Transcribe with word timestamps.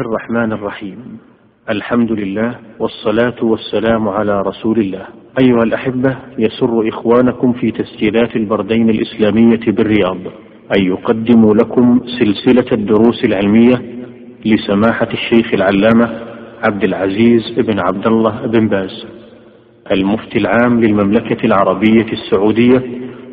الرحمن 0.00 0.52
الرحيم. 0.52 1.18
الحمد 1.70 2.12
لله 2.12 2.58
والصلاة 2.80 3.44
والسلام 3.44 4.08
على 4.08 4.42
رسول 4.42 4.78
الله. 4.80 5.06
أيها 5.42 5.62
الأحبة 5.62 6.16
يسر 6.38 6.88
إخوانكم 6.88 7.52
في 7.52 7.70
تسجيلات 7.70 8.36
البردين 8.36 8.90
الإسلامية 8.90 9.60
بالرياض 9.66 10.18
أن 10.76 10.84
يقدموا 10.84 11.54
لكم 11.54 12.00
سلسلة 12.18 12.64
الدروس 12.72 13.24
العلمية 13.24 13.82
لسماحة 14.46 15.08
الشيخ 15.12 15.54
العلامة 15.54 16.20
عبد 16.62 16.84
العزيز 16.84 17.50
بن 17.56 17.78
عبد 17.80 18.06
الله 18.06 18.46
بن 18.46 18.68
باز 18.68 19.06
المفتي 19.92 20.38
العام 20.38 20.80
للمملكة 20.80 21.46
العربية 21.46 22.06
السعودية 22.12 22.82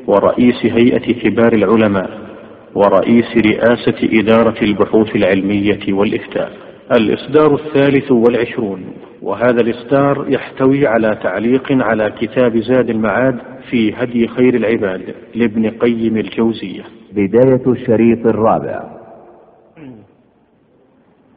ورئيس 0.08 0.66
هيئة 0.66 1.14
كبار 1.14 1.54
العلماء. 1.54 2.29
ورئيس 2.76 3.26
رئاسة 3.46 4.20
إدارة 4.20 4.64
البحوث 4.64 5.16
العلمية 5.16 5.94
والإفتاء. 5.94 6.52
الإصدار 7.00 7.54
الثالث 7.56 8.12
والعشرون. 8.12 8.94
وهذا 9.22 9.62
الإصدار 9.62 10.26
يحتوي 10.30 10.88
على 10.88 11.18
تعليق 11.24 11.72
على 11.72 12.14
كتاب 12.20 12.58
زاد 12.58 12.90
المعاد 12.90 13.40
في 13.70 13.94
هدي 13.94 14.28
خير 14.28 14.56
العباد 14.56 15.16
لابن 15.36 15.70
قيم 15.70 16.18
الجوزية. 16.18 16.84
بداية 17.14 17.68
الشريط 17.68 18.26
الرابع. 18.26 19.00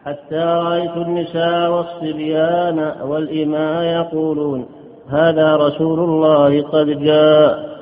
حتى 0.04 0.36
رأيت 0.36 0.96
النساء 0.96 1.70
والصبيان 1.70 2.92
والإماء 3.02 3.82
يقولون 3.84 4.66
هذا 5.10 5.56
رسول 5.56 6.00
الله 6.00 6.62
قد 6.62 6.86
جاء. 6.86 7.72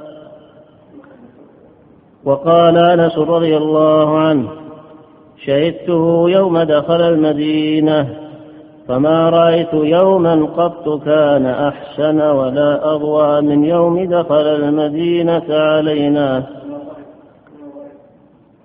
وقال 2.25 2.77
أنس 2.77 3.19
رضي 3.19 3.57
الله 3.57 4.19
عنه 4.19 4.49
شهدته 5.47 6.31
يوم 6.31 6.59
دخل 6.63 7.01
المدينة 7.01 8.09
فما 8.89 9.31
رأيت 9.31 9.75
يوما 9.75 10.47
قط 10.57 11.05
كان 11.05 11.47
أحسن 11.47 12.21
ولا 12.21 12.95
أضوى 12.95 13.41
من 13.41 13.65
يوم 13.65 14.05
دخل 14.05 14.47
المدينة 14.47 15.45
علينا. 15.51 16.47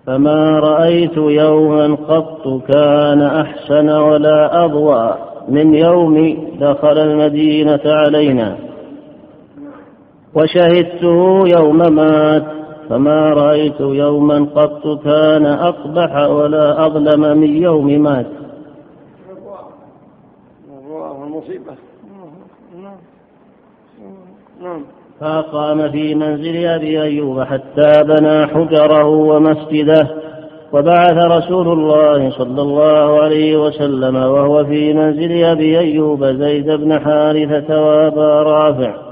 فما 0.08 0.60
رأيت 0.60 1.18
يوما 1.18 1.96
قط 2.10 2.62
كان 2.68 3.22
أحسن 3.22 3.90
ولا 3.90 4.66
أضوى 4.66 5.16
من 5.50 5.76
يوم 5.76 6.48
دخل 6.60 6.98
المدينة 6.98 7.82
علينا. 7.86 8.56
وشهدته 10.36 11.44
يوم 11.48 11.78
مات 11.78 12.65
فما 12.90 13.30
رأيت 13.30 13.80
يوما 13.80 14.48
قط 14.56 15.04
كان 15.04 15.46
أقبح 15.46 16.16
ولا 16.30 16.86
أظلم 16.86 17.38
من 17.38 17.62
يوم 17.64 17.88
مات. 17.88 18.26
فأقام 25.20 25.92
في 25.92 26.16
منزل 26.16 26.66
أبي 26.66 27.02
أيوب 27.02 27.42
حتى 27.44 28.04
بنى 28.04 28.48
حجره 28.48 29.06
ومسجده 29.06 30.08
وبعث 30.74 31.18
رسول 31.18 31.68
الله 31.68 32.30
صلى 32.30 32.62
الله 32.62 33.22
عليه 33.22 33.58
وسلم 33.58 34.16
وهو 34.16 34.66
في 34.66 34.94
منزل 34.94 35.44
أبي 35.44 35.80
أيوب 35.80 36.26
زيد 36.26 36.72
بن 36.72 37.00
حارثة 37.00 37.86
وأبا 37.86 38.42
رافع. 38.42 39.05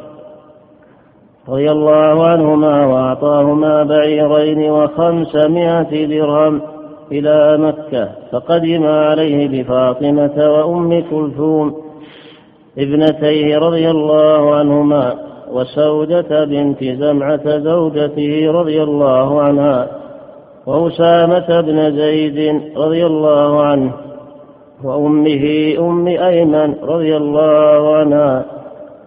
رضي 1.50 1.72
الله 1.72 2.26
عنهما 2.26 2.86
وأعطاهما 2.86 3.84
بعيرين 3.84 4.72
وخمسمائة 4.72 6.06
درهم 6.06 6.62
إلى 7.12 7.58
مكة 7.58 8.10
فقدم 8.32 8.86
عليه 8.86 9.48
بفاطمة 9.48 10.34
وأم 10.38 11.04
كلثوم 11.12 11.84
ابنتيه 12.78 13.58
رضي 13.58 13.90
الله 13.90 14.56
عنهما 14.56 15.16
وسودة 15.52 16.46
بنت 16.46 16.84
زمعة 16.84 17.58
زوجته 17.60 18.52
رضي 18.52 18.84
الله 18.84 19.42
عنها 19.42 19.88
وأسامة 20.66 21.62
بن 21.62 21.96
زيد 21.98 22.62
رضي 22.78 23.06
الله 23.06 23.62
عنه 23.64 23.92
وأمه 24.84 25.76
أم 25.80 26.08
أيمن 26.08 26.76
رضي 26.84 27.18
الله 27.18 27.96
عنها. 27.96 28.46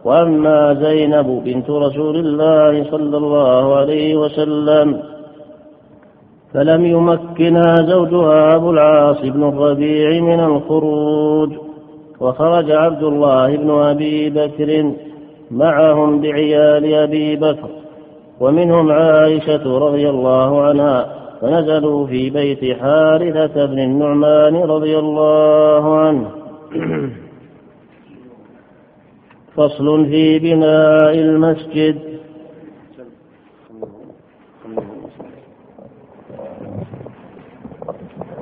وأما 0.07 0.75
زينب 0.75 1.43
بنت 1.45 1.71
رسول 1.71 2.17
الله 2.17 2.91
صلى 2.91 3.17
الله 3.17 3.77
عليه 3.77 4.17
وسلم 4.17 5.03
فلم 6.55 6.87
يمكنها 6.87 7.75
زوجها 7.75 8.55
أبو 8.57 8.71
العاص 8.71 9.21
بن 9.21 9.49
الربيع 9.49 10.21
من 10.21 10.41
الخروج 10.41 11.53
وخرج 12.21 12.71
عبد 12.71 13.03
الله 13.03 13.57
بن 13.57 13.71
أبي 13.71 14.31
بكر 14.31 14.93
معهم 15.51 16.21
بعيال 16.21 16.95
أبي 16.95 17.37
بكر 17.37 17.69
ومنهم 18.41 18.93
عائشة 18.93 19.79
رضي 19.79 20.11
الله 20.11 20.63
عنها 20.63 21.07
فنزلوا 21.41 22.07
في 22.07 22.31
بيت 22.31 22.79
حارثة 22.81 23.67
بن 23.67 23.79
النعمان 23.79 24.57
رضي 24.57 24.99
الله 24.99 25.99
عنه. 25.99 26.31
فصل 29.57 30.07
في 30.07 30.39
بناء 30.39 31.19
المسجد. 31.19 32.17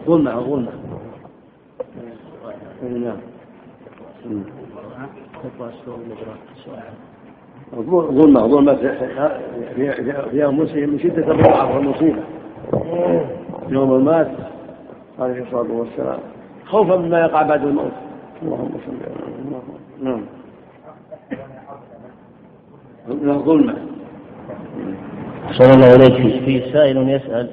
ظلمة 0.07 0.41
ظلمة 0.41 0.73
نعم 2.83 3.17
ظلمة 7.75 8.47
ظلمة 8.47 8.75
فيها 10.31 10.51
مسلم 10.51 10.91
من 10.91 10.99
شدة 10.99 11.33
الضعف 11.33 11.75
والمصيبة 11.75 12.23
يوم 13.69 14.05
مات 14.05 14.31
عليه 15.19 15.43
الصلاة 15.43 15.73
والسلام. 15.73 16.19
خوفا 16.67 16.97
مما 16.97 17.21
يقع 17.21 17.43
بعد 17.43 17.65
الموت. 17.65 17.93
اللهم 18.43 18.71
صل 18.87 18.97
على 19.07 19.63
نعم. 20.03 20.21
ظلمة. 23.33 23.75
صلى 25.53 25.71
الله 25.75 25.87
عليه 25.87 26.45
في 26.45 26.73
سائل 26.73 27.09
يسأل 27.09 27.49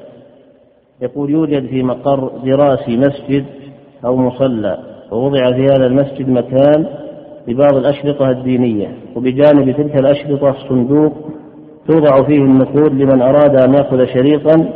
يقول 1.02 1.30
يوجد 1.30 1.68
في 1.68 1.84
مقر 1.84 2.32
دراسي 2.46 2.98
مسجد 2.98 3.46
أو 4.06 4.16
مصلى 4.16 4.78
ووضع 5.12 5.52
في 5.52 5.66
هذا 5.66 5.86
المسجد 5.86 6.30
مكان 6.30 6.86
لبعض 7.48 7.76
الأشرطة 7.76 8.30
الدينية 8.30 8.88
وبجانب 9.16 9.72
تلك 9.72 9.96
الأشرطة 9.96 10.56
صندوق 10.70 11.14
توضع 11.88 12.24
فيه 12.24 12.38
النقود 12.38 12.94
لمن 12.94 13.22
أراد 13.22 13.62
أن 13.62 13.74
يأخذ 13.74 14.06
شريطا 14.06 14.70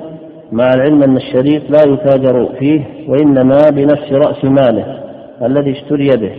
مع 0.51 0.69
العلم 0.75 1.03
أن 1.03 1.17
الشريط 1.17 1.69
لا 1.69 1.93
يتاجر 1.93 2.49
فيه 2.59 2.83
وإنما 3.07 3.57
بنفس 3.71 4.11
رأس 4.11 4.45
ماله 4.45 5.03
الذي 5.45 5.71
اشتري 5.71 6.09
به. 6.17 6.35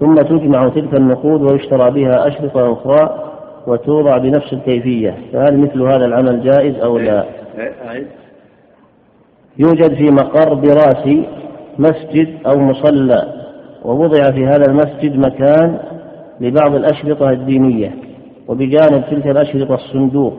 ثم 0.00 0.14
تجمع 0.14 0.68
تلك 0.68 0.94
النقود 0.94 1.52
ويشترى 1.52 1.90
بها 1.90 2.28
أشرطة 2.28 2.72
أخرى 2.72 3.31
وتوضع 3.66 4.18
بنفس 4.18 4.52
الكيفية 4.52 5.16
فهل 5.32 5.58
مثل 5.58 5.82
هذا 5.82 6.04
العمل 6.04 6.42
جائز 6.42 6.74
أو 6.84 6.98
لا؟ 6.98 7.24
يوجد 9.58 9.94
في 9.94 10.04
مقر 10.04 10.54
دراسي 10.54 11.24
مسجد 11.78 12.28
أو 12.46 12.58
مصلى 12.58 13.32
ووضع 13.84 14.30
في 14.30 14.46
هذا 14.46 14.64
المسجد 14.68 15.16
مكان 15.16 15.78
لبعض 16.40 16.74
الأشرطة 16.74 17.30
الدينية 17.30 17.94
وبجانب 18.48 19.04
تلك 19.10 19.26
الأشرطة 19.26 19.74
الصندوق 19.74 20.34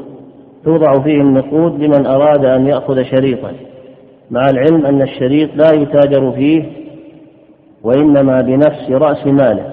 توضع 0.66 1.04
فيه 1.04 1.22
النقود 1.22 1.84
لمن 1.84 2.06
أراد 2.06 2.46
أن 2.46 2.68
يأخذ 2.68 3.04
شريطا. 3.04 3.52
مع 4.32 4.50
العلم 4.50 4.86
أن 4.86 5.02
الشريط 5.02 5.50
لا 5.56 5.74
يتاجر 5.74 6.32
فيه 6.32 6.64
وإنما 7.84 8.42
بنفس 8.42 8.90
رأس 8.90 9.28
ماله. 9.28 9.73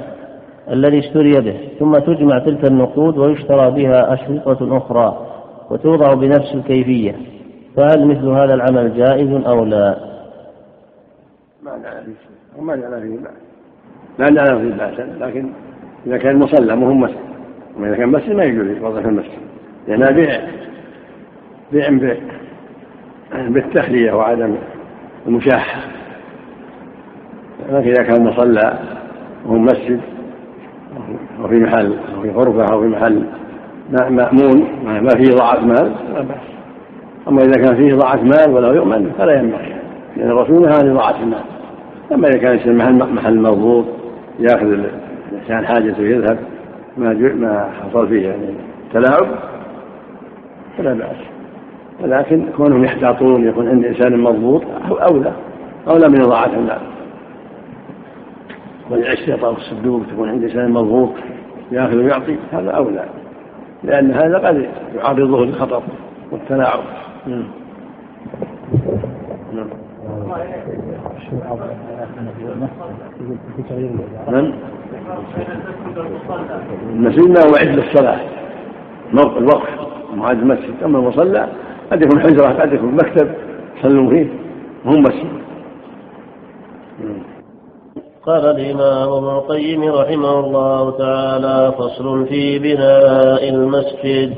الذي 0.70 0.98
اشتري 0.98 1.40
به 1.40 1.56
ثم 1.78 1.98
تجمع 1.98 2.38
تلك 2.38 2.64
النقود 2.64 3.18
ويشترى 3.18 3.70
بها 3.70 4.14
أشرطة 4.14 4.76
أخرى 4.76 5.26
وتوضع 5.70 6.14
بنفس 6.14 6.54
الكيفية. 6.54 7.16
فهل 7.76 8.06
مثل 8.06 8.28
هذا 8.28 8.54
العمل 8.54 8.96
جائز 8.96 9.46
أو 9.46 9.64
لا؟ 9.64 9.96
ما 11.62 11.76
نعلم 11.76 12.14
ما 12.60 12.76
نعلم 12.76 13.00
فيه 13.00 13.18
ما 14.18 14.30
نعلم 14.30 14.58
فيه 14.58 14.76
بأسا 14.76 15.16
لكن 15.20 15.50
إذا 16.06 16.18
كان 16.18 16.38
مصلى 16.38 16.76
مو 16.76 16.94
مسجد 16.94 17.16
أما 17.76 17.88
إذا 17.88 17.96
كان 17.96 18.08
مسجد 18.08 18.32
ما 18.32 18.44
يجوز 18.44 18.82
وضع 18.82 19.00
في 19.00 19.08
المسجد. 19.08 19.40
لأنها 19.88 20.10
بيع 20.10 20.40
بيع 21.72 21.88
بالتخلية 23.32 24.12
وعدم 24.12 24.56
المشاحة. 25.26 25.80
لكن 27.68 27.90
إذا 27.90 28.02
كان 28.02 28.24
مصلى 28.24 28.78
وهو 29.46 29.58
مسجد 29.58 30.00
أو 31.42 31.48
في 31.48 31.58
محل 31.58 31.94
أو 32.16 32.22
في 32.22 32.30
غرفة 32.30 32.74
أو 32.74 32.80
في 32.80 32.86
محل 32.86 33.22
مأمون 34.10 34.68
ما 34.84 35.08
فيه 35.08 35.34
ضاعة 35.34 35.60
مال. 35.60 35.92
لا 36.14 36.20
بأس. 36.20 36.36
أما 37.28 37.42
إذا 37.42 37.62
كان 37.62 37.76
فيه 37.76 37.94
ضاعة 37.94 38.22
مال 38.22 38.50
ولا 38.50 38.72
يؤمن 38.72 39.12
فلا 39.18 39.38
ينبغي. 39.38 39.74
لأن 40.16 40.30
الرسول 40.30 40.62
نهى 40.62 40.78
عن 40.82 40.94
ضاعة 40.94 41.22
المال. 41.22 41.44
أما 42.12 42.28
إذا 42.28 42.38
كان 42.38 42.76
محل 42.76 43.14
محل 43.14 43.40
مضبوط 43.40 43.84
يأخذ 44.38 44.66
الإنسان 45.32 45.66
حاجته 45.66 46.02
ويذهب 46.02 46.38
ما 46.96 47.12
ما 47.14 47.70
حصل 47.82 48.08
فيه 48.08 48.28
يعني 48.28 48.54
تلاعب 48.92 49.26
فلا 50.78 50.94
بأس. 50.94 51.16
ولكن 52.02 52.46
كونهم 52.56 52.84
يحتاطون 52.84 53.48
يكون 53.48 53.68
عند 53.68 53.84
إنسان 53.84 54.20
مضبوط 54.20 54.62
أولى 54.90 55.32
أولى 55.88 56.08
من 56.08 56.20
إضاعة 56.20 56.50
المال. 56.56 56.80
والاشتراط 58.90 59.56
الصدوق 59.56 60.02
تكون 60.12 60.28
عند 60.28 60.42
إنسان 60.42 60.70
مضبوط 60.70 61.10
يأخذ 61.72 61.96
ويعطي 61.96 62.36
هذا 62.52 62.70
أولى. 62.70 63.04
لأن 63.84 64.10
هذا 64.12 64.38
قد 64.38 64.68
يعرضه 64.94 65.44
للخطر 65.44 65.82
والتلاعب. 66.32 66.80
نعم. 67.26 67.44
نعم. 69.54 69.66
المسجد 76.92 77.28
ما 77.28 77.40
هو 77.40 77.56
عد 77.60 77.68
للصلاة 77.68 78.20
الوقف. 79.12 79.68
معاد 80.14 80.38
المسجد. 80.38 80.82
أما 80.84 80.98
المصلى 80.98 81.48
قد 81.92 82.02
يكون 82.02 82.20
حجرة 82.20 82.48
قد 82.48 82.72
يكون 82.72 82.94
مكتب 82.94 83.34
يصلون 83.78 84.08
فيه. 84.08 84.28
وهم 84.84 85.02
مسجد. 85.02 85.49
قال 88.30 88.46
الإمام 88.46 89.08
ابن 89.12 89.28
القيم 89.28 89.84
رحمه 89.84 90.40
الله 90.40 90.90
تعالى 90.98 91.72
فصل 91.78 92.26
في 92.26 92.58
بناء 92.58 93.48
المسجد. 93.48 94.34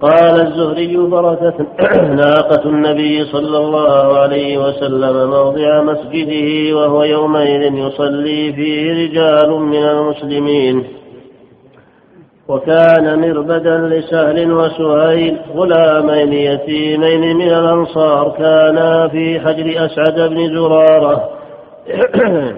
قال 0.00 0.40
الزهري 0.46 0.96
بركة 0.96 1.66
ناقة 2.02 2.68
النبي 2.68 3.24
صلى 3.24 3.58
الله 3.58 4.18
عليه 4.18 4.58
وسلم 4.58 5.30
موضع 5.30 5.82
مسجده 5.82 6.76
وهو 6.76 7.02
يومئذ 7.04 7.74
يصلي 7.74 8.52
فيه 8.52 9.04
رجال 9.04 9.50
من 9.50 9.84
المسلمين. 9.84 10.84
وكان 12.48 13.20
مربدا 13.20 13.78
لسهل 13.78 14.52
وسهيل 14.52 15.38
غلامين 15.56 16.32
يتيمين 16.32 17.36
من 17.36 17.48
الأنصار 17.48 18.34
كانا 18.38 19.08
في 19.08 19.40
حجر 19.40 19.86
أسعد 19.86 20.20
بن 20.30 20.56
زرارة. 20.56 21.30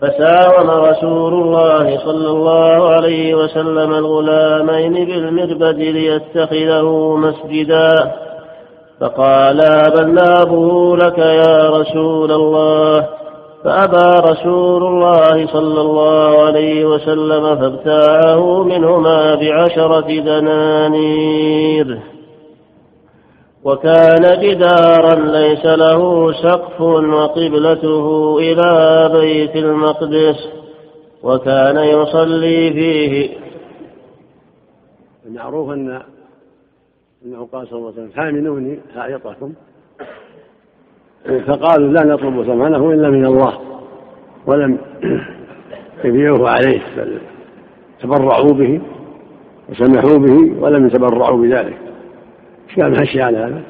فساوم 0.00 0.70
رسول 0.70 1.34
الله 1.34 1.98
صلى 1.98 2.28
الله 2.28 2.88
عليه 2.88 3.34
وسلم 3.34 3.92
الغلامين 3.92 4.92
بالمربد 4.92 5.78
ليتخذه 5.78 7.16
مسجدا. 7.16 8.12
فقالا 9.00 9.88
بل 9.88 10.14
نابه 10.14 10.96
لك 10.96 11.18
يا 11.18 11.70
رسول 11.70 12.32
الله. 12.32 13.19
فأبى 13.64 14.30
رسول 14.30 14.82
الله 14.86 15.46
صلى 15.46 15.80
الله 15.80 16.42
عليه 16.42 16.84
وسلم 16.84 17.56
فابتاعه 17.56 18.62
منهما 18.62 19.34
بعشرة 19.34 20.20
دنانير. 20.20 21.98
وكان 23.64 24.40
جدارا 24.40 25.14
ليس 25.14 25.66
له 25.66 26.32
سقف 26.32 26.80
وقبلته 26.80 28.38
إلى 28.38 29.10
بيت 29.12 29.56
المقدس 29.56 30.48
وكان 31.22 31.76
يصلي 31.76 32.72
فيه. 32.72 33.30
المعروف 35.26 35.70
أن 35.70 36.02
قال 37.52 37.66
صلى 37.68 37.78
الله 37.78 37.92
عليه 37.92 38.02
وسلم 38.02 38.12
حاملوني 38.16 38.80
حائطكم 38.94 39.52
فقالوا 41.24 41.92
لا 41.92 42.04
نطلب 42.04 42.42
ثمنه 42.42 42.90
إلا 42.90 43.10
من 43.10 43.24
الله. 43.24 43.60
ولم 44.46 44.78
يبيعوه 46.04 46.50
عليه 46.50 46.82
بل 46.96 47.18
تبرعوا 48.00 48.52
به 48.52 48.80
وسمحوا 49.68 50.18
به 50.18 50.62
ولم 50.62 50.86
يتبرعوا 50.86 51.42
بذلك. 51.42 51.78
إيش 52.68 52.76
كان 52.76 52.90
ماشي 52.90 53.22
على 53.22 53.38
هذا؟ 53.38 53.62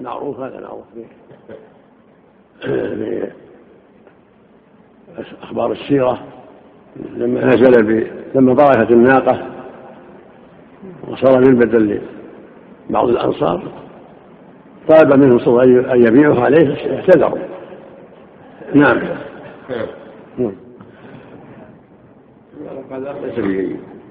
معروف 0.00 0.40
هذا 0.40 0.60
معروف 0.60 0.84
في 0.92 1.04
أخبار 5.42 5.72
السيرة 5.72 6.18
لما 7.16 7.44
نزل 7.44 7.82
ب... 7.82 8.06
لما 8.34 8.54
بركت 8.54 8.90
الناقة 8.90 9.46
وصار 11.08 11.38
من 11.38 11.58
بدل 11.58 12.00
لبعض 12.90 13.08
الأنصار. 13.08 13.62
طلب 14.88 15.18
منهم 15.18 15.38
صلى 15.38 15.62
الله 15.62 15.94
أن 15.94 16.06
يبيعه 16.06 16.44
عليه 16.44 16.76
اعتذروا. 16.96 17.38
نعم. 18.74 18.98
نعم 20.38 20.52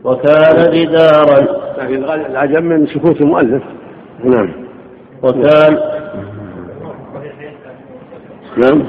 وكان 0.04 0.72
جدارا. 0.72 1.40
لكن 1.78 2.04
العجب 2.04 2.64
من 2.64 2.88
سكوت 2.88 3.22
المؤلف. 3.22 3.64
نعم. 4.24 4.50
وكان 5.24 5.78
نعم. 8.58 8.84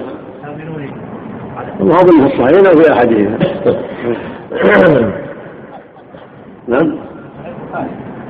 وهو 1.81 1.99
ضمن 1.99 2.27
الصحيحين 2.27 2.67
أو 2.67 2.73
في 2.73 2.93
احدهما 2.93 3.39
نعم. 6.69 6.99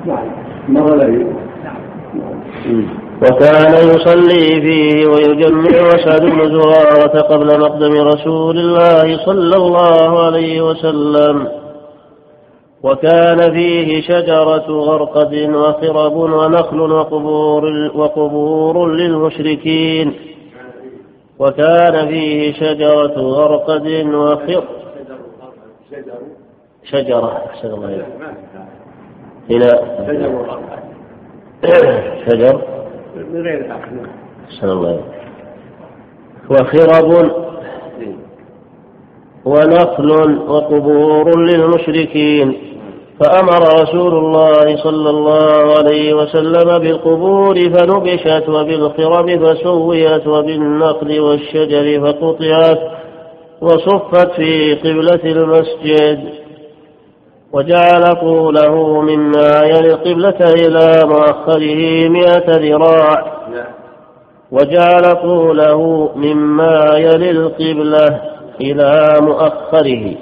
نعم. 0.06 0.29
مر 0.69 0.97
وكان 3.22 3.72
يصلي 3.88 4.60
فيه 4.60 5.06
ويجمع 5.06 5.88
أسعد 5.88 6.20
بن 6.20 6.60
زرارة 6.60 7.20
قبل 7.20 7.60
مقدم 7.60 8.00
رسول 8.00 8.58
الله 8.58 9.24
صلى 9.24 9.56
الله 9.56 10.24
عليه 10.26 10.62
وسلم. 10.62 11.48
وكان 12.82 13.52
فيه 13.52 14.02
شجرة 14.02 14.66
غرقد 14.70 15.34
وخرب 15.54 16.16
ونخل 16.16 16.80
وقبور, 16.80 17.90
وقبور 17.94 18.86
للمشركين. 18.86 20.14
وكان 21.38 22.08
فيه 22.08 22.52
شجرة 22.52 23.18
غرقد 23.18 23.86
وخر 24.14 24.64
شجرة 26.84 27.42
أحسن 27.46 27.68
الله 27.68 28.06
إلى 29.50 29.80
شجر؟ 32.26 32.62
من 33.16 33.42
غير 33.42 33.60
الله. 34.62 35.00
وخرب 36.50 37.30
ونخل 39.44 40.38
وقبور 40.49 41.40
للمشركين. 41.40 42.56
فأمر 43.20 43.82
رسول 43.82 44.14
الله 44.14 44.76
صلى 44.76 45.11
الله 45.11 45.75
عليه 45.78 46.14
وسلم 46.14 46.78
بالقبور 46.78 47.54
فنبشت 47.54 48.49
وبالخرب 48.49 49.44
فسويت 49.44 50.26
وبالنخل 50.26 51.20
والشجر 51.20 52.00
فقطعت 52.00 52.80
وصفت 53.61 54.30
في 54.32 54.75
قبلة 54.75 55.25
المسجد. 55.25 56.46
وجعل 57.56 58.04
طوله 58.20 59.00
مما 59.00 59.62
يلي 59.64 59.88
القبلة 59.94 60.40
إلى 60.40 60.88
مؤخره 61.04 62.08
مئة 62.08 62.48
ذراع. 62.48 63.36
وجعل 64.50 65.22
طوله 65.22 66.10
مما 66.16 66.96
يلي 66.96 67.30
القبلة 67.30 68.20
إلى 68.60 69.18
مؤخره 69.20 70.14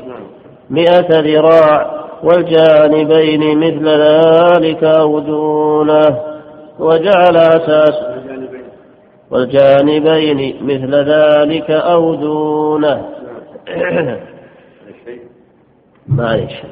مئة 0.71 1.21
ذراع. 1.21 2.05
والجانبين 2.25 3.59
مثل 3.59 3.89
ذلك 3.89 4.85
أو 4.85 5.19
دونه 5.19 6.19
وجعل 6.79 7.37
أساس 7.37 7.95
والجانبين 9.31 10.57
مثل 10.63 10.95
ذلك 10.95 11.71
أو 11.71 12.15
دونه 12.15 13.09
معلش 16.09 16.63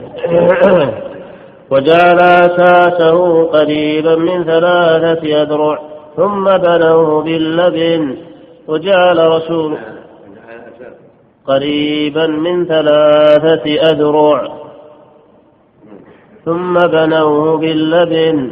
وجعل 1.70 2.18
أساسه 2.20 3.44
قريبا 3.44 4.16
من 4.16 4.44
ثلاثة 4.44 5.42
أذرع 5.42 5.78
ثم 6.16 6.44
بنوه 6.44 7.22
باللبن. 7.22 8.16
وجعل 8.68 9.28
رسول 9.28 9.76
قريبا 11.46 12.26
من 12.26 12.66
ثلاثة 12.66 13.82
أذرع. 13.92 14.48
ثم 16.44 16.74
بنوه 16.74 17.58
باللبن. 17.58 18.50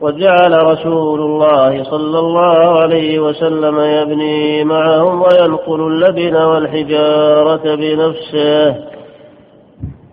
وجعل 0.00 0.66
رسول 0.66 1.20
الله 1.20 1.84
صلى 1.84 2.18
الله 2.18 2.80
عليه 2.80 3.18
وسلم 3.18 3.80
يبني 3.80 4.64
معهم 4.64 5.22
وينقل 5.22 5.80
اللبن 5.80 6.36
والحجارة 6.36 7.74
بنفسه. 7.74 8.99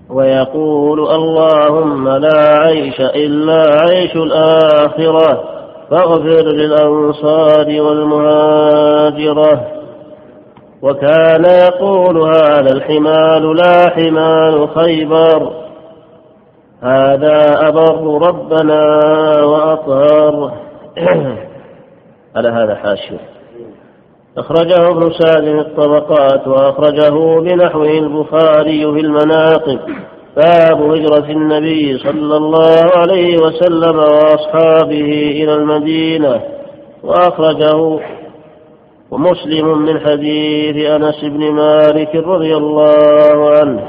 ويقول 0.10 1.00
اللهم 1.00 2.10
لا 2.10 2.60
عيش 2.60 3.02
إلا 3.02 3.82
عيش 3.82 4.16
الآخرة 4.16 5.44
فاغفر 5.92 6.46
للأنصار 6.46 7.82
والمهاجرة. 7.82 9.68
وكان 10.82 11.46
يقول 11.46 12.18
هذا 12.18 12.74
الحمال 12.74 13.56
لا 13.56 13.90
حمال 13.90 14.70
خيبر. 14.76 15.52
هذا 16.84 17.68
أبر 17.68 18.28
ربنا 18.28 18.82
وأطهر. 19.44 20.52
على 22.36 22.50
هذا 22.50 22.76
حاشية. 22.76 23.37
أخرجه 24.38 24.88
ابن 24.88 25.12
سعد 25.12 25.44
في 25.44 25.60
الطبقات 25.60 26.48
وأخرجه 26.48 27.39
بنحوه 27.39 27.89
البخاري 27.89 28.79
في 28.79 29.00
المناقب. 29.00 29.79
باب 30.36 30.82
هجرة 30.82 31.32
النبي 31.32 31.98
صلى 31.98 32.38
الله 32.38 32.91
عليه 32.96 33.38
وسلم 33.38 33.98
وأصحابه 33.98 35.32
إلى 35.44 35.53
المدينة. 35.53 36.41
وأخرجه 37.03 38.00
ومسلم 39.12 39.77
من 39.77 40.00
حديث 40.00 40.89
أنس 40.89 41.24
بن 41.24 41.51
مالك 41.51 42.15
رضي 42.15 42.56
الله 42.56 43.50
عنه. 43.50 43.88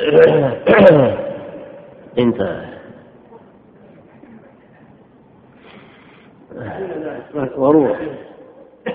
انتهى. 2.18 2.70
ضرورة 7.58 7.96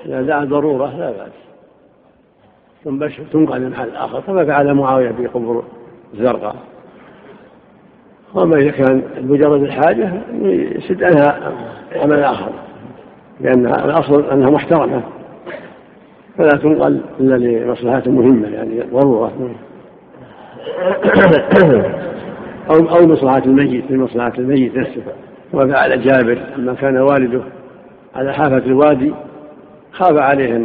إذا 0.05 0.21
دعا 0.21 0.45
ضرورة 0.45 0.97
لا 0.97 1.11
بأس. 1.11 1.31
تنقل 3.33 3.61
من 3.61 3.73
آخر 3.95 4.19
كما 4.19 4.45
فعل 4.45 4.73
معاوية 4.73 5.11
في 5.11 5.27
قبور 5.27 5.63
الزرقاء 6.13 6.55
وما 8.33 8.57
إذا 8.57 8.71
كان 8.71 9.03
بمجرد 9.17 9.63
الحاجة 9.63 10.13
يسد 10.41 11.03
عنها 11.03 11.53
عمل 11.95 12.23
آخر 12.23 12.49
لأن 13.41 13.65
الأصل 13.65 14.29
أنها 14.31 14.49
محترمة. 14.49 15.01
فلا 16.37 16.49
تنقل 16.49 17.01
إلا 17.19 17.35
لمصلحة 17.35 18.03
مهمة 18.05 18.47
يعني 18.47 18.81
ضرورة. 18.81 19.31
أو 22.71 22.75
أو 22.75 23.07
مصلحة 23.07 23.41
الميت 23.45 23.91
لمصلحة 23.91 24.33
الميت 24.37 24.77
نفسه. 24.77 25.01
وفعل 25.53 26.01
جابر 26.01 26.39
لما 26.57 26.73
كان 26.73 26.97
والده 26.97 27.41
على 28.15 28.33
حافة 28.33 28.57
الوادي 28.57 29.13
خاف 29.95 30.17
عليه 30.17 30.55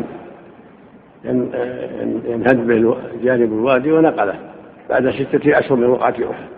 أن 1.25 1.51
ينهد 2.25 2.67
به 2.67 2.97
جانب 3.23 3.53
الوادي 3.53 3.93
ونقله 3.93 4.39
بعد 4.91 5.11
ستة 5.11 5.59
أشهر 5.59 5.77
من 5.77 5.87
وقعة 5.87 6.15
أحد. 6.31 6.49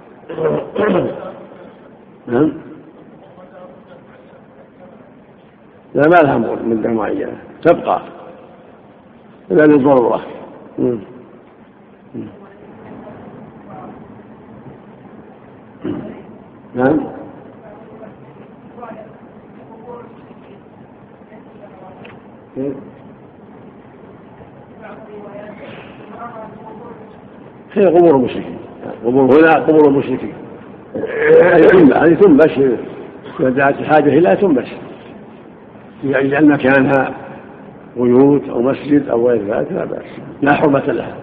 نعم. 2.27 2.53
لا 5.95 6.03
ما 6.09 6.17
لها 6.17 6.39
مدة 6.39 6.91
معينة. 6.91 7.37
تبقى. 7.63 8.03
إلا 9.51 9.67
للضرورة. 9.67 10.21
نعم. 16.75 17.22
هي 27.75 27.87
قبور 27.87 28.17
المشركين. 28.17 28.59
قبور 29.05 29.41
هنا 29.41 29.55
قبور 29.55 29.89
المشركين. 29.89 30.33
هذه 31.95 32.15
تنبش 32.15 32.59
إذا 33.41 33.51
دعت 33.51 33.79
الحاجة 33.81 34.09
إليها 34.19 34.35
تنبش 34.35 34.69
يعني 36.05 36.29
لأن 36.29 36.49
مكانها 36.49 37.15
بيوت 37.97 38.49
أو 38.49 38.63
مسجد 38.63 39.09
أو 39.09 39.29
غير 39.29 39.43
ذلك 39.43 39.73
لا 39.73 39.85
بأس. 39.85 40.05
لا 40.43 40.55
حرمة 40.55 40.87
لها. 40.87 41.17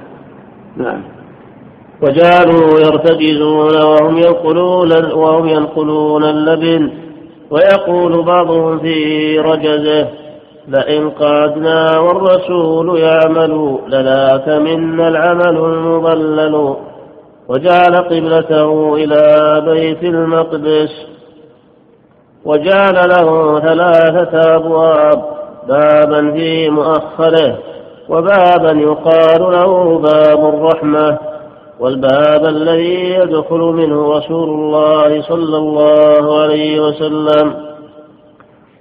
نعم. 0.77 1.01
وجعلوا 2.01 2.79
يرتجزون 2.79 3.85
وهم 3.85 4.17
ينقلون 4.17 5.11
وهم 5.13 5.47
ينقلون 5.47 6.23
اللبن 6.23 6.91
ويقول 7.51 8.23
بعضهم 8.23 8.79
في 8.79 9.39
رجزه 9.39 10.07
لئن 10.69 11.09
قعدنا 11.09 11.99
والرسول 11.99 12.99
يعمل 12.99 13.79
لذاك 13.87 14.47
منا 14.49 15.07
العمل 15.07 15.57
المضلل 15.57 16.75
وجعل 17.47 17.95
قبلته 17.95 18.95
إلى 18.95 19.21
بيت 19.65 20.03
المقدس 20.03 20.89
وجعل 22.45 23.09
له 23.09 23.59
ثلاثة 23.59 24.55
أبواب 24.55 25.23
بابا 25.67 26.31
في 26.31 26.69
مؤخره 26.69 27.57
وبابا 28.09 28.71
يقال 28.71 29.41
له 29.41 29.99
باب 29.99 30.53
الرحمة 30.53 31.17
والباب 31.79 32.45
الذي 32.45 33.13
يدخل 33.13 33.59
منه 33.59 34.17
رسول 34.17 34.49
الله 34.49 35.21
صلى 35.21 35.57
الله 35.57 36.41
عليه 36.41 36.79
وسلم. 36.79 37.53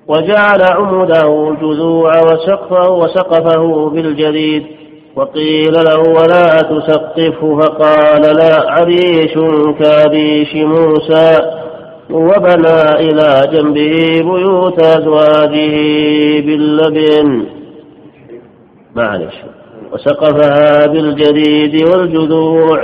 وجعل 0.08 0.62
عمده 0.62 1.50
الجذوع 1.50 2.10
وسقفه 2.18 2.90
وسقفه 2.90 3.90
بالجديد 3.90 4.66
وقيل 5.16 5.72
له 5.72 5.98
ولا 5.98 6.46
تسقفه 6.46 7.58
فقال 7.58 8.22
لا 8.22 8.70
عريش 8.70 9.34
كعريش 9.80 10.54
موسى 10.54 11.38
وبنى 12.10 12.82
إلى 12.94 13.42
جنبه 13.52 14.20
بيوت 14.20 14.82
أزواجه 14.82 15.76
باللبن. 16.40 17.44
معلش. 18.94 19.34
وسقفها 19.92 20.86
بالجديد 20.86 21.88
والجذوع. 21.88 22.82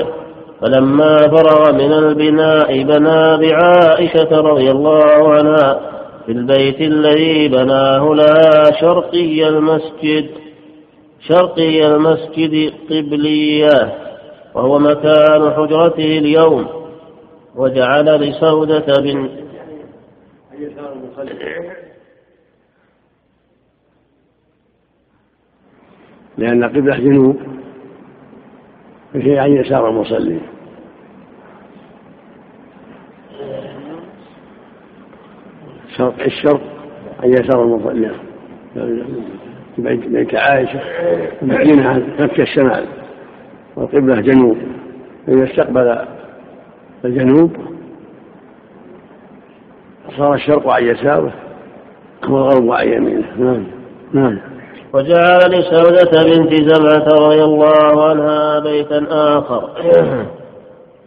فلما 0.60 1.16
فرغ 1.16 1.72
من 1.72 1.92
البناء 1.92 2.82
بنى 2.82 3.36
بعائشة 3.36 4.40
رضي 4.40 4.70
الله 4.70 5.32
عنها. 5.34 5.93
في 6.26 6.32
البيت 6.32 6.80
الذي 6.80 7.48
بناه 7.48 8.14
لها 8.14 8.80
شرقي 8.80 9.48
المسجد 9.48 10.30
شرقي 11.28 11.86
المسجد 11.86 12.72
قبلية 12.90 13.94
وهو 14.54 14.78
مكان 14.78 15.50
حجرته 15.50 16.18
اليوم 16.18 16.66
وجعل 17.56 18.04
لسودة 18.20 18.94
بن 19.00 19.28
لأن 26.38 26.64
قبلة 26.64 26.96
جنوب 26.96 27.36
فهي 29.12 29.38
عن 29.38 29.52
يسار 29.52 29.88
المصلي 29.88 30.40
شرق 35.96 36.14
الشرق 36.26 36.60
عن 37.22 37.28
يسار 37.30 37.62
المصلي 37.62 38.10
بيت 39.78 40.34
عائشة. 40.34 40.80
المدينة 41.42 41.88
عن 41.88 42.02
مكة 42.20 42.42
الشمال. 42.42 42.84
والقبلة 43.76 44.20
جنوب. 44.20 44.56
فإذا 45.26 45.44
استقبل 45.44 45.98
الجنوب 47.04 47.56
صار 50.18 50.34
الشرق 50.34 50.68
عن 50.68 50.84
يساره 50.84 51.32
والغرب 52.28 52.70
عن 52.72 52.88
يمينه. 52.88 53.26
نعم. 53.38 53.66
نعم. 54.12 54.38
وجعل 54.92 55.38
لسودة 55.50 56.24
بنت 56.24 56.54
زمعة 56.54 57.26
رضي 57.26 57.44
الله 57.44 58.08
عنها 58.08 58.58
بيتا 58.58 59.06
آخر. 59.10 59.70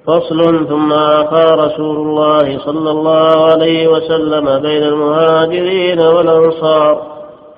فصل 0.07 0.67
ثم 0.67 0.93
أخى 0.93 1.45
رسول 1.51 1.97
الله 1.97 2.59
صلى 2.59 2.91
الله 2.91 3.45
عليه 3.45 3.87
وسلم 3.87 4.59
بين 4.59 4.83
المهاجرين 4.83 5.99
والأنصار 5.99 7.01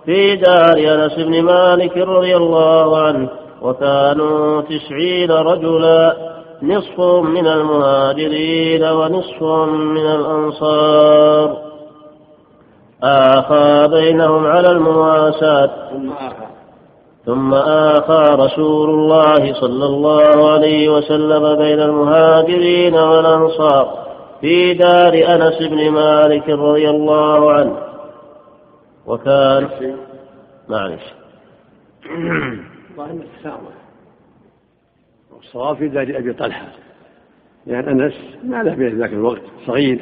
في 0.06 0.36
دار 0.36 0.78
أنس 0.78 1.16
بن 1.16 1.42
مالك 1.42 1.98
رضي 1.98 2.36
الله 2.38 2.98
عنه 2.98 3.30
وكانوا 3.62 4.62
تسعين 4.62 5.32
رجلا 5.32 6.16
نصف 6.64 7.00
من 7.24 7.48
المهاجرين 7.48 8.84
ونصف 8.84 9.44
من 9.68 10.06
الأنصار. 10.06 11.58
آخى 13.04 13.88
بينهم 13.88 14.46
على 14.46 14.72
المواساة. 14.72 15.90
ثم 15.92 16.12
آخى 16.12 16.59
رسول 18.36 18.90
الله 18.90 19.54
صلى 19.54 19.86
الله 19.86 20.52
عليه 20.52 20.90
وسلم 20.90 21.56
بين 21.56 21.80
المهاجرين 21.80 22.96
والأنصار 22.96 24.08
في 24.42 24.74
دار 24.74 25.14
أنس 25.14 25.70
بن 25.70 25.90
مالك 25.92 26.50
رضي 26.50 26.90
الله 26.90 27.52
عنه. 27.54 27.78
وكان 29.06 29.70
معلش. 30.70 31.04
والصواب 35.36 35.76
في 35.76 35.88
دار 35.88 36.04
أبي 36.04 36.34
طلحة. 36.34 36.68
لأن 37.66 38.02
أنس 38.02 38.14
ما 38.44 38.64
له 38.64 38.76
في 38.76 38.88
ذاك 38.88 39.14
الوقت 39.14 39.42
صغير. 39.68 40.00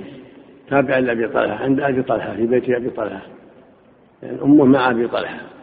تابعا 0.69 1.00
لأبي 1.00 1.27
طلحة 1.27 1.63
عند 1.63 1.79
أبي 1.79 2.01
طلحة 2.01 2.34
في 2.34 2.46
بيت 2.46 2.69
أبي 2.69 2.89
طلحة. 2.89 3.22
يعني 4.24 4.41
أمه 4.41 4.65
مع 4.65 4.89
أبي 4.89 5.07
طلحة. 5.07 5.56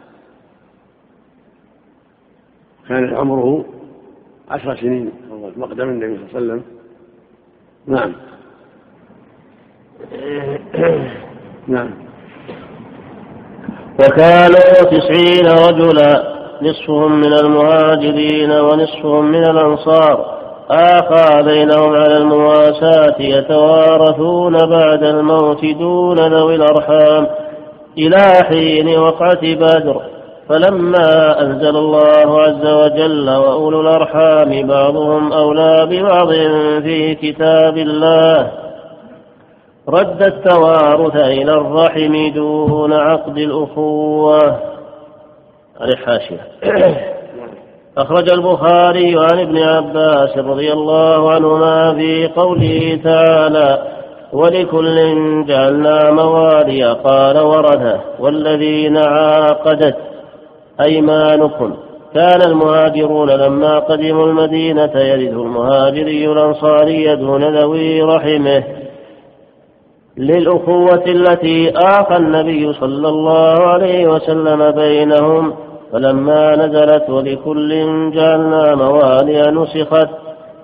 كان 2.89 3.15
عمره 3.15 3.65
عشر 4.49 4.75
سنين. 4.75 5.11
مقدم 5.57 5.89
النبي 5.89 6.19
صلى 6.31 6.39
الله 6.39 6.53
عليه 6.53 6.61
وسلم. 6.61 6.63
نعم. 7.87 8.13
نعم. 11.75 11.91
وكانوا 13.99 14.91
تسعين 14.91 15.47
رجلا 15.47 16.35
نصفهم 16.61 17.11
من 17.19 17.33
المهاجرين 17.33 18.51
ونصفهم 18.51 19.25
من 19.25 19.43
الأنصار. 19.43 20.35
آخى 20.69 21.43
بينهم 21.43 21.93
على 21.93 22.17
المواساة 22.17 23.15
يتوارثون 23.19 24.53
بعد 24.53 25.03
الموت 25.03 25.65
دون 25.65 26.33
ذوي 26.33 26.55
الأرحام. 26.55 27.27
إلى 27.97 28.45
حين 28.49 28.97
وقعة 28.97 29.41
بدر. 29.41 30.14
فلما 30.49 31.41
أنزل 31.41 31.77
الله 31.77 32.41
عز 32.41 32.65
وجل 32.65 33.29
وأولو 33.29 33.81
الأرحام 33.81 34.67
بعضهم 34.67 35.33
أولى 35.33 35.85
ببعض 35.85 36.29
في 36.83 37.15
كتاب 37.15 37.77
الله 37.77 38.51
رد 39.89 40.23
التوارث 40.23 41.15
إلى 41.15 41.51
الرحم 41.51 42.33
دون 42.33 42.93
عقد 42.93 43.37
الأخوة. 43.37 44.59
الحاشية 45.81 46.47
أخرج 47.97 48.29
البخاري 48.29 49.19
عن 49.19 49.39
ابن 49.39 49.57
عباس 49.57 50.37
رضي 50.37 50.73
الله 50.73 51.31
عنهما 51.31 51.93
في 51.93 52.27
قوله 52.27 52.99
تعالى 53.03 53.81
ولكل 54.33 54.95
جعلنا 55.47 56.11
موالي 56.11 56.83
قال 56.93 57.39
ورثه 57.39 57.99
والذين 58.19 58.97
عاقدت 58.97 59.95
أيمانكم. 60.81 61.73
كان 62.13 62.41
المهاجرون 62.47 63.29
لما 63.29 63.79
قدموا 63.79 64.27
المدينة 64.27 64.91
يرث 64.95 65.33
المهاجري 65.33 66.31
الأنصاري 66.31 67.15
دون 67.15 67.57
ذوي 67.57 68.01
رحمه 68.01 68.63
للأخوة 70.17 71.03
التي 71.07 71.73
آخى 71.77 72.17
النبي 72.17 72.73
صلى 72.73 73.09
الله 73.09 73.67
عليه 73.67 74.07
وسلم 74.07 74.71
بينهم. 74.71 75.53
فلما 75.91 76.55
نزلت 76.55 77.09
ولكل 77.09 77.69
جعلنا 78.13 78.75
موالي 78.75 79.51
نسخت. 79.51 80.09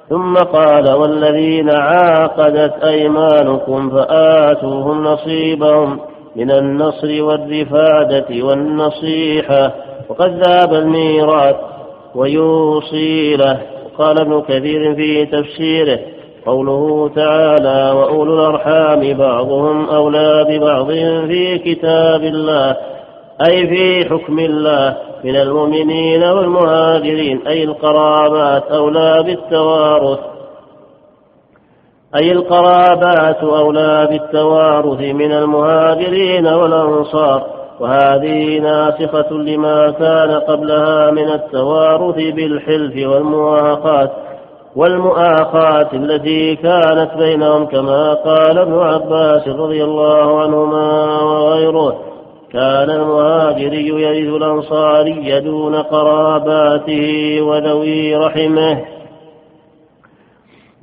ثم 0.10 0.34
قال 0.36 0.91
والذين 0.91 1.70
عاقدت 1.70 2.84
أيمانكم 2.84 3.89
فآتوهم 3.89 5.03
نصيبهم 5.03 6.00
من 6.36 6.51
النصر 6.51 7.24
والرفادة 7.24 8.46
والنصيحة. 8.46 9.90
وقد 10.12 10.44
ذاب 10.44 10.74
الميراث 10.74 11.56
ويوصي 12.15 13.36
له. 13.36 13.62
قال 13.98 14.20
ابن 14.20 14.41
كثير 14.41 14.96
في 14.96 15.25
تفسيره 15.25 16.00
قوله 16.46 17.12
تعالى 17.15 17.91
وأولو 17.91 18.34
الأرحام 18.34 19.13
بعضهم 19.13 19.89
أولى 19.89 20.46
ببعض 20.50 20.91
في 21.27 21.58
كتاب 21.58 22.24
الله 22.24 22.77
أي 23.48 23.68
في 23.68 24.10
حكم 24.10 24.39
الله 24.39 24.98
من 25.24 25.36
المؤمنين 25.36 26.24
والمهاجرين 26.24 27.48
أي 27.48 27.63
القرابات 27.63 28.63
أولى 28.63 29.24
بالتوارث 29.24 30.20
أي 32.15 32.32
القرابات 32.32 33.44
أولى 33.44 34.08
بالتوارث 34.12 35.00
من 35.00 35.32
المهاجرين 35.32 36.48
والأنصار. 36.48 37.61
وهذه 37.81 38.59
ناسخة 38.59 39.31
لما 39.31 39.91
كان 39.91 40.31
قبلها 40.31 41.11
من 41.11 41.29
التوارث 41.29 42.15
بالحلف 42.15 43.07
والمواقات 43.07 44.11
والمؤاخاة 44.75 45.89
التي 45.94 46.55
كانت 46.55 47.09
بينهم 47.17 47.65
كما 47.65 48.13
قال 48.13 48.57
ابن 48.57 48.79
عباس 48.79 49.48
رضي 49.48 49.83
الله 49.83 50.41
عنهما 50.41 51.22
وغيره. 51.22 51.96
كان 52.53 52.89
المهاجري 52.89 53.87
يرث 53.87 54.35
الأنصاري 54.35 55.39
دون 55.39 55.75
قراباته 55.75 57.37
وذوي 57.41 58.15
رحمه. 58.15 59.00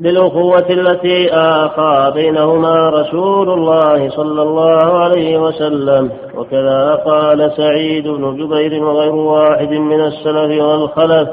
للأخوة 0.01 0.67
التي 0.71 1.31
آخى 1.33 2.13
بينهما 2.15 2.89
رسول 2.89 3.51
الله 3.51 4.11
صلى 4.11 4.43
الله 4.43 4.99
عليه 4.99 5.39
وسلم. 5.39 6.11
وكذا 6.37 6.95
قال 6.95 7.53
سعيد 7.57 8.09
بن 8.09 8.37
جبير 8.37 8.85
وغير 8.85 9.15
واحد 9.15 9.73
من 9.73 10.01
السلف 10.01 10.63
والخلف. 10.63 11.29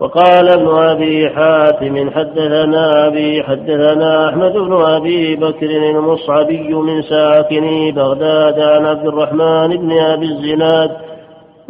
وقال 0.00 0.48
ابن 0.48 0.68
أبي 0.78 1.30
حاتم 1.30 2.10
حدثنا 2.10 3.06
أبي 3.06 3.42
حدثنا 3.42 4.28
أحمد 4.28 4.52
بن 4.52 4.72
أبي 4.72 5.36
بكر 5.36 5.66
المصعبي 5.66 6.74
من 6.74 7.02
ساكني 7.02 7.92
بغداد 7.92 8.60
عن 8.60 8.86
عبد 8.86 9.06
الرحمن 9.06 9.68
بن 9.76 9.92
أبي 9.92 10.26
الزناد 10.26 10.90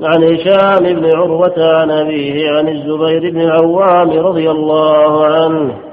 عن 0.02 0.24
هشام 0.24 0.94
بن 0.94 1.16
عروة 1.16 1.54
عن 1.58 1.90
أبيه 1.90 2.50
عن 2.50 2.68
الزبير 2.68 3.30
بن 3.30 3.40
العوام 3.40 4.10
رضي 4.10 4.50
الله 4.50 5.26
عنه. 5.26 5.89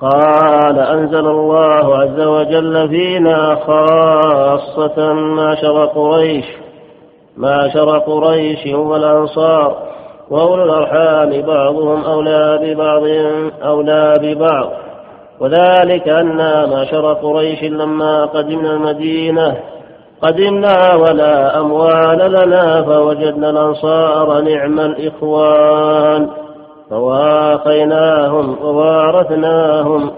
قال 0.00 0.78
أنزل 0.78 1.26
الله 1.26 1.96
عز 1.96 2.20
وجل 2.20 2.88
فينا 2.88 3.54
خاصة 3.54 5.12
معشر 5.12 5.84
قريش 5.84 6.44
معشر 7.36 7.98
قريش 7.98 8.66
والأنصار 8.74 9.76
وأولو 10.30 10.64
الأرحام 10.64 11.42
بعضهم 11.42 12.04
أولى 12.04 12.58
ببعض 12.62 13.02
أولى 13.62 14.14
ببعض. 14.22 14.70
وذلك 15.40 16.08
أن 16.08 16.36
معشر 16.70 17.12
قريش 17.12 17.62
لما 17.62 18.24
قدمنا 18.24 18.70
المدينة 18.70 19.56
قدمنا 20.22 20.94
ولا 20.94 21.60
أموال 21.60 22.32
لنا 22.32 22.82
فوجدنا 22.82 23.50
الأنصار 23.50 24.40
نعم 24.40 24.80
الإخوان. 24.80 26.43
فواخيناهم 26.94 28.58
ووارثناهم. 28.62 30.10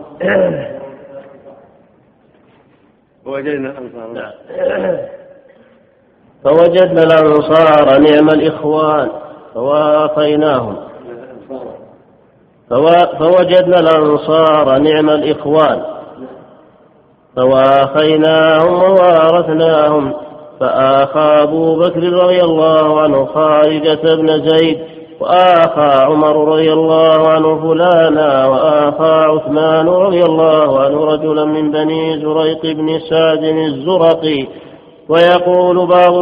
ووجدنا 3.27 3.71
الأنصار. 3.71 4.13
نعم. 4.13 4.33
فوجدنا 6.45 7.03
الأنصار 7.03 7.99
نعم 7.99 8.29
الإخوان. 8.29 9.09
فوافيناهم 9.55 10.77
فوجدنا 13.19 13.77
الأنصار 13.81 14.79
نعم 14.79 15.11
الإخوان. 15.11 15.83
فواخيناهم 17.37 18.83
ووارثناهم. 18.83 20.15
فآخى 20.61 21.43
أبو 21.43 21.77
بكر 21.77 22.03
رضي 22.03 22.41
الله 22.43 23.01
عنه 23.01 23.25
خارجة 23.25 24.15
بن 24.15 24.49
زيد. 24.49 24.96
وآخى 25.21 26.05
عمر 26.05 26.49
رضي 26.49 26.73
الله 26.73 27.29
عنه 27.29 27.61
فلانا 27.61 28.47
وآخى 28.47 29.25
عثمان 29.33 29.89
رضي 29.89 30.23
الله 30.23 30.81
عنه 30.81 31.05
رجلا 31.05 31.45
من 31.45 31.71
بني 31.71 32.21
زريق 32.21 32.63
بن 32.63 32.99
سعد 33.11 33.45
الزرقي. 33.45 34.47
ويقول 35.09 35.87
بعض 35.87 36.15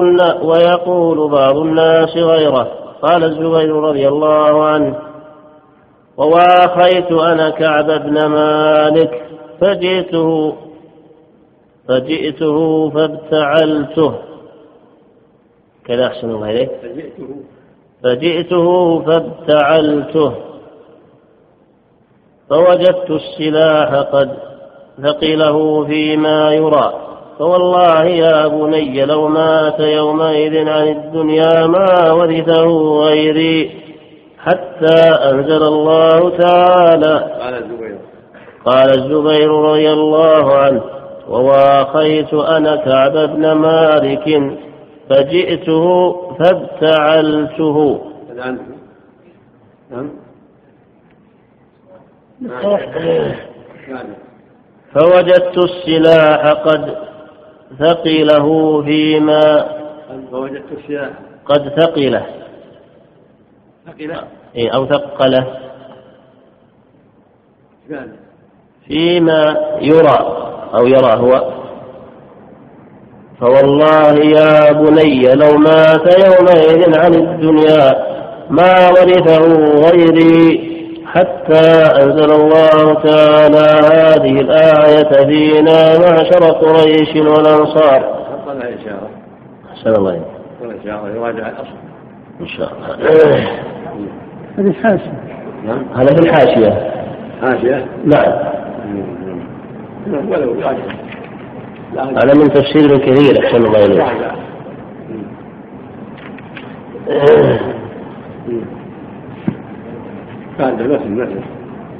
ويقول 0.44 1.30
بعض 1.30 1.56
الناس 1.56 2.16
غيره. 2.16 2.68
قال 3.02 3.24
الزبير 3.24 3.74
رضي 3.74 4.08
الله 4.08 4.64
عنه 4.64 4.98
وواخيت 6.16 7.12
أنا 7.12 7.50
كعب 7.50 7.86
بن 7.86 8.26
مالك 8.26 9.22
فجئته 9.60 10.54
فجئته 11.88 12.90
فابتعلته. 12.90 14.14
كذا 15.86 16.06
أحسن 16.06 16.30
الله 16.30 16.50
إليك. 16.50 16.70
فجئته 16.82 17.53
فابتعلته. 19.06 20.32
فوجدت 22.50 23.10
السلاح 23.10 23.94
قد 23.94 24.30
ثقله 25.02 25.84
فيما 25.84 26.52
يرى. 26.52 26.92
فوالله 27.38 28.04
يا 28.04 28.46
بني 28.46 29.04
لو 29.04 29.28
مات 29.28 29.80
يومئذ 29.80 30.68
عن 30.68 30.88
الدنيا 30.88 31.66
ما 31.66 32.12
ورثه 32.12 32.66
غيري 33.00 33.70
حتى 34.38 35.00
أنزل 35.30 35.62
الله 35.62 36.30
تعالى. 36.38 37.38
قال 37.40 37.54
الزبير. 37.54 37.98
قال 38.66 38.88
الزبير 38.98 39.50
رضي 39.50 39.92
الله 39.92 40.52
عنه 40.54 40.82
وواخيت 41.28 42.34
أنا 42.34 42.76
كعب 42.76 43.12
بن 43.12 43.52
مالك 43.52 44.56
فجئته 45.10 46.14
فابتعلته. 46.38 48.00
نعم 48.36 48.58
نعم. 49.90 50.10
فوجدت 54.94 55.58
السلاح 55.58 56.42
قد 56.52 56.96
ثقله 57.78 58.82
فيما 58.82 59.68
فوجدت 60.30 60.72
السلاح. 60.72 61.10
قد 61.46 61.68
ثقله 61.68 62.26
ثقله 63.86 64.24
أو 64.74 64.86
ثقله. 64.86 65.60
فيما 68.86 69.42
يرى 69.80 70.18
أو 70.74 70.86
يرى 70.86 71.14
هو. 71.16 71.53
فوالله 73.40 74.14
يا 74.24 74.72
بني 74.72 75.34
لو 75.34 75.58
مات 75.58 76.06
يومئذ 76.24 76.98
عن 77.00 77.14
الدنيا 77.14 78.14
ما 78.50 78.88
ورثه 78.88 79.46
غيري 79.88 80.74
حتى 81.06 81.66
أنزل 82.02 82.32
الله 82.32 82.94
تعالى 82.94 83.66
هذه 83.94 84.40
الآية 84.40 85.24
فينا 85.26 85.98
معشر 85.98 86.50
قريش 86.52 87.16
والأنصار. 87.16 88.24
أحسن 89.72 89.92
الله 89.92 90.14
إن 90.14 90.80
شاء 90.84 90.98
الله 90.98 91.10
يراجع 91.10 91.48
الأصل. 91.48 91.76
إن 92.40 92.46
شاء 92.46 92.72
الله. 92.72 92.94
هذه 94.58 94.66
الحاشية. 94.68 95.12
نعم. 95.64 95.84
هذا 95.94 96.14
في 96.14 96.20
الحاشية. 96.20 96.92
حاشية؟ 97.42 97.86
نعم. 98.04 98.54
ولو 100.30 100.54
هذا 101.98 102.34
من 102.34 102.52
تفسير 102.52 102.98
كثير 102.98 103.44
أحسن 103.44 103.64
الله 103.64 103.84
إليك. 103.84 104.02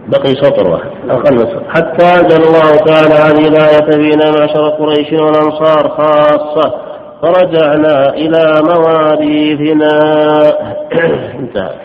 بقي 0.08 0.34
سطر 0.34 0.70
واحد 0.70 0.90
أقل 1.08 1.38
سطر 1.38 1.64
حتى 1.68 2.06
أنزل 2.06 2.42
الله 2.42 2.76
تعالى 2.76 3.14
هذه 3.14 3.48
الآية 3.48 3.90
فينا 3.90 4.30
معشر 4.30 4.68
قريش 4.68 5.12
والأنصار 5.12 5.88
خاصة. 5.88 6.74
فرجعنا 7.22 8.14
إلى 8.14 8.62
مواريثنا. 8.62 9.90
انتهى. 11.40 11.83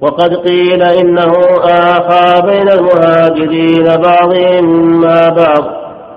وقد 0.00 0.34
قيل 0.34 0.82
إنه 0.82 1.32
آخى 1.64 2.46
بين 2.46 2.68
المهاجرين 2.68 3.84
بعضهم 3.84 5.00
مع 5.00 5.28
بعض 5.28 5.64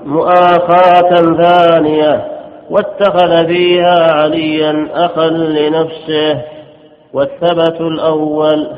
مؤاخاة 0.06 1.16
ثانية 1.38 2.28
واتخذ 2.70 3.48
فيها 3.48 4.12
عليا 4.12 4.88
أخا 4.94 5.30
لنفسه 5.30 6.42
والثبت 7.14 7.82
الأول. 7.82 8.72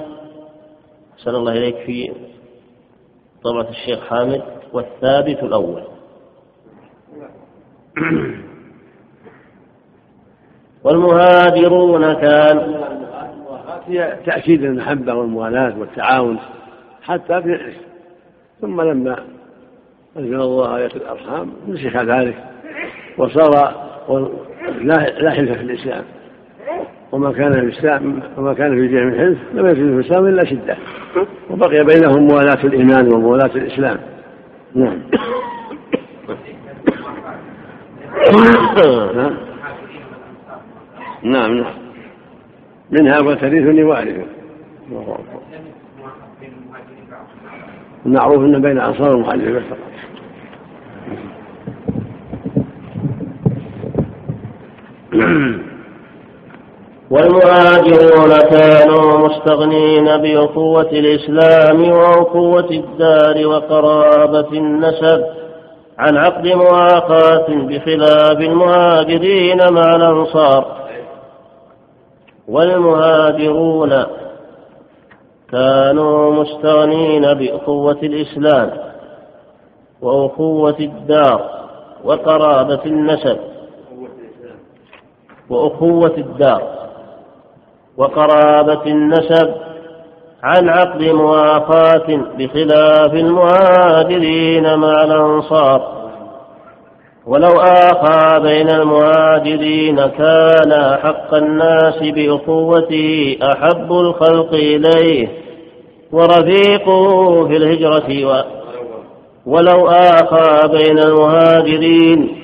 أحسن 1.17 1.35
الله 1.35 1.51
إليك 1.51 1.75
في 1.85 2.11
طبعة 3.43 3.67
الشيخ 3.69 3.99
حامد 4.09 4.41
والثابت 4.73 5.43
الأول. 5.43 5.83
والمهاجرون 10.83 12.13
كان 12.13 12.83
هي 13.87 14.17
تأكيد 14.25 14.63
المحبة 14.63 15.13
والموالاة 15.13 15.79
والتعاون 15.79 16.39
حتى 17.03 17.41
في 17.41 17.47
العرس 17.47 17.75
ثم 18.61 18.81
لما 18.81 19.15
أنزل 20.17 20.35
الله 20.35 20.77
آية 20.77 20.95
الأرحام 20.95 21.51
نسخ 21.67 21.97
ذلك 21.97 22.35
وصار 23.17 23.73
لا 25.21 25.31
حلف 25.31 25.51
في 25.51 25.61
الإسلام. 25.63 26.03
وما 27.11 27.31
كان 27.31 27.51
في 27.51 27.59
الإسلام 27.59 28.19
وما 28.37 28.53
كان 28.53 28.75
في 28.75 28.87
جهة 28.87 29.03
من 29.03 29.17
حلف 29.19 29.37
لم 29.53 29.65
يكن 29.65 29.75
في 29.75 29.81
الإسلام 29.81 30.27
إلا 30.27 30.45
شدة. 30.45 30.77
وبقي 31.49 31.83
بينهم 31.83 32.27
موالاة 32.27 32.63
الإيمان 32.63 33.13
وموالاة 33.13 33.55
الإسلام. 33.55 33.97
نعم. 34.75 34.99
نعم. 39.15 39.37
نعم 41.23 41.57
نعم. 41.57 41.82
منها 42.93 43.19
وترثني 43.19 43.83
وارث 43.83 44.25
المعروف 48.05 48.37
إن 48.37 48.61
بين 48.61 48.79
أنصار 48.79 49.11
المهاجرين 49.11 49.59
فقط 49.59 49.77
والمهاجرون 57.09 58.37
كانوا 58.51 59.27
مستغنين 59.27 60.17
بأخوة 60.17 60.89
الإسلام 60.91 61.89
وأخوة 61.89 62.69
الدار 62.71 63.47
وقرابة 63.47 64.47
النسب 64.53 65.23
عن 65.99 66.17
عقد 66.17 66.47
مؤاخاة 66.47 67.45
بخلاف 67.49 68.39
المهاجرين 68.39 69.57
مع 69.71 69.95
الأنصار. 69.95 70.82
والمهاجرون 72.47 74.03
كانوا 75.51 76.31
مستغنين 76.31 77.33
بأخوة 77.33 77.99
الإسلام 78.03 78.71
وأخوة 80.01 80.75
الدار 80.79 81.49
وقرابة 82.03 82.79
النسب 82.85 83.37
وأخوة 85.49 86.13
الدار 86.17 86.61
وقرابة 87.97 88.85
النسب 88.85 89.53
عن 90.43 90.69
عقد 90.69 91.01
موافاة 91.01 92.17
بخلاف 92.37 93.13
المهاجرين 93.13 94.75
مع 94.79 95.03
الأنصار. 95.03 96.02
ولو 97.27 97.51
آخى 97.61 98.39
بين 98.39 98.69
المهاجرين 98.69 99.95
كان 99.95 100.97
حق 101.03 101.33
الناس 101.33 101.97
بأخوته 102.03 103.37
أحب 103.43 103.91
الخلق 103.91 104.53
إليه 104.53 105.27
ورفيقه 106.11 107.47
في 107.47 107.57
الهجرة 107.57 108.25
و 108.25 108.43
ولو 109.45 109.87
آخى 109.87 110.67
بين 110.67 110.99
المهاجرين 110.99 112.43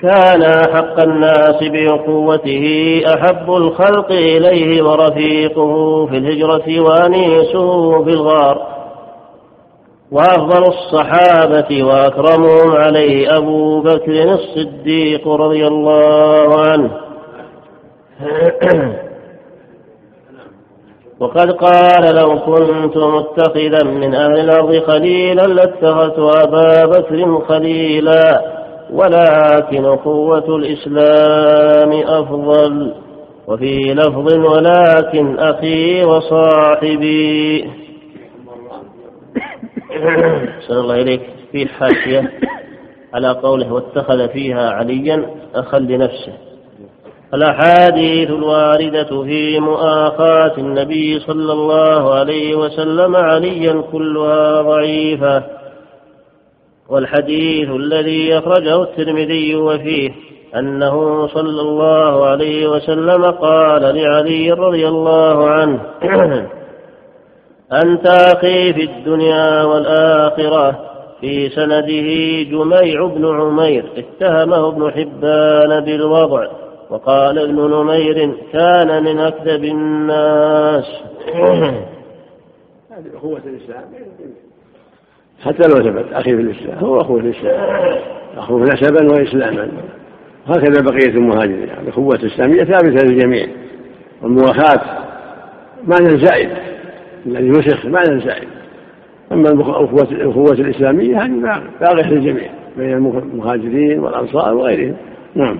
كان 0.00 0.42
حق 0.74 1.00
الناس 1.02 1.56
بأخوته 1.62 2.64
أحب 3.06 3.50
الخلق 3.54 4.10
إليه 4.12 4.82
ورفيقه 4.82 6.06
في 6.06 6.16
الهجرة 6.16 6.80
وأنيسه 6.80 8.04
في 8.04 8.10
الغار. 8.10 8.71
وأفضل 10.12 10.62
الصحابة 10.62 11.82
وأكرمهم 11.84 12.76
عليه 12.76 13.36
أبو 13.36 13.80
بكر 13.80 14.32
الصديق 14.32 15.28
رضي 15.28 15.66
الله 15.66 16.60
عنه. 16.60 16.90
وقد 21.20 21.50
قال 21.52 22.14
لو 22.14 22.38
كنت 22.38 22.96
متخذا 22.96 23.84
من 23.84 24.14
أهل 24.14 24.40
الأرض 24.40 24.78
خليلا 24.78 25.42
لاتخذت 25.42 26.18
أبا 26.18 26.84
بكر 26.84 27.44
خليلا 27.48 28.42
ولكن 28.92 29.86
قوة 29.86 30.56
الإسلام 30.56 31.92
أفضل. 31.92 32.94
وفي 33.48 33.78
لفظ 33.78 34.34
ولكن 34.46 35.38
أخي 35.38 36.04
وصاحبي. 36.04 37.70
صلى 40.68 40.80
الله 40.80 40.94
إليك 40.94 41.20
في 41.52 41.66
حاشية 41.66 42.32
على 43.14 43.28
قوله 43.28 43.72
واتخذ 43.72 44.28
فيها 44.28 44.70
عليا 44.70 45.30
أخا 45.54 45.78
لنفسه. 45.78 46.32
الأحاديث 47.34 48.30
الواردة 48.30 49.22
في 49.22 49.60
مؤاخاة 49.60 50.58
النبي 50.58 51.18
صلى 51.18 51.52
الله 51.52 52.14
عليه 52.14 52.54
وسلم 52.54 53.16
عليا 53.16 53.82
كلها 53.92 54.62
ضعيفة. 54.62 55.42
والحديث 56.88 57.70
الذي 57.70 58.38
أخرجه 58.38 58.82
الترمذي 58.82 59.56
وفيه 59.56 60.10
أنه 60.56 61.26
صلى 61.26 61.60
الله 61.60 62.26
عليه 62.26 62.68
وسلم 62.68 63.24
قال 63.24 63.82
لعلي 63.82 64.52
رضي 64.52 64.88
الله 64.88 65.48
عنه 65.48 65.80
أنت 67.72 68.06
أخي 68.06 68.72
في 68.72 68.82
الدنيا 68.82 69.62
والآخرة 69.62 70.92
في 71.20 71.48
سنده 71.48 72.42
جميع 72.50 73.06
بن 73.06 73.26
عمير 73.40 73.84
اتهمه 73.96 74.68
ابن 74.68 74.90
حبان 74.90 75.84
بالوضع 75.84 76.46
وقال 76.90 77.38
ابن 77.38 77.70
نمير 77.70 78.36
كان 78.52 79.04
من 79.04 79.18
أكذب 79.18 79.64
الناس. 79.64 80.84
هذه 82.90 83.16
أخوة 83.16 83.40
الإسلام. 83.46 83.84
حتى 85.42 85.68
لو 85.68 85.90
ثبت 85.90 86.12
أخي 86.12 86.30
في 86.36 86.40
الإسلام 86.40 86.78
هو 86.78 87.00
أخوه 87.00 87.20
في 87.20 87.26
الإسلام. 87.26 87.98
أخوه 88.36 88.62
نسبا 88.62 89.12
وإسلاما. 89.12 89.68
هكذا 90.46 90.82
بقية 90.82 91.14
المهاجرين 91.14 91.70
الأخوة 91.82 92.14
الإسلامية 92.14 92.64
ثابتة 92.64 93.06
للجميع. 93.06 93.46
والمواساة 94.22 94.82
معنى 95.84 96.26
زائد. 96.26 96.71
الذي 97.26 97.48
نسخ 97.48 97.86
معنى 97.86 98.20
زائد 98.20 98.48
أما 99.32 99.48
الأخوة 99.48 100.08
الأخوة 100.10 100.52
الإسلامية 100.52 101.22
هذه 101.22 101.62
باقية 101.80 102.10
للجميع 102.10 102.50
بين 102.76 102.92
المهاجرين 102.92 104.00
والأنصار 104.00 104.54
وغيرهم. 104.54 104.96
نعم. 105.34 105.58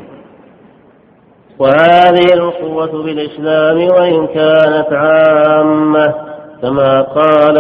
وهذه 1.59 2.35
الأخوة 2.35 3.03
بالإسلام 3.03 3.77
وإن 3.77 4.27
كانت 4.27 4.87
عامة 4.93 6.15
كما 6.63 7.03
قال 7.03 7.59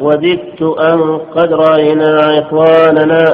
وددت 0.00 0.62
أن 0.62 1.18
قد 1.18 1.52
رأينا 1.52 2.38
إخواننا. 2.38 3.24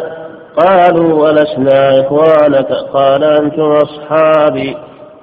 قالوا 0.56 1.22
ولسنا 1.22 2.00
إخوانك. 2.00 2.72
قال 2.92 3.24
أنتم 3.24 3.62
أصحابي. 3.62 4.76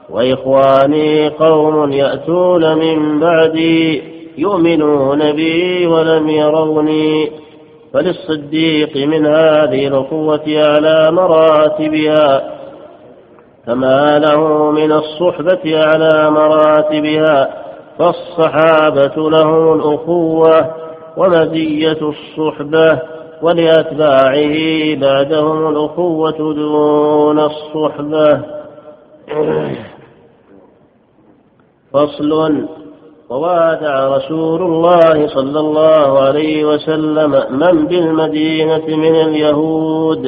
وإخواني 0.10 1.30
قوم 1.30 1.92
يأتون 1.92 2.78
من 2.78 3.20
بعدي. 3.20 4.02
يؤمنون 4.38 5.32
بي 5.32 5.88
ولم 5.88 6.30
يروني 6.30 7.32
فللصديق 7.94 8.98
من 8.98 9.26
هذه 9.26 9.88
الأخوة 9.88 10.44
على 10.48 11.12
مراتبها 11.12 12.52
كما 13.66 14.20
له 14.20 14.72
من 14.72 14.92
الصحبة 14.92 15.86
على 15.86 16.32
مراتبها 16.32 17.64
فالصحابة 18.00 19.30
لهم 19.30 19.74
الأخوة 19.74 20.76
ومزية 21.18 21.98
الصحبة 22.02 23.00
ولأتباعه 23.42 24.56
بعدهم 24.96 25.70
الأخوة 25.70 26.54
دون 26.54 27.40
الصحبة. 27.40 28.42
فصل 31.94 32.66
ووادع 33.32 34.08
رسول 34.18 34.62
الله 34.62 35.28
صلى 35.28 35.60
الله 35.60 36.20
عليه 36.20 36.66
وسلم 36.66 37.32
من 37.32 37.86
بالمدينة 37.86 38.88
من 38.88 39.16
اليهود. 39.16 40.26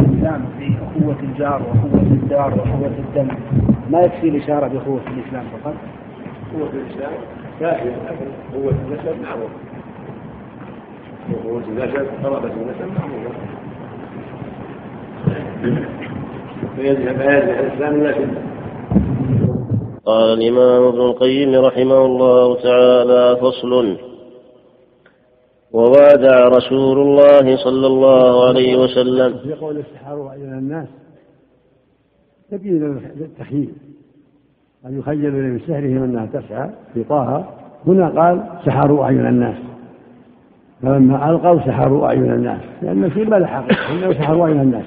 الإسلام 0.00 0.46
في 0.58 0.76
أخوة 0.86 1.16
الجار 1.22 1.62
وأخوة 1.62 2.00
الدار 2.00 2.54
وأخوة 2.54 2.86
الدم. 2.86 3.28
ما 3.90 4.00
يكفي 4.00 4.28
الإشارة 4.28 4.68
بأخوة 4.68 5.00
الإسلام 5.06 5.44
فقط؟ 5.52 5.74
قوة 6.54 6.70
الإسلام 6.74 7.12
كافية 7.60 7.90
لكن 7.90 8.26
قوة 8.54 8.74
النسب 8.86 9.22
معروفة. 9.22 9.58
قوة 11.44 11.62
النسب 11.68 12.06
قرابة 12.24 12.48
النسب 12.48 12.88
معروفة. 12.98 13.40
فيذهب 16.76 17.20
الإسلام 17.20 18.02
لكن 18.02 18.55
قال 20.06 20.38
الإمام 20.38 20.82
ابن 20.82 21.00
القيم 21.00 21.54
رحمه 21.54 22.06
الله 22.06 22.62
تعالى 22.62 23.36
فصل. 23.40 23.96
ووادع 25.72 26.48
رسول 26.48 26.98
الله 26.98 27.56
صلى 27.56 27.86
الله 27.86 28.48
عليه 28.48 28.76
وسلم. 28.76 29.38
في 29.38 29.52
قول 29.52 29.76
السحر 29.78 30.32
إلى 30.32 30.58
الناس 30.58 30.88
تبين 32.50 33.00
التخييل 33.20 33.72
أن 34.86 34.98
يخيل 34.98 35.32
من 35.32 35.58
سحرهم 35.58 36.02
أنها 36.02 36.26
تسعى 36.26 36.70
في 36.94 37.04
طه. 37.04 37.44
هنا 37.86 38.08
قال 38.08 38.42
سحروا 38.66 39.04
أعين 39.04 39.26
الناس. 39.26 39.56
فلما 40.82 41.30
ألقوا 41.30 41.58
سحروا 41.58 42.06
أعين 42.06 42.32
الناس. 42.32 42.60
لأن 42.82 43.10
في 43.10 43.24
ما 43.24 43.46
حقيقة 43.46 43.92
أنه 43.92 44.12
سحروا 44.12 44.44
أعين 44.44 44.60
الناس. 44.60 44.86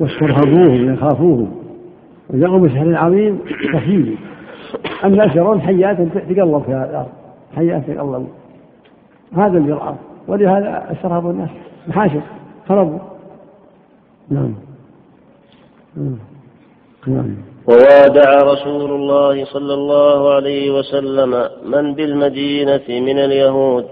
واسترهبوهم 0.00 0.94
يخافوهم. 0.94 1.61
وجاءوا 2.32 2.58
بسحر 2.58 2.96
عظيم 2.96 3.38
تخيل 3.72 4.16
الناس 5.04 5.36
يرون 5.36 5.60
حيات 5.60 5.96
تقلب 5.96 6.62
في 6.62 6.70
الأرض. 6.70 7.08
حيات 7.56 7.82
تقلب 7.86 8.28
هذا 9.36 9.58
اللي 9.58 9.72
رأى 9.72 9.94
ولهذا 10.28 10.92
استرهبوا 10.92 11.30
الناس. 11.30 11.50
محاشر. 11.88 12.20
هربوا 12.70 12.98
نعم. 14.30 14.54
نعم. 17.06 17.36
ووادع 17.68 18.38
رسول 18.42 18.90
الله 18.90 19.44
صلى 19.44 19.74
الله 19.74 20.34
عليه 20.34 20.70
وسلم 20.78 21.48
من 21.64 21.94
بالمدينة 21.94 22.82
من 22.88 23.18
اليهود 23.18 23.84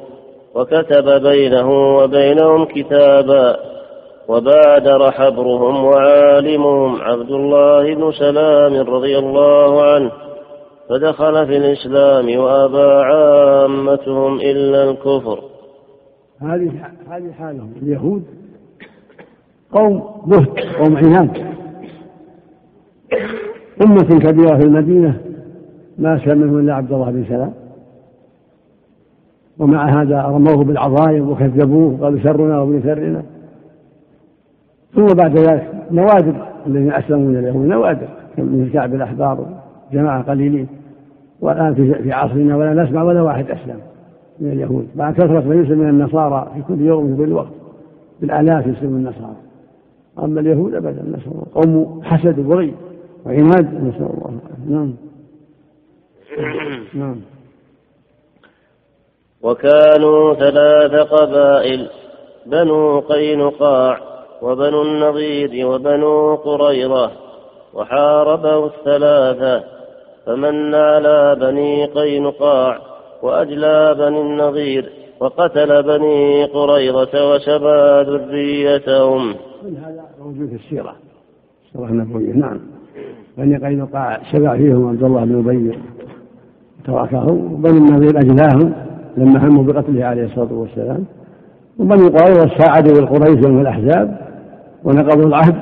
وكتب 0.54 1.22
بينه 1.22 1.96
وبينهم 1.96 2.64
كتابا 2.64 3.56
وبادر 4.30 5.10
حبرهم 5.10 5.84
وعالمهم 5.84 7.00
عبد 7.00 7.30
الله 7.30 7.94
بن 7.94 8.12
سلام 8.12 8.74
رضي 8.74 9.18
الله 9.18 9.82
عنه 9.82 10.10
فدخل 10.88 11.46
في 11.46 11.56
الإسلام 11.56 12.38
وأبى 12.38 13.04
عامتهم 13.04 14.36
إلا 14.36 14.90
الكفر. 14.90 15.38
هذه 16.40 16.70
هذه 17.08 17.32
حالهم 17.32 17.72
اليهود 17.82 18.24
قوم 19.72 20.02
بهت 20.26 20.58
قوم 20.78 20.96
عناد 20.96 21.36
أمة 23.82 24.18
كبيرة 24.18 24.56
في 24.56 24.64
المدينة 24.64 25.20
ما 25.98 26.20
منهم 26.26 26.58
إلا 26.58 26.74
عبد 26.74 26.92
الله 26.92 27.10
بن 27.10 27.24
سلام. 27.28 27.52
ومع 29.58 30.02
هذا 30.02 30.22
رموه 30.22 30.64
بالعظائم 30.64 31.30
وكذبوه 31.30 31.98
قالوا 32.02 32.20
شرنا 32.20 32.60
وابن 32.60 32.82
شرنا. 32.82 33.39
ثم 34.94 35.06
بعد 35.06 35.38
ذلك 35.38 35.70
نوادر 35.90 36.46
الذين 36.66 36.92
أسلموا 36.92 37.28
من 37.28 37.36
اليهود 37.36 37.66
نوادر 37.66 38.08
من 38.38 38.70
كعب 38.72 38.94
الأحبار 38.94 39.46
جماعة 39.92 40.22
قليلين. 40.22 40.68
والآن 41.40 41.74
في 41.74 42.12
عصرنا 42.12 42.56
ولا 42.56 42.82
نسمع 42.82 43.02
ولا 43.02 43.22
واحد 43.22 43.50
أسلم 43.50 43.80
من 44.40 44.52
اليهود. 44.52 44.88
مع 44.96 45.12
كثرة 45.12 45.40
ما 45.40 45.54
يسلم 45.54 45.78
من 45.78 45.88
النصارى 45.88 46.52
في 46.54 46.62
كل 46.62 46.80
يوم 46.80 47.16
في 47.16 47.24
كل 47.24 47.32
وقت. 47.32 47.52
بالآلاف 48.20 48.66
يسلم 48.66 48.96
النصارى. 48.96 49.36
أما 50.18 50.40
اليهود 50.40 50.74
أبدا 50.74 51.02
نسأل 51.02 51.32
الله. 51.32 51.46
قوم 51.54 52.02
حسد 52.02 52.38
وبغي 52.38 52.74
وعناد 53.26 53.74
نسأل 53.74 54.02
الله. 54.02 54.38
نعم. 54.68 54.92
نعم. 56.94 57.16
وكانوا 59.42 60.34
ثلاث 60.34 60.92
قبائل 60.92 61.90
بنو 62.46 63.00
قينقاع 63.00 64.09
وبنو 64.42 64.82
النضير 64.82 65.66
وبنو 65.66 66.34
قريظة 66.34 67.10
وحاربه 67.74 68.66
الثلاثة 68.66 69.64
فمن 70.26 70.74
على 70.74 71.36
بني 71.40 71.84
قينقاع 71.84 72.78
وأجلى 73.22 73.94
بني 73.98 74.20
النضير 74.20 74.92
وقتل 75.20 75.82
بني 75.82 76.44
قريظة 76.44 77.34
وسبى 77.34 78.10
ذريتهم. 78.10 79.34
من 79.62 79.76
هذا 79.76 80.04
موجود 80.20 80.48
في 80.48 80.54
السيرة. 80.54 80.94
السيرة 81.66 81.88
النبوية. 81.88 82.32
نعم. 82.32 82.60
بني 83.38 83.56
قينقاع 83.56 84.20
شبع 84.32 84.56
فيهم 84.56 84.88
عبد 84.88 85.04
الله 85.04 85.24
بن 85.24 85.38
أبي 85.38 85.78
تركهم 86.86 87.52
وبني 87.52 87.78
النضير 87.78 88.18
أجلاهم 88.18 88.72
لما 89.16 89.48
هموا 89.48 89.64
بقتله 89.64 90.04
عليه 90.04 90.24
الصلاة 90.24 90.52
والسلام 90.52 91.04
وبني 91.78 92.08
قريظة 92.08 92.58
ساعدوا 92.58 92.98
القريش 92.98 93.46
يوم 93.46 93.60
الأحزاب 93.60 94.29
ونقضوا 94.84 95.26
العهد 95.26 95.54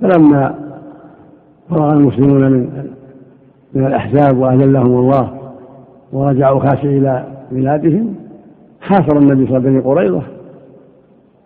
فلما 0.00 0.54
فرغ 1.70 1.92
المسلمون 1.92 2.52
من 2.52 2.86
من 3.74 3.86
الأحزاب 3.86 4.38
وأذلهم 4.38 4.98
الله 4.98 5.32
ورجعوا 6.12 6.60
خاشعين 6.60 6.98
إلى 6.98 7.26
بلادهم 7.52 8.14
حاصر 8.80 9.18
النبي 9.18 9.46
صلى 9.46 9.56
الله 9.56 9.68
عليه 9.68 9.78
وسلم 9.78 9.90
قريظة 9.90 10.22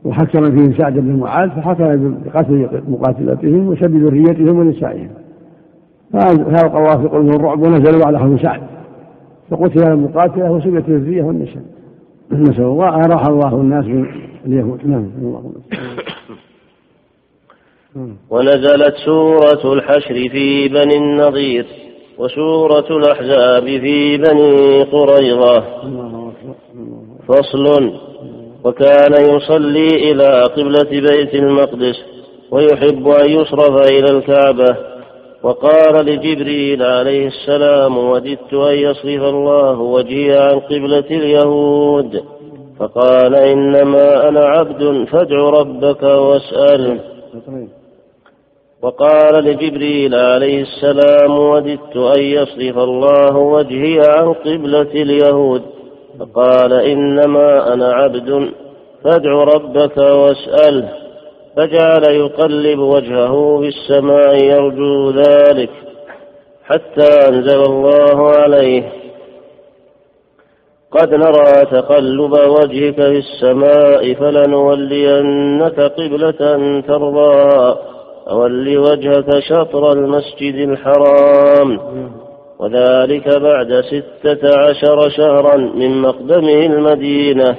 وحكم 0.05 0.51
فيهم 0.51 0.73
سعد 0.79 0.95
بن 0.95 1.17
معاذ 1.17 1.51
فحكم 1.51 2.15
بقتل 2.27 2.83
مقاتلتهم 2.89 3.69
وسب 3.69 3.97
ذريتهم 3.97 4.59
ونسائهم. 4.59 5.09
فألقى 6.13 6.79
الله 6.79 6.97
في 6.97 7.09
قلوبهم 7.09 7.35
الرعب 7.35 7.63
ونزلوا 7.63 8.07
على 8.07 8.19
حكم 8.19 8.39
سعد. 8.39 8.61
فقتل 9.51 9.93
المقاتلة 9.93 10.53
وسبت 10.53 10.89
الذرية 10.89 11.23
والنساء. 11.23 11.63
نسأل 12.33 12.65
الله 12.65 12.89
أراح 12.89 13.27
الله 13.27 13.55
الناس 13.55 13.85
من 13.85 14.07
اليهود. 14.47 14.87
نعم. 14.87 15.11
اللهم 15.23 15.53
ونزلت 18.31 18.95
سورة 19.05 19.73
الحشر 19.73 20.15
في 20.15 20.69
بني 20.69 20.97
النضير 20.97 21.67
وسورة 22.19 22.87
الأحزاب 22.91 23.65
في 23.65 24.17
بني 24.17 24.83
قريظة. 24.83 25.65
فصل. 27.29 27.93
وكان 28.65 29.13
يصلي 29.13 29.87
إلى 29.87 30.43
قبلة 30.43 30.91
بيت 30.91 31.35
المقدس 31.35 31.97
ويحب 32.51 33.09
أن 33.09 33.31
يصرف 33.31 33.91
إلى 33.91 34.19
الكعبة. 34.19 34.77
وقال 35.43 36.07
لجبريل 36.07 36.83
عليه 36.83 37.27
السلام 37.27 37.99
وددت 37.99 38.55
أن 38.55 38.75
يصرف 38.75 39.23
الله 39.23 39.81
وجهي 39.81 40.39
عن 40.39 40.61
قبلة 40.61 41.11
اليهود. 41.11 42.23
فقال 42.79 43.35
إنما 43.35 44.29
أنا 44.29 44.41
عبد 44.41 45.07
فادع 45.11 45.37
ربك 45.37 46.03
واسأله 46.03 47.01
وقال 48.87 49.45
لجبريل 49.45 50.15
عليه 50.15 50.63
السلام 50.63 51.39
وددت 51.39 51.97
أن 51.97 52.23
يصرف 52.23 52.79
الله 52.79 53.37
وجهي 53.37 54.01
عن 54.09 54.33
قبلة 54.33 54.81
اليهود. 54.83 55.63
فقال 56.21 56.73
إنما 56.73 57.73
أنا 57.73 57.93
عبد 57.93 58.51
فادع 59.05 59.31
ربك 59.31 59.97
واسأله. 59.97 60.89
فجعل 61.57 62.03
يقلب 62.15 62.79
وجهه 62.79 63.61
في 63.61 63.69
السماء 63.69 64.45
يرجو 64.45 65.11
ذلك 65.11 65.71
حتى 66.65 67.29
أنزل 67.29 67.63
الله 67.63 68.31
عليه. 68.31 68.93
قد 70.91 71.15
نرى 71.15 71.65
تقلب 71.71 72.33
وجهك 72.33 72.95
في 72.95 73.19
السماء 73.19 74.15
فلنولينك 74.15 75.81
قبلة 75.81 76.81
ترضاها 76.87 77.96
فول 78.27 78.79
وجهك 78.79 79.39
شطر 79.39 79.93
المسجد 79.93 80.55
الحرام. 80.55 81.81
وذلك 82.59 83.29
بعد 83.29 83.81
ستة 83.81 84.59
عشر 84.59 85.09
شهرا 85.09 85.57
من 85.57 86.03
مقدمه 86.03 86.67
المدينة 86.67 87.57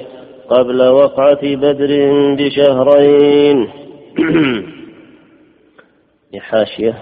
قبل 0.48 0.82
وقعة 0.82 1.40
بدر 1.42 2.12
بشهرين. 2.38 3.68
حاشية. 6.40 6.94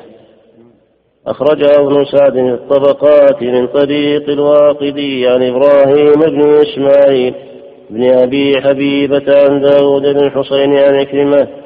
أخرجه 1.27 1.81
ابن 1.81 2.05
سعد 2.05 2.33
في 2.33 2.55
الطبقات 2.55 3.43
من 3.43 3.67
طريق 3.67 4.31
الواقدي 4.31 5.29
عن 5.29 5.43
إبراهيم 5.43 6.13
بن 6.13 6.41
إسماعيل 6.41 7.35
بن 7.91 8.05
أبي 8.05 8.61
حبيبة 8.61 9.25
عن 9.29 9.61
داود 9.61 10.03
بن 10.03 10.31
حسين 10.31 10.77
عن 10.77 11.03
كلمة 11.03 11.66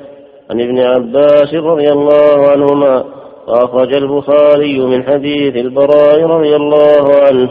عن 0.50 0.60
ابن 0.60 0.78
عباس 0.78 1.54
رضي 1.54 1.92
الله 1.92 2.48
عنهما 2.48 3.04
وأخرج 3.48 3.94
البخاري 3.94 4.78
من 4.78 5.02
حديث 5.02 5.56
البراء 5.56 6.22
رضي 6.22 6.56
الله 6.56 7.14
عنه 7.14 7.50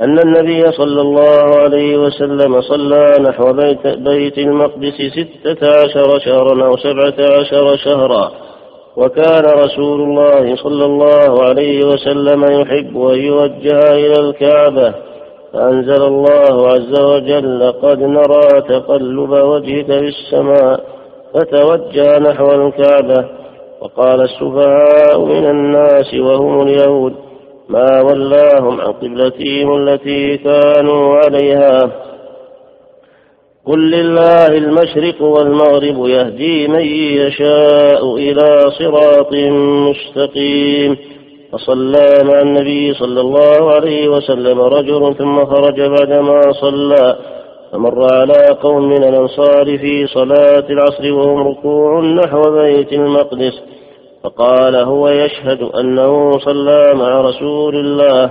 أن 0.00 0.18
النبي 0.18 0.72
صلى 0.72 1.00
الله 1.00 1.56
عليه 1.62 1.96
وسلم 1.96 2.60
صلى 2.60 3.14
نحو 3.20 3.52
بيت, 3.52 3.86
بيت 3.86 4.38
المقدس 4.38 4.94
ستة 4.94 5.68
عشر 5.84 6.18
شهرا 6.18 6.66
أو 6.66 6.76
سبعة 6.76 7.38
عشر 7.40 7.76
شهرا 7.76 8.30
وكان 8.96 9.44
رسول 9.44 10.00
الله 10.00 10.56
صلى 10.56 10.84
الله 10.84 11.42
عليه 11.42 11.84
وسلم 11.84 12.44
يحب 12.44 13.02
أن 13.02 13.18
يوجه 13.18 13.92
إلى 13.92 14.20
الكعبة 14.20 14.94
فأنزل 15.52 16.02
الله 16.02 16.68
عز 16.68 17.00
وجل 17.00 17.72
قد 17.82 17.98
نرى 17.98 18.60
تقلب 18.68 19.30
وجهك 19.30 19.86
في 19.86 20.08
السماء 20.08 20.97
فتوجه 21.38 22.18
نحو 22.18 22.46
الكعبة 22.46 23.28
وقال 23.80 24.20
السفهاء 24.20 25.20
من 25.24 25.50
الناس 25.50 26.14
وهم 26.14 26.62
اليهود 26.62 27.14
ما 27.68 28.00
ولاهم 28.00 28.80
عن 28.80 28.92
قبلتهم 28.92 29.76
التي 29.76 30.36
كانوا 30.36 31.16
عليها. 31.16 31.90
قل 33.66 33.90
لله 33.90 34.46
المشرق 34.46 35.22
والمغرب 35.22 36.08
يهدي 36.08 36.68
من 36.68 36.84
يشاء 37.26 38.16
إلى 38.16 38.70
صراط 38.78 39.32
مستقيم. 39.88 40.96
فصلى 41.52 42.08
مع 42.24 42.40
النبي 42.40 42.94
صلى 42.94 43.20
الله 43.20 43.72
عليه 43.72 44.08
وسلم 44.08 44.60
رجل 44.60 45.14
ثم 45.18 45.44
خرج 45.44 45.80
بعدما 45.80 46.40
صلى. 46.52 47.16
فمر 47.72 48.14
على 48.14 48.58
قوم 48.62 48.88
من 48.88 49.04
الأنصار 49.04 49.78
في 49.78 50.06
صلاة 50.06 50.64
العصر 50.70 51.12
وهم 51.12 51.48
ركوع 51.48 52.00
نحو 52.00 52.42
بيت 52.42 52.92
المقدس 52.92 53.62
فقال 54.24 54.76
هو 54.76 55.08
يشهد 55.08 55.62
أنه 55.62 56.38
صلى 56.38 56.94
مع 56.94 57.20
رسول 57.20 57.76
الله 57.76 58.30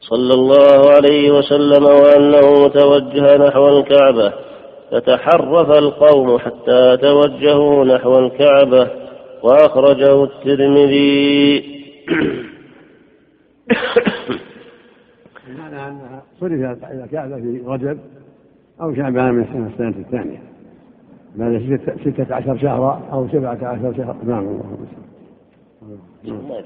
صلى 0.00 0.34
الله 0.34 0.90
عليه 0.90 1.30
وسلم 1.30 1.84
وأنه 1.84 2.68
توجه 2.68 3.36
نحو 3.36 3.68
الكعبة 3.68 4.32
فتحرف 4.92 5.70
القوم 5.70 6.38
حتى 6.38 6.96
توجهوا 6.96 7.84
نحو 7.84 8.18
الكعبة 8.18 8.90
وأخرجه 9.42 10.24
الترمذي. 10.24 11.64
معنى 15.48 15.88
أنها 15.88 16.22
صرفت 16.40 16.84
إلى 16.84 17.04
الكعبة 17.04 17.36
في 17.36 17.62
رجب 17.66 17.98
أو 18.80 18.94
شعبان 18.94 19.34
من 19.34 19.70
السنة 19.72 19.94
الثانية. 20.06 20.42
بعد 21.36 21.80
ستة 22.00 22.34
عشر 22.34 22.58
شهرا 22.58 23.02
أو 23.12 23.28
سبعة 23.28 23.58
عشر 23.62 23.94
شهرا. 23.96 24.16
نعم 24.24 24.48
الله 26.24 26.64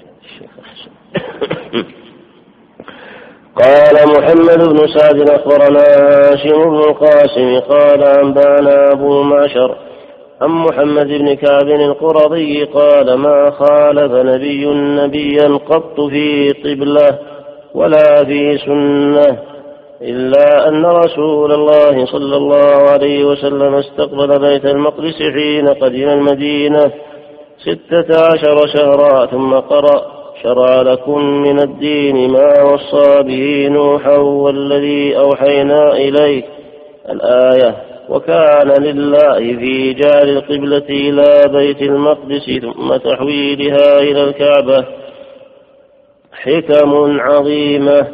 قال 3.56 3.94
محمد 4.18 4.68
بن 4.68 4.86
سعد 4.86 5.30
أخبرنا 5.30 5.80
هاشم 5.80 6.70
بن 6.70 6.76
القاسم 6.76 7.60
قال 7.60 8.02
أنبأنا 8.02 8.92
أبو 8.92 9.22
معشر 9.22 9.76
عن 10.40 10.50
محمد 10.50 11.06
بن 11.06 11.34
كعب 11.34 11.68
القرظي 11.68 12.64
قال 12.64 13.14
ما 13.14 13.50
خالف 13.50 14.12
نبي 14.12 14.66
نبيا 14.74 15.56
قط 15.56 16.00
في 16.00 16.50
قبله 16.50 17.35
ولا 17.76 18.24
في 18.24 18.58
سنة 18.58 19.38
إلا 20.02 20.68
أن 20.68 20.86
رسول 20.86 21.52
الله 21.52 22.06
صلى 22.06 22.36
الله 22.36 22.90
عليه 22.90 23.24
وسلم 23.24 23.74
استقبل 23.74 24.38
بيت 24.38 24.64
المقدس 24.64 25.22
حين 25.34 25.68
قدم 25.68 26.08
المدينة 26.08 26.92
ستة 27.58 28.26
عشر 28.26 28.66
شهرا 28.66 29.26
ثم 29.26 29.54
قرأ 29.54 30.02
شرع 30.42 30.82
لكم 30.82 31.24
من 31.24 31.58
الدين 31.60 32.30
ما 32.30 32.62
وصى 32.62 33.22
به 33.22 33.68
نوحا 33.68 34.16
والذي 34.16 35.18
أوحينا 35.18 35.92
إليك 35.92 36.44
الآية 37.10 37.76
وكان 38.08 38.82
لله 38.82 39.38
في 39.38 39.92
جعل 39.94 40.28
القبلة 40.28 40.86
إلى 40.90 41.42
بيت 41.52 41.82
المقدس 41.82 42.60
ثم 42.62 42.96
تحويلها 42.96 43.98
إلى 43.98 44.24
الكعبة 44.24 44.84
حكم 46.42 47.20
عظيمة 47.20 48.06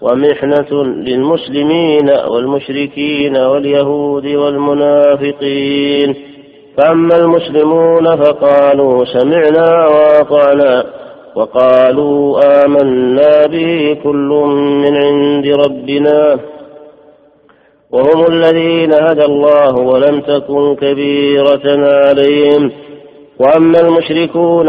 ومحنة 0.00 0.84
للمسلمين 0.84 2.10
والمشركين 2.28 3.36
واليهود 3.36 4.26
والمنافقين. 4.26 6.14
فأما 6.76 7.16
المسلمون 7.16 8.16
فقالوا 8.16 9.04
سمعنا 9.04 9.86
وأطعنا 9.86 10.84
وقالوا 11.34 12.40
آمنا 12.64 13.46
به 13.46 13.96
كل 14.04 14.44
من 14.84 14.96
عند 14.96 15.46
ربنا. 15.46 16.38
وهم 17.90 18.26
الذين 18.32 18.92
هدى 18.92 19.24
الله 19.24 19.74
ولم 19.74 20.20
تكن 20.20 20.74
كبيرة 20.74 21.86
عليهم. 22.06 22.70
وأما 23.38 23.80
المشركون 23.80 24.66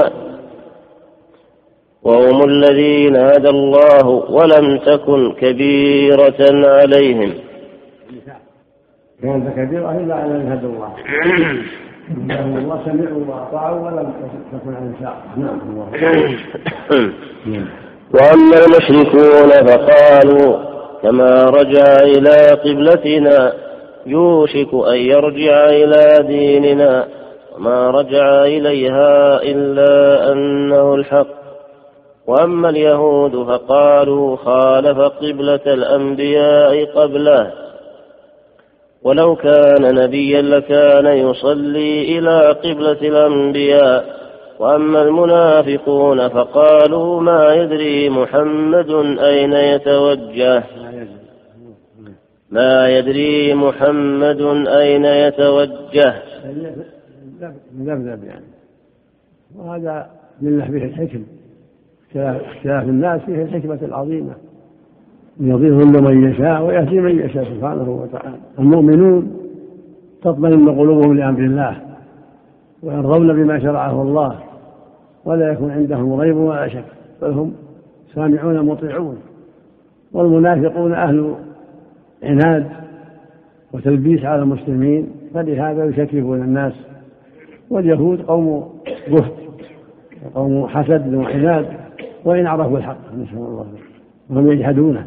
وهم 2.03 2.43
الذين 2.43 3.15
هدى 3.15 3.49
الله 3.49 4.07
ولم 4.07 4.77
تكن 4.77 5.31
كبيرة 5.31 6.67
عليهم. 6.67 7.33
كانت 9.21 9.55
كبيرة 9.55 9.91
إلا 9.91 10.25
أن 10.25 10.51
هدى 10.51 10.65
الله. 10.65 10.93
الله 12.29 12.79
سمعوا 12.85 13.25
وأطاعوا 13.27 13.79
ولم 13.85 14.13
تكن 14.51 14.75
عن 14.75 14.93
نعم 15.37 15.59
وأما 18.13 18.57
المشركون 18.65 19.49
فقالوا 19.49 20.57
كما 21.03 21.43
رجع 21.43 21.95
إلى 22.01 22.47
قبلتنا 22.47 23.53
يوشك 24.05 24.73
أن 24.73 24.97
يرجع 24.97 25.69
إلى 25.69 26.27
ديننا 26.27 27.07
وما 27.55 27.91
رجع 27.91 28.43
إليها 28.43 29.41
إلا 29.43 30.31
أنه 30.31 30.95
الحق. 30.95 31.40
وأما 32.27 32.69
اليهود 32.69 33.43
فقالوا 33.43 34.35
خالف 34.35 34.99
قبلة 34.99 35.73
الأنبياء 35.73 36.85
قبله 36.85 37.51
ولو 39.03 39.35
كان 39.35 39.95
نبيا 39.95 40.41
لكان 40.41 41.05
يصلي 41.05 42.19
إلى 42.19 42.51
قبلة 42.51 42.91
الأنبياء 42.91 44.21
وأما 44.59 45.01
المنافقون 45.01 46.27
فقالوا 46.27 47.21
ما 47.21 47.55
يدري 47.55 48.09
محمد 48.09 48.89
أين 49.19 49.53
يتوجه 49.53 50.63
ما 52.51 52.89
يدري 52.89 53.53
محمد 53.53 54.67
أين 54.67 55.05
يتوجه 55.05 56.13
مذبذب 57.77 58.23
يعني 58.23 58.45
وهذا 59.55 60.09
لله 60.41 60.65
به 60.65 60.83
الحكم 60.85 61.25
اختلاف 62.15 62.83
الناس 62.83 63.21
فيه 63.21 63.41
الحكمة 63.41 63.79
العظيمة. 63.81 64.33
يضيف 65.39 65.73
من 65.73 66.31
يشاء 66.31 66.63
ويهدي 66.63 66.99
من 66.99 67.19
يشاء 67.19 67.43
سبحانه 67.43 67.89
وتعالى. 67.89 68.35
المؤمنون 68.59 69.37
تطمئن 70.21 70.69
قلوبهم 70.69 71.17
لأمر 71.17 71.39
الله 71.39 71.77
ويرضون 72.83 73.33
بما 73.33 73.59
شرعه 73.59 74.01
الله 74.01 74.39
ولا 75.25 75.51
يكون 75.51 75.71
عندهم 75.71 76.19
ريب 76.19 76.37
ولا 76.37 76.67
شك 76.67 76.85
بل 77.21 77.31
هم 77.31 77.53
سامعون 78.15 78.65
مطيعون. 78.65 79.17
والمنافقون 80.13 80.93
أهل 80.93 81.35
عناد 82.23 82.67
وتلبيس 83.73 84.25
على 84.25 84.41
المسلمين 84.41 85.11
فلهذا 85.33 85.85
يشككون 85.85 86.41
الناس. 86.41 86.73
واليهود 87.69 88.21
قوم 88.21 88.69
جهد 89.07 89.31
وقوم 90.25 90.67
حسد 90.67 91.13
وعناد. 91.13 91.65
وإن 92.25 92.47
عرفوا 92.47 92.77
الحق 92.77 93.13
نسأل 93.13 93.37
الله 93.37 93.65
وهم 94.29 94.51
يجحدونه. 94.51 95.05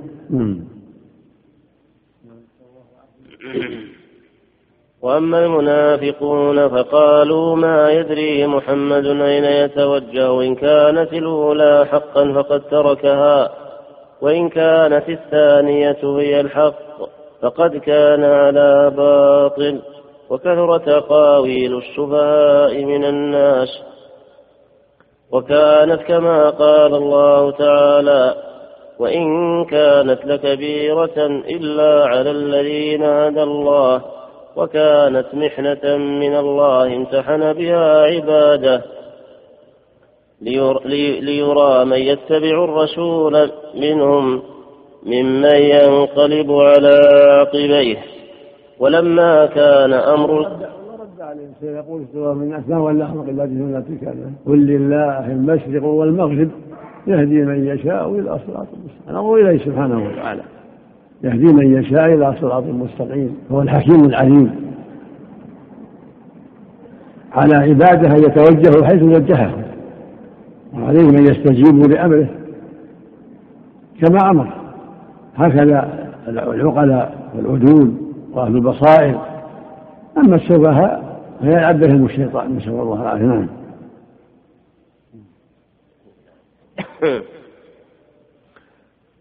وأما 5.03 5.45
المنافقون 5.45 6.69
فقالوا 6.69 7.57
ما 7.57 7.91
يدري 7.91 8.47
محمد 8.47 9.07
أين 9.07 9.45
يتوجه؟ 9.45 10.43
إن 10.43 10.55
كانت 10.55 11.13
الأولى 11.13 11.87
حقا 11.91 12.33
فقد 12.33 12.61
تركها. 12.61 13.51
وإن 14.21 14.49
كانت 14.49 15.09
الثانية 15.09 15.99
هي 16.03 16.41
الحق 16.41 17.03
فقد 17.43 17.77
كان 17.77 18.25
على 18.25 18.93
باطل. 18.97 19.83
وكثر 20.31 20.79
تقاويل 20.79 21.79
السفهاء 21.79 22.85
من 22.85 23.05
الناس. 23.05 23.94
وكانت 25.35 26.03
كما 26.03 26.51
قال 26.51 26.95
الله 26.95 27.51
تعالى 27.51 28.35
وإن 28.99 29.65
كانت 29.65 30.25
لكبيرة 30.25 31.27
إلا 31.27 32.05
على 32.05 32.31
الذين 32.31 33.03
هدى 33.03 33.43
الله 33.43 34.03
وكانت 34.57 35.27
محنة 35.33 35.97
من 35.97 36.37
الله 36.37 36.87
امتحن 36.97 37.53
بها 37.53 38.03
عباده 38.03 38.83
ليرى 40.41 41.85
من 41.85 41.99
يتبع 41.99 42.65
الرسول 42.65 43.51
منهم 43.75 44.43
ممن 45.03 45.57
ينقلب 45.57 46.53
على 46.53 47.01
عقبيه. 47.31 47.99
ولما 48.79 49.47
كان 49.47 49.93
أمر 49.93 50.57
عليه 51.35 51.47
سيقول 51.61 52.03
سوى 52.13 52.35
من 52.35 52.43
الناس 52.43 52.69
ما 52.69 52.79
ولا 52.79 53.05
أحمق 53.05 53.29
إلا 53.29 53.45
دين 53.45 53.73
لا 53.73 53.83
قل 54.47 54.67
لله 54.67 55.33
المشرق 55.33 55.85
والمغرب 55.85 56.49
يهدي 57.07 57.45
من 57.45 57.67
يشاء 57.67 58.11
إلى 58.11 58.39
صراط 58.47 58.67
المستقيم 58.73 59.09
الأمر 59.11 59.37
إليه 59.37 59.65
سبحانه 59.65 60.07
وتعالى. 60.07 60.43
يهدي 61.25 61.53
من 61.53 61.79
يشاء 61.79 62.15
إلى 62.15 62.35
صراط 62.41 62.65
مستقيم. 62.65 63.37
هو 63.53 63.63
الحكيم 63.63 64.05
العليم. 64.05 64.51
على 67.33 67.57
عباده 67.57 68.09
أن 68.09 68.19
يتوجهوا 68.19 68.87
حيث 68.87 69.03
وجههم. 69.03 69.63
وعليه 70.75 71.07
من 71.07 71.27
يستجيب 71.27 71.91
لأمره. 71.93 72.29
كما 74.01 74.31
أمر. 74.31 74.53
هكذا 75.37 76.09
العقلاء 76.29 77.31
والعدول 77.37 77.93
وأهل 78.33 78.57
البصائر. 78.57 79.21
أما 80.19 80.37
السفهاء 80.37 81.04
فيلعب 81.45 81.81
بهم 81.81 82.07
الشيطان 82.07 82.57
نسأل 82.57 82.69
الله 82.69 83.03
العافية. 83.03 83.25
نعم. 83.25 83.49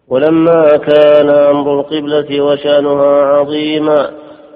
ولما 0.07 0.77
كان 0.77 1.29
أمر 1.29 1.79
القبلة 1.79 2.41
وشأنها 2.41 3.21
عظيما 3.21 4.11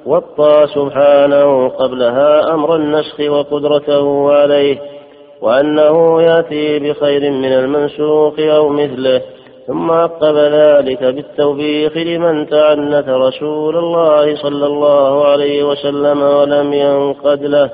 وطى 0.06 0.68
سبحانه 0.76 1.68
قبلها 1.68 2.54
أمر 2.54 2.76
النسخ 2.76 3.20
وقدرته 3.20 4.32
عليه 4.32 4.80
وأنه 5.42 6.22
يأتي 6.22 6.80
بخير 6.80 7.32
من 7.32 7.54
المنسوخ 7.54 8.40
أو 8.40 8.70
مثله. 8.70 9.22
ثم 9.68 9.92
عقب 9.92 10.36
ذلك 10.36 11.04
بالتوبيخ 11.04 11.98
لمن 11.98 12.50
تعنت 12.50 13.10
رسول 13.10 13.78
الله 13.78 14.36
صلى 14.36 14.66
الله 14.66 15.26
عليه 15.26 15.64
وسلم 15.64 16.22
ولم 16.22 16.74
ينقد 16.74 17.44
له. 17.44 17.70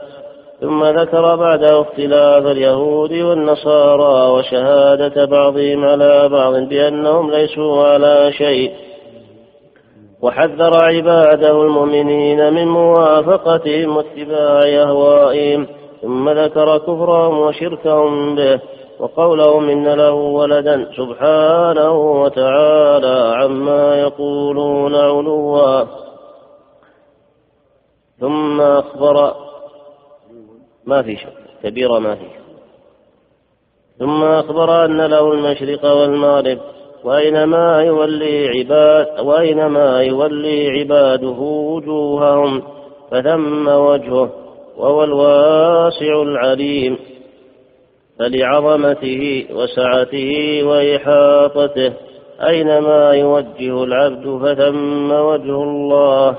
ثم 0.62 0.84
ذكر 0.84 1.36
بعده 1.36 1.82
اختلاف 1.82 2.46
اليهود 2.46 3.14
والنصارى 3.14 4.32
وشهادة 4.32 5.26
بعضهم 5.26 5.86
على 5.86 6.30
بعض 6.30 6.54
بأنهم 6.54 7.32
ليسوا 7.32 7.84
على 7.84 8.32
شيء. 8.32 8.72
وحذر 10.22 10.72
عباده 10.84 11.62
المؤمنين 11.62 12.54
من 12.54 12.68
موافقتهم 12.68 13.98
واتباع 13.98 14.84
أهوائهم. 14.84 15.68
ثم 16.02 16.30
ذكر 16.30 16.78
كفرهم 16.78 17.40
وشركهم 17.40 18.36
به. 18.36 18.60
وقولهم 19.00 19.70
إن 19.70 19.88
له 19.88 20.14
ولدا 20.14 20.92
سبحانه 20.98 22.22
وتعالى 22.22 23.34
عما 23.36 24.00
يقولون 24.00 24.96
علوا. 24.96 25.84
ثم 28.20 28.62
أخبر 28.62 29.34
ما 30.86 31.02
في 31.02 31.16
شك 31.16 31.34
كبيرة 31.64 32.00
ما 32.00 32.16
في 32.16 32.26
ثم 34.00 34.24
أخبر 34.24 34.86
أن 34.86 35.02
له 35.02 35.32
المشرق 35.32 35.86
والمغرب 35.86 36.58
وأينما 37.04 37.82
يولي 37.82 38.48
عباد 38.48 39.26
وأينما 39.26 40.04
يولي 40.04 40.70
عباده 40.70 41.40
وجوههم 41.40 42.64
فثم 43.12 43.68
وجهه 43.68 44.30
وهو 44.78 45.04
الواسع 45.04 46.22
العليم. 46.22 46.98
فلعظمته 48.20 49.46
وسعته 49.52 50.62
وإحاطته 50.64 51.94
أينما 52.48 53.12
يوجه 53.12 53.84
العبد 53.84 54.26
فثم 54.44 55.12
وجه 55.12 55.64
الله. 55.64 56.36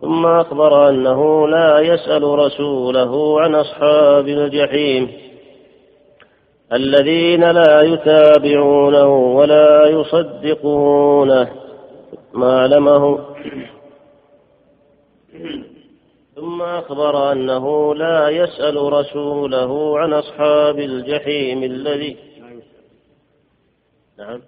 ثم 0.00 0.26
أخبر 0.26 0.88
أنه 0.88 1.48
لا 1.48 1.80
يسأل 1.80 2.22
رسوله 2.22 3.40
عن 3.40 3.54
أصحاب 3.54 4.28
الجحيم 4.28 5.08
الذين 6.72 7.50
لا 7.50 7.82
يتابعونه 7.82 9.36
ولا 9.36 9.86
يصدقونه. 9.86 11.48
ما 12.34 12.60
علمه 12.60 13.18
ثم 16.40 16.62
أخبر 16.62 17.32
أنه 17.32 17.94
لا 17.94 18.28
يسأل 18.28 18.92
رسوله 18.92 19.98
عن 19.98 20.12
أصحاب 20.12 20.78
الجحيم 20.78 21.62
الذي 21.62 22.16
نعم. 24.18 24.40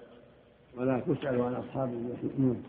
ولا 0.79 1.01
تسأل 1.01 1.41
عن 1.41 1.55
أصحاب 1.55 1.89
الجحيم. 1.89 2.63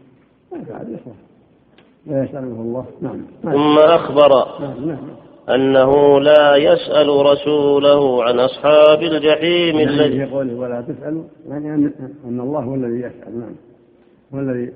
لا 2.05 2.24
يسأله 2.24 2.61
الله. 2.61 2.86
نعم. 3.01 3.26
ثم 3.41 3.78
أخبر 3.80 4.59
نعم. 4.61 4.88
نعم. 4.88 5.09
أنه 5.49 6.19
لا 6.19 6.55
يسأل 6.55 7.26
رسوله 7.26 8.24
عن 8.24 8.39
أصحاب 8.39 9.01
الجحيم 9.01 9.76
يعني 9.76 9.84
الذي 9.84 10.17
يقول 10.17 10.53
ولا 10.53 10.82
تسأل 10.82 11.24
يعني 11.47 11.69
أن 12.26 12.39
الله 12.39 12.59
هو 12.59 12.76
الذي 12.76 12.99
يسأل. 12.99 13.39
نعم. 13.39 13.55
هو 14.34 14.39
الذي 14.39 14.74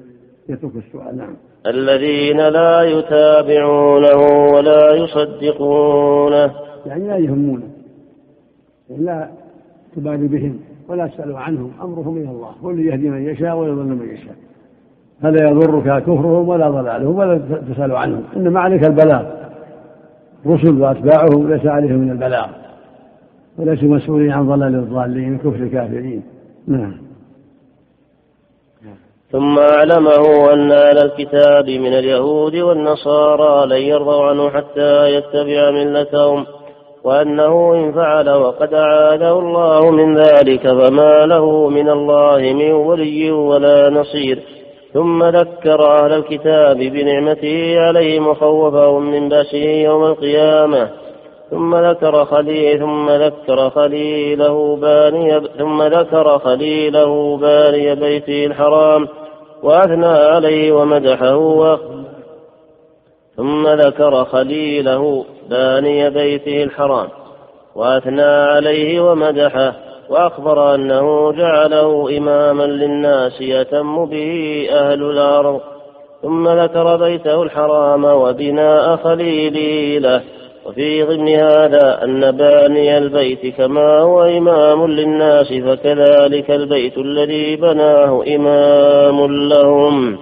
يترك 0.49 0.75
السؤال. 0.75 1.17
نعم. 1.17 1.35
الذين 1.65 2.37
لا 2.37 2.81
يتابعونه 2.81 4.17
ولا 4.53 4.95
يصدقونه. 4.95 6.51
يعني 6.85 7.07
لا 7.07 7.17
يهمونه 7.17 7.67
يعني 8.89 9.03
لا 9.03 9.29
تبالي 9.95 10.27
بهم 10.27 10.59
ولا 10.89 11.07
تسألوا 11.07 11.39
عنهم 11.39 11.71
أمرهم 11.81 12.17
إلى 12.17 12.29
الله 12.29 12.51
اللي 12.63 12.85
يهدي 12.85 13.09
من 13.09 13.25
يشاء 13.29 13.57
ويضل 13.57 13.85
من 13.85 14.09
يشاء. 14.13 14.35
فلا 15.21 15.49
يضرك 15.49 16.03
كفرهم 16.03 16.49
ولا 16.49 16.69
ضلالهم 16.69 17.15
ولا 17.15 17.37
تسأل 17.73 17.95
عنهم 17.95 18.23
إنما 18.35 18.59
عليك 18.59 18.87
البلاغ. 18.87 19.25
رسل 20.45 20.81
وأتباعهم 20.81 21.49
ليس 21.49 21.65
عليهم 21.65 21.99
من 21.99 22.11
البلاغ 22.11 22.47
وليسوا 23.57 23.87
مسؤولين 23.87 24.31
عن 24.31 24.47
ضلال 24.47 24.75
الضالين 24.75 25.37
كفر 25.37 25.55
الكافرين. 25.55 26.23
نعم. 26.67 27.06
ثم 29.31 29.59
أعلمه 29.59 30.53
أن 30.53 30.71
أهل 30.71 30.97
الكتاب 30.97 31.69
من 31.69 31.93
اليهود 31.93 32.55
والنصارى 32.55 33.65
لن 33.65 33.81
يرضوا 33.81 34.23
عنه 34.23 34.49
حتى 34.49 35.13
يتبع 35.13 35.71
ملتهم 35.71 36.45
وأنه 37.03 37.73
إن 37.73 37.93
فعل 37.93 38.29
وقد 38.29 38.73
أعاده 38.73 39.39
الله 39.39 39.91
من 39.91 40.17
ذلك 40.17 40.61
فما 40.61 41.25
له 41.25 41.69
من 41.69 41.89
الله 41.89 42.37
من 42.37 42.71
ولي 42.71 43.31
ولا 43.31 43.89
نصير. 43.89 44.39
ثم 44.93 45.23
ذكر 45.23 45.85
أهل 45.85 46.13
الكتاب 46.13 46.77
بنعمته 46.77 47.79
عليهم 47.79 48.27
وخوفهم 48.27 49.11
من 49.11 49.29
بأسه 49.29 49.65
يوم 49.65 50.05
القيامة. 50.05 50.89
ثم 51.51 51.75
ذكر 51.75 52.25
خليل 52.25 52.79
ثم 52.79 53.09
ذكر 53.09 53.69
خليله 53.69 54.75
باني 54.75 55.41
ثم 55.57 55.83
ذكر 55.83 56.39
خليله 56.39 57.37
باني 57.37 57.95
بيته 57.95 58.45
الحرام 58.45 59.07
وأثنى 59.63 60.05
عليه 60.05 60.71
ومدحه 60.71 61.79
ثم 63.37 63.67
ذكر 63.67 64.25
خليله 64.25 65.25
باني 65.49 66.09
بيته 66.09 66.63
الحرام 66.63 67.07
وأثنى 67.75 68.21
عليه 68.21 69.11
ومدحه 69.11 69.73
وأخبر 70.09 70.75
أنه 70.75 71.31
جعله 71.31 72.17
إماما 72.17 72.63
للناس 72.63 73.41
يتم 73.41 74.05
به 74.05 74.67
أهل 74.71 75.03
الأرض 75.03 75.61
ثم 76.21 76.47
ذكر 76.47 76.95
بيته 76.95 77.43
الحرام 77.43 78.05
وبناء 78.05 78.95
خليله 78.95 79.99
له. 79.99 80.23
وفي 80.67 81.03
ضمن 81.03 81.27
هذا 81.29 82.03
أن 82.03 82.31
باني 82.31 82.97
البيت 82.97 83.55
كما 83.55 83.99
هو 83.99 84.23
إمام 84.23 84.87
للناس 84.87 85.47
فكذلك 85.47 86.51
البيت 86.51 86.97
الذي 86.97 87.55
بناه 87.55 88.23
إمام 88.35 89.31
لهم. 89.47 90.17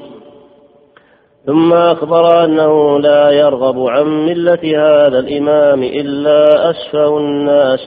ثم 1.45 1.73
أخبر 1.73 2.43
أنه 2.43 2.99
لا 2.99 3.31
يرغب 3.31 3.79
عن 3.79 4.25
ملة 4.25 4.59
هذا 4.63 5.19
الإمام 5.19 5.83
إلا 5.83 6.69
أسفه 6.69 7.17
الناس. 7.17 7.79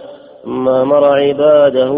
ثم 0.44 0.68
أمر 0.68 1.04
عباده 1.04 1.92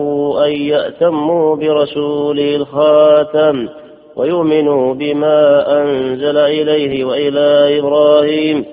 أن 0.46 0.52
يأتموا 0.52 1.56
برسوله 1.56 2.56
الخاتم 2.56 3.68
ويؤمنوا 4.16 4.94
بما 4.94 5.64
أنزل 5.82 6.36
إليه 6.36 7.04
وإلى 7.04 7.78
إبراهيم. 7.78 8.64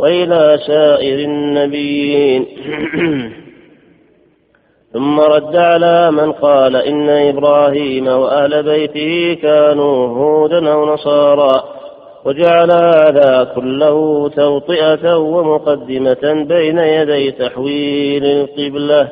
وإلى 0.00 0.58
سائر 0.66 1.18
النبيين. 1.18 2.46
ثم 4.92 5.20
رد 5.20 5.56
على 5.56 6.10
من 6.10 6.32
قال 6.32 6.76
إن 6.76 7.08
إبراهيم 7.08 8.06
وأهل 8.06 8.62
بيته 8.62 9.40
كانوا 9.42 10.08
هودا 10.08 10.72
أو 10.72 10.94
نصارى 10.94 11.62
وجعل 12.24 12.70
هذا 12.70 13.52
كله 13.54 14.28
توطئة 14.28 15.16
ومقدمة 15.16 16.44
بين 16.48 16.78
يدي 16.78 17.30
تحويل 17.30 18.24
القبلة. 18.24 19.08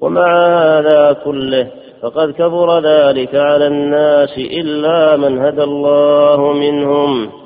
ومع 0.00 0.46
هذا 0.46 1.16
كله 1.24 1.66
فقد 2.02 2.30
كبر 2.30 2.80
ذلك 2.80 3.34
على 3.34 3.66
الناس 3.66 4.38
إلا 4.38 5.16
من 5.16 5.38
هدى 5.38 5.62
الله 5.62 6.52
منهم. 6.52 7.45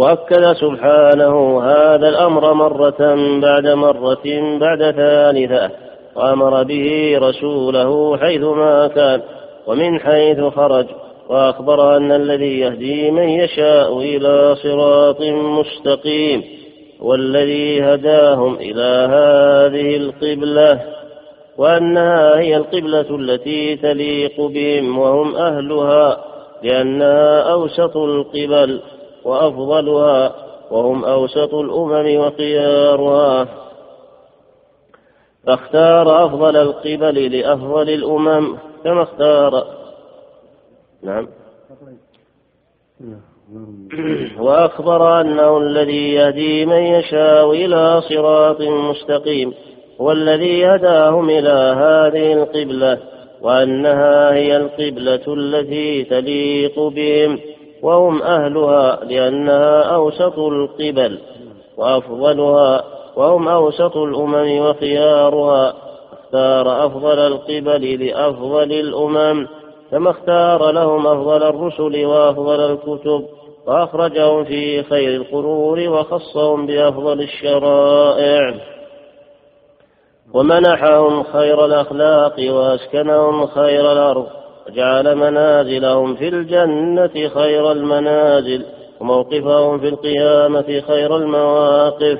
وأكد 0.00 0.52
سبحانه 0.52 1.62
هذا 1.62 2.08
الأمر 2.08 2.52
مرة 2.52 3.14
بعد 3.40 3.66
مرة 3.66 4.24
بعد 4.60 4.90
ثالثة 4.90 5.70
وأمر 6.16 6.62
به 6.62 7.18
رسوله 7.18 8.16
حيثما 8.16 8.86
كان 8.86 9.22
ومن 9.66 10.00
حيث 10.00 10.40
خرج 10.40 10.86
وأخبر 11.28 11.96
أن 11.96 12.12
الذي 12.12 12.60
يهدي 12.60 13.10
من 13.10 13.28
يشاء 13.28 13.98
إلى 13.98 14.56
صراط 14.62 15.20
مستقيم 15.32 16.44
والذي 17.00 17.82
هداهم 17.82 18.54
إلى 18.54 19.08
هذه 19.10 19.96
القبلة 19.96 20.80
وأنها 21.58 22.38
هي 22.38 22.56
القبلة 22.56 23.16
التي 23.16 23.76
تليق 23.76 24.40
بهم 24.40 24.98
وهم 24.98 25.36
أهلها 25.36 26.24
لأنها 26.62 27.52
أوسط 27.52 27.96
القبل. 27.96 28.80
وأفضلها 29.24 30.32
وهم 30.70 31.04
أوسط 31.04 31.54
الأمم 31.54 32.16
وخيارها. 32.16 33.48
فاختار 35.46 36.26
أفضل 36.26 36.56
القبل 36.56 37.38
لأفضل 37.38 37.90
الأمم 37.90 38.56
كما 38.84 39.02
اختار. 39.02 39.64
نعم. 41.02 41.28
وأخبر 44.38 45.20
أنه 45.20 45.58
الذي 45.58 46.12
يهدي 46.14 46.66
من 46.66 46.82
يشاء 46.82 47.50
إلى 47.50 48.02
صراط 48.08 48.60
مستقيم 48.60 49.54
هو 50.00 50.12
الذي 50.12 50.66
هداهم 50.66 51.30
إلى 51.30 51.74
هذه 51.76 52.32
القبلة 52.32 52.98
وأنها 53.40 54.34
هي 54.34 54.56
القبلة 54.56 55.34
التي 55.34 56.04
تليق 56.04 56.80
بهم. 56.80 57.38
وهم 57.82 58.22
أهلها 58.22 59.04
لأنها 59.04 59.82
أوسط 59.82 60.38
القبل 60.38 61.18
وأفضلها 61.76 62.84
وهم 63.16 63.48
أوسط 63.48 63.96
الأمم 63.96 64.58
وخيارها 64.60 65.74
اختار 66.12 66.86
أفضل 66.86 67.18
القبل 67.18 68.06
لأفضل 68.06 68.72
الأمم 68.72 69.46
كما 69.90 70.10
اختار 70.10 70.70
لهم 70.70 71.06
أفضل 71.06 71.42
الرسل 71.42 72.06
وأفضل 72.06 72.60
الكتب 72.60 73.24
وأخرجهم 73.66 74.44
في 74.44 74.82
خير 74.82 75.20
القرون 75.20 75.88
وخصهم 75.88 76.66
بأفضل 76.66 77.20
الشرائع 77.20 78.54
ومنحهم 80.34 81.22
خير 81.22 81.64
الأخلاق 81.64 82.34
وأسكنهم 82.40 83.46
خير 83.46 83.92
الأرض 83.92 84.26
وجعل 84.68 85.16
منازلهم 85.16 86.14
في 86.14 86.28
الجنة 86.28 87.28
خير 87.28 87.72
المنازل 87.72 88.64
وموقفهم 89.00 89.78
في 89.78 89.88
القيامة 89.88 90.80
خير 90.80 91.16
المواقف. 91.16 92.18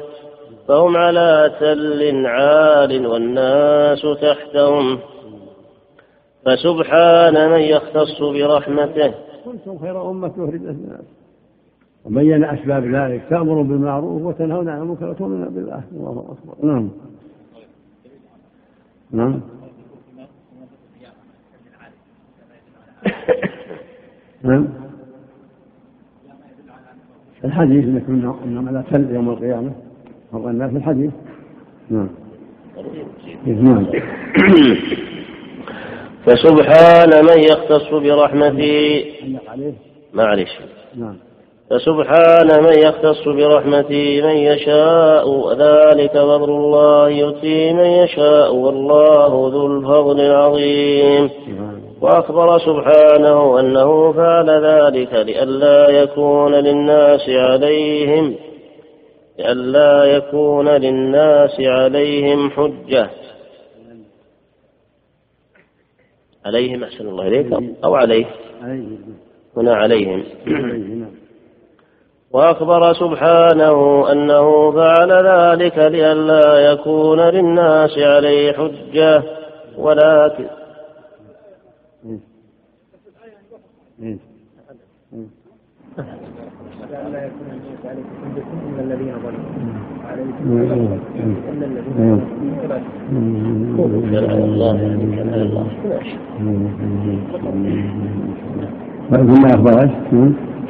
فهم 0.69 0.97
على 0.97 1.57
تل 1.61 2.27
عال 2.27 3.07
والناس 3.07 4.03
تحتهم. 4.23 4.99
فسبحان 6.47 7.51
من 7.51 7.61
يختص 7.61 8.23
برحمته. 8.23 9.15
كنتم 9.45 9.79
خير 9.79 10.11
أمة 10.11 10.29
أخرجت 10.29 10.55
الناس 10.55 11.05
وبين 12.05 12.45
أسباب 12.45 12.85
ذلك 12.85 13.23
تأمر 13.31 13.63
بالمعروف 13.63 14.23
وتنهون 14.23 14.69
عن 14.69 14.83
المنكر 14.83 15.11
وتؤمنون 15.11 15.49
بالله. 15.49 15.83
الله 15.93 16.37
أكبر. 16.39 16.67
نعم. 16.67 16.91
نعم. 19.13 19.41
نعم. 24.45 24.69
الحديث 27.45 27.85
انكم 27.85 28.37
انهم 28.45 28.69
على 28.69 28.85
تل 28.91 29.15
يوم 29.15 29.31
القيامة. 29.31 29.73
فرق 30.33 30.43
في 30.43 30.77
الحديث. 30.77 31.11
نعم. 31.91 32.09
نعم. 33.47 33.87
فسبحان 36.27 37.25
من 37.25 37.39
يختص 37.43 37.91
برحمته. 37.95 39.05
معلش. 40.15 40.51
نعم. 40.97 41.17
فسبحان 41.71 42.63
من 42.63 42.79
يختص 42.79 43.29
برحمته 43.29 44.23
من 44.25 44.37
يشاء 44.37 45.55
ذلك 45.55 46.13
فضل 46.13 46.51
الله 46.51 47.09
يؤتيه 47.09 47.73
من 47.73 47.85
يشاء 47.85 48.55
والله 48.55 49.51
ذو 49.53 49.67
الفضل 49.67 50.21
العظيم. 50.21 51.31
وأخبر 52.01 52.59
سبحانه 52.59 53.61
أنه 53.61 54.13
فعل 54.13 54.51
ذلك 54.51 55.13
لئلا 55.13 55.89
يكون 55.89 56.55
للناس 56.55 57.29
عليهم 57.29 58.37
لئلا 59.39 60.05
يكون 60.05 60.69
للناس 60.69 61.61
عليهم 61.61 62.51
حجة. 62.51 63.11
عليهم 66.47 66.85
أحسن 66.85 67.09
الله 67.09 67.27
إليك 67.27 67.77
أو 67.85 67.95
عليه. 67.95 68.27
هنا 69.57 69.75
عليهم. 69.75 70.25
وأخبر 72.33 72.93
سبحانه 72.93 74.13
أنه 74.13 74.73
فعل 74.73 75.13
ذلك 75.13 75.79
لئلا 75.79 76.73
يكون 76.73 77.21
للناس 77.21 77.99
عليه 77.99 78.53
حجة 78.53 79.23
ولكن 79.79 80.60
الذين 88.81 89.15
ظلموا 89.23 89.51
ثم 99.11 99.45
أخبر 99.47 99.91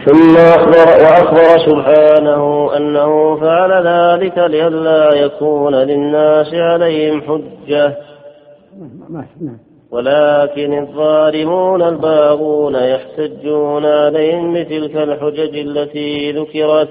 ثم 0.07 0.37
أخبر 0.37 0.89
وأخبر 1.05 1.59
سبحانه 1.67 2.77
أنه 2.77 3.37
فعل 3.37 3.87
ذلك 3.87 4.39
لئلا 4.39 5.15
يكون 5.15 5.75
للناس 5.75 6.55
عليهم 6.55 7.21
حجة. 7.21 7.97
ولكن 9.93 10.79
الظالمون 10.79 11.83
الباغون 11.83 12.75
يحتجون 12.75 13.87
عليهم 13.87 14.55
بتلك 14.55 14.97
الحجج 14.97 15.57
التي 15.59 16.33
ذكرت 16.33 16.89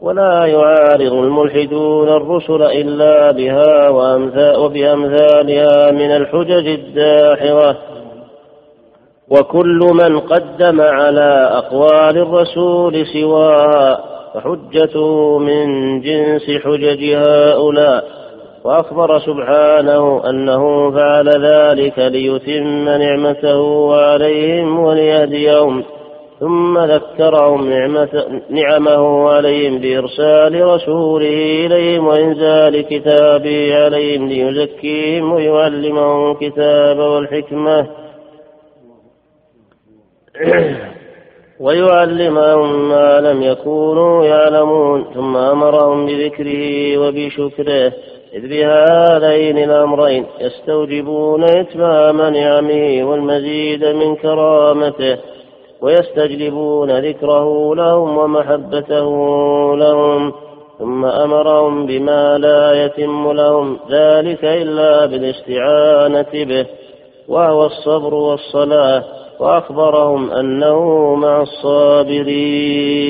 ولا 0.00 0.46
يعارض 0.46 1.12
الملحدون 1.12 2.08
الرسل 2.08 2.62
إلا 2.62 3.30
بها 3.30 3.88
وبأمثالها 4.58 5.90
من 5.90 6.16
الحجج 6.16 6.66
الداحرة. 6.68 7.76
وكل 9.30 9.80
من 9.94 10.18
قدم 10.18 10.80
على 10.80 11.48
أقوال 11.52 12.18
الرسول 12.18 13.06
سواها 13.06 14.00
فحجته 14.34 15.38
من 15.38 16.00
جنس 16.00 16.62
حجج 16.64 17.14
هؤلاء. 17.14 18.23
وأخبر 18.64 19.18
سبحانه 19.18 20.30
أنه 20.30 20.90
فعل 20.90 21.28
ذلك 21.28 21.98
ليتم 21.98 22.84
نعمته 22.88 23.94
عليهم 23.96 24.78
وليهديهم 24.78 25.84
ثم 26.40 26.78
ذكرهم 26.78 27.70
نعمة 27.70 28.40
نعمه 28.50 29.28
عليهم 29.30 29.78
بإرسال 29.78 30.66
رسوله 30.66 31.66
إليهم 31.66 32.06
وإنزال 32.06 32.80
كتابه 32.80 33.84
عليهم 33.84 34.28
ليزكيهم 34.28 35.32
ويعلمهم 35.32 36.30
الكتاب 36.32 36.98
والحكمة 36.98 37.86
ويعلمهم 41.60 42.88
ما 42.88 43.20
لم 43.20 43.42
يكونوا 43.42 44.24
يعلمون 44.24 45.04
ثم 45.14 45.36
أمرهم 45.36 46.06
بذكره 46.06 46.98
وبشكره. 46.98 47.92
إذ 48.34 48.48
بهذين 48.48 49.58
الأمرين 49.58 50.26
يستوجبون 50.40 51.44
إتمام 51.44 52.22
نعمه 52.22 53.10
والمزيد 53.10 53.84
من 53.84 54.16
كرامته 54.16 55.18
ويستجلبون 55.80 56.98
ذكره 56.98 57.74
لهم 57.74 58.18
ومحبته 58.18 59.06
لهم 59.76 60.32
ثم 60.78 61.04
أمرهم 61.04 61.86
بما 61.86 62.38
لا 62.38 62.84
يتم 62.84 63.32
لهم 63.32 63.78
ذلك 63.90 64.44
إلا 64.44 65.06
بالاستعانة 65.06 66.44
به 66.44 66.66
وهو 67.28 67.66
الصبر 67.66 68.14
والصلاة 68.14 69.04
وأخبرهم 69.40 70.30
أنه 70.30 71.14
مع 71.14 71.42
الصابرين. 71.42 73.04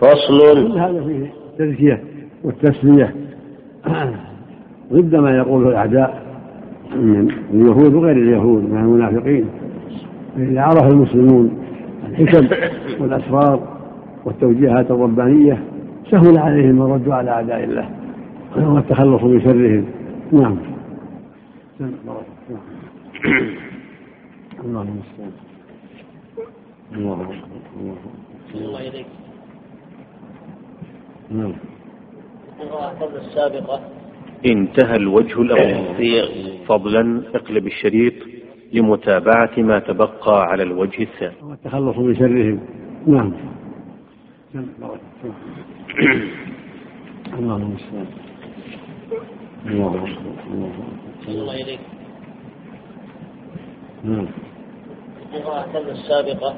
فصل. 0.00 0.78
هذا 0.78 1.04
فيه 1.04 1.32
التزكية 1.52 2.04
والتسلية 2.44 3.14
ضد 4.92 5.14
ما 5.14 5.36
يقوله 5.36 5.68
الأعداء 5.68 6.22
من 6.96 7.30
اليهود 7.54 7.94
وغير 7.94 8.16
اليهود 8.16 8.62
من 8.62 8.78
المنافقين. 8.78 9.48
إذا 10.36 10.60
عرف 10.60 10.92
المسلمون 10.92 11.58
الحكم 12.08 12.48
والأسرار 13.00 13.68
والتوجيهات 14.24 14.90
الربانية 14.90 15.62
سهل 16.10 16.38
عليهم 16.38 16.82
الرد 16.82 17.08
على 17.08 17.30
أعداء 17.30 17.64
الله 17.64 17.88
والتخلص 18.56 19.22
من 19.22 19.40
شرهم. 19.40 19.84
نعم. 20.32 20.56
الله 24.64 24.82
المستعان 24.82 25.32
الله 26.94 27.26
الله 28.54 28.88
إليك 28.88 29.06
نعم. 31.30 31.54
السابقة. 33.16 33.80
انتهى 34.46 34.96
الوجه 34.96 35.42
الأول. 35.42 35.96
فضلا 36.68 37.22
اقلب 37.34 37.66
الشريط 37.66 38.14
لمتابعة 38.72 39.50
ما 39.58 39.78
تبقى 39.78 40.42
على 40.42 40.62
الوجه 40.62 41.02
الثاني. 41.02 41.34
والتخلص 41.42 41.96
من 41.96 42.14
شرهم. 42.14 42.60
نعم. 43.06 43.32
الله 47.38 47.56
المستعان 47.56 48.06
الله 49.66 50.04
الله 51.28 51.54
إليك 51.54 51.80
نعم. 54.04 54.26
السابقة 55.88 56.54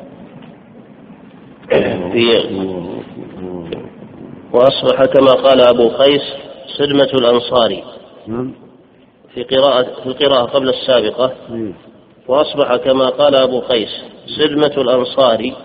في 2.13 3.92
وأصبح 4.53 5.05
كما 5.05 5.33
قال 5.33 5.61
أبو 5.61 5.89
قيس 5.89 6.23
صدمة 6.79 7.11
الأنصاري. 7.15 7.85
نعم. 8.27 8.55
في 9.35 9.43
قراءة 9.43 10.01
في 10.03 10.07
القراءة 10.07 10.45
قبل 10.45 10.69
السابقة. 10.69 11.33
وأصبح 12.29 12.77
كما 12.77 13.09
قال 13.09 13.37
أبو 13.37 13.61
قيس 13.61 13.89
صدمة 14.27 14.83
الأنصاري 14.83 15.57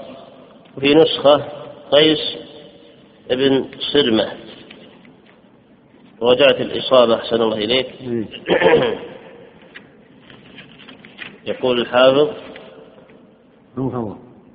في 0.80 0.94
نسخة 0.94 1.44
قيس 1.92 2.20
ابن 3.32 3.66
صدمة 3.94 4.32
رجعت 6.22 6.62
الإصابة 6.62 7.16
أحسن 7.16 7.42
الله 7.42 7.58
إليك. 7.58 7.88
يقول 11.48 11.80
الحافظ 11.82 12.30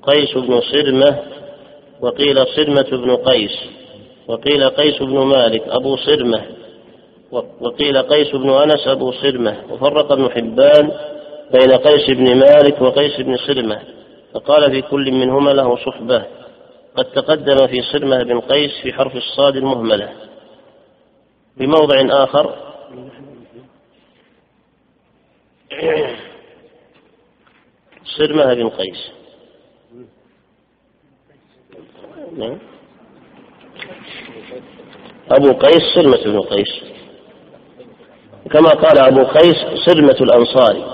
قيس 0.02 0.34
بن 0.34 0.60
صدمة 0.60 1.18
وقيل 2.00 2.46
صدمة 2.46 2.90
بن 3.04 3.16
قيس. 3.16 3.81
وقيل 4.28 4.68
قيس 4.68 5.02
بن 5.02 5.18
مالك 5.18 5.62
أبو 5.68 5.96
صدمة 5.96 6.46
وقيل 7.60 8.02
قيس 8.02 8.36
بن 8.36 8.50
أنس 8.50 8.88
أبو 8.88 9.12
صدمة 9.12 9.64
وفرق 9.70 10.12
ابن 10.12 10.30
حبان 10.30 10.92
بين 11.52 11.72
قيس 11.72 12.10
بن 12.10 12.36
مالك 12.36 12.82
وقيس 12.82 13.20
بن 13.20 13.36
صدمة 13.36 13.82
فقال 14.34 14.70
في 14.70 14.82
كل 14.82 15.12
منهما 15.12 15.50
له 15.50 15.76
صحبة. 15.76 16.24
قد 16.96 17.04
تقدم 17.04 17.66
في 17.66 17.82
صدمة 17.82 18.22
بن 18.22 18.40
قيس 18.40 18.70
في 18.82 18.92
حرف 18.92 19.16
الصاد 19.16 19.56
المهملة. 19.56 20.12
في 21.58 21.66
موضع 21.66 22.24
آخر. 22.24 22.56
صدمة 28.04 28.54
بن 28.54 28.68
قيس. 28.68 29.12
نعم. 32.36 32.71
أبو 35.36 35.52
قيس 35.52 35.82
سلمة 35.94 36.24
بن 36.24 36.40
قيس. 36.40 36.82
كما 38.50 38.70
قال 38.70 38.98
أبو 38.98 39.22
قيس 39.22 39.56
سلمة 39.86 40.16
الأنصاري. 40.20 40.84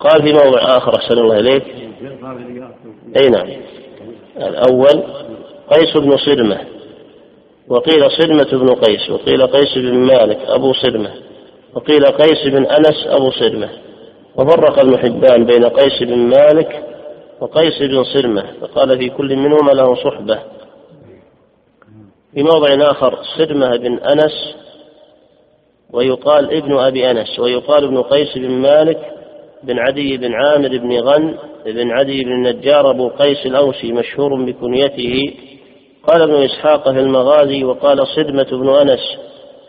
قال 0.00 0.22
في 0.22 0.32
موضع 0.32 0.76
آخر 0.76 0.96
أحسن 0.96 1.18
الله 1.18 1.38
إليك. 1.38 1.64
أي 3.16 3.28
نعم. 3.28 3.48
الأول 4.36 5.02
قيس 5.70 5.96
بن 5.96 6.16
صدمة 6.16 6.58
وقيل 7.68 8.10
صدمة 8.10 8.50
بن 8.52 8.74
قيس 8.74 9.10
وقيل 9.10 9.46
قيس 9.46 9.78
بن 9.78 9.94
مالك 9.94 10.38
أبو 10.46 10.72
صدمة 10.72 11.10
وقيل 11.74 12.04
قيس 12.06 12.46
بن 12.46 12.66
أنس 12.66 13.06
أبو 13.06 13.30
صدمة 13.30 13.68
وفرق 14.36 14.78
ابن 14.78 14.98
حبان 14.98 15.44
بين 15.44 15.64
قيس 15.64 16.02
بن 16.02 16.16
مالك 16.16 16.87
وقيس 17.40 17.78
بن 17.82 18.04
صرمة 18.04 18.44
فقال 18.60 18.98
في 18.98 19.08
كل 19.08 19.36
منهما 19.36 19.72
له 19.72 19.94
صحبة. 19.94 20.38
في 22.34 22.42
موضع 22.42 22.90
آخر 22.90 23.18
صرمة 23.38 23.76
بن 23.76 23.98
أنس 23.98 24.54
ويقال 25.92 26.56
ابن 26.56 26.78
أبي 26.78 27.10
أنس 27.10 27.38
ويقال 27.38 27.84
ابن 27.84 28.02
قيس 28.02 28.38
بن 28.38 28.50
مالك 28.50 28.98
بن 29.62 29.78
عدي 29.78 30.16
بن 30.16 30.34
عامر 30.34 30.68
بن 30.68 31.00
غن 31.00 31.38
بن 31.66 31.90
عدي 31.90 32.24
بن 32.24 32.32
النجار 32.32 32.90
أبو 32.90 33.08
قيس 33.08 33.46
الأوسي 33.46 33.92
مشهور 33.92 34.44
بكنيته. 34.44 35.34
قال 36.06 36.22
ابن 36.22 36.34
إسحاق 36.34 36.92
في 36.92 37.00
المغازي 37.00 37.64
وقال 37.64 38.06
صدمة 38.06 38.46
بن 38.52 38.68
أنس 38.68 39.00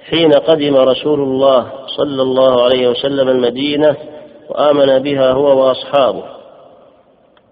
حين 0.09 0.31
قدم 0.31 0.75
رسول 0.75 1.19
الله 1.19 1.71
صلى 1.97 2.21
الله 2.21 2.63
عليه 2.63 2.87
وسلم 2.87 3.29
المدينة 3.29 3.95
وآمن 4.49 4.99
بها 4.99 5.31
هو 5.31 5.67
وأصحابه. 5.67 6.38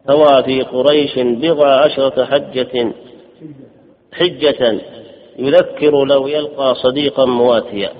هوى 0.09 0.43
في 0.43 0.61
قريش 0.61 1.19
بضع 1.19 1.67
عشرة 1.67 2.25
حجة 2.25 2.93
حجة 4.13 4.79
يذكر 5.39 6.05
لو 6.05 6.27
يلقى 6.27 6.75
صديقا 6.75 7.25
مواتيا. 7.25 7.91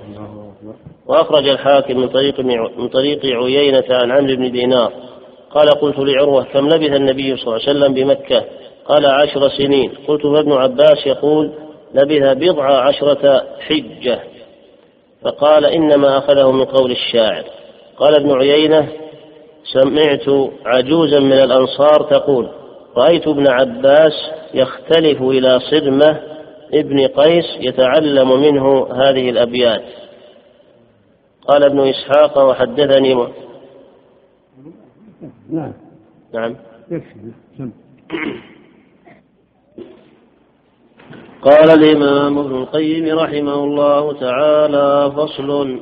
وأخرج 1.07 1.47
الحاكم 1.47 1.99
من 1.99 2.07
طريق 2.07 2.39
من 2.77 2.87
طريق 2.87 3.25
عيينة 3.25 3.83
عن 3.89 4.11
عمرو 4.11 4.35
بن 4.35 4.51
دينار. 4.51 4.91
قال 5.51 5.69
قلت 5.69 5.99
لعروة 5.99 6.43
كم 6.43 6.67
لبث 6.67 6.95
النبي 6.95 7.37
صلى 7.37 7.43
الله 7.43 7.67
عليه 7.67 7.79
وسلم 7.79 7.93
بمكة؟ 7.93 8.43
قال 8.85 9.05
عشر 9.05 9.49
سنين. 9.49 9.91
قلت 10.07 10.21
فابن 10.21 10.51
عباس 10.51 11.07
يقول 11.07 11.51
لبث 11.93 12.37
بضع 12.37 12.65
عشرة 12.65 13.43
حجة. 13.59 14.19
فقال 15.21 15.65
إنما 15.65 16.17
أخذه 16.17 16.51
من 16.51 16.65
قول 16.65 16.91
الشاعر. 16.91 17.43
قال 17.97 18.15
ابن 18.15 18.31
عيينة 18.31 18.87
سمعت 19.73 20.49
عجوزا 20.65 21.19
من 21.19 21.33
الأنصار 21.33 22.03
تقول 22.09 22.49
رأيت 22.97 23.27
ابن 23.27 23.47
عباس 23.47 24.13
يختلف 24.53 25.21
إلى 25.21 25.59
صدمة 25.59 26.19
ابن 26.73 27.07
قيس 27.07 27.45
يتعلم 27.59 28.41
منه 28.41 28.87
هذه 28.93 29.29
الأبيات. 29.29 29.83
قال 31.47 31.63
ابن 31.63 31.79
إسحاق 31.79 32.37
وحدثني 32.37 33.15
م... 33.15 33.27
نعم. 35.49 35.73
نعم. 36.33 36.55
قال 41.41 41.69
الإمام 41.69 42.37
ابن 42.37 42.55
القيم 42.55 43.19
رحمه 43.19 43.63
الله 43.63 44.13
تعالى 44.13 45.11
فصل 45.15 45.79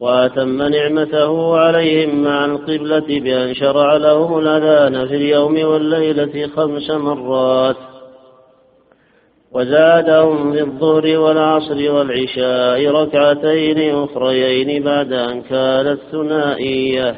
وأتم 0.00 0.62
نعمته 0.62 1.58
عليهم 1.58 2.24
مع 2.24 2.44
القبلة 2.44 3.20
بأن 3.20 3.54
شرع 3.54 3.96
لهم 3.96 4.38
الأذان 4.38 5.08
في 5.08 5.14
اليوم 5.14 5.64
والليلة 5.64 6.46
خمس 6.56 6.90
مرات. 6.90 7.76
وزادهم 9.52 10.52
في 10.52 10.60
الظهر 10.60 11.18
والعصر 11.18 11.92
والعشاء 11.92 12.86
ركعتين 12.86 13.94
أخريين 13.94 14.82
بعد 14.82 15.12
أن 15.12 15.42
كانت 15.42 15.98
ثنائية 16.12 17.14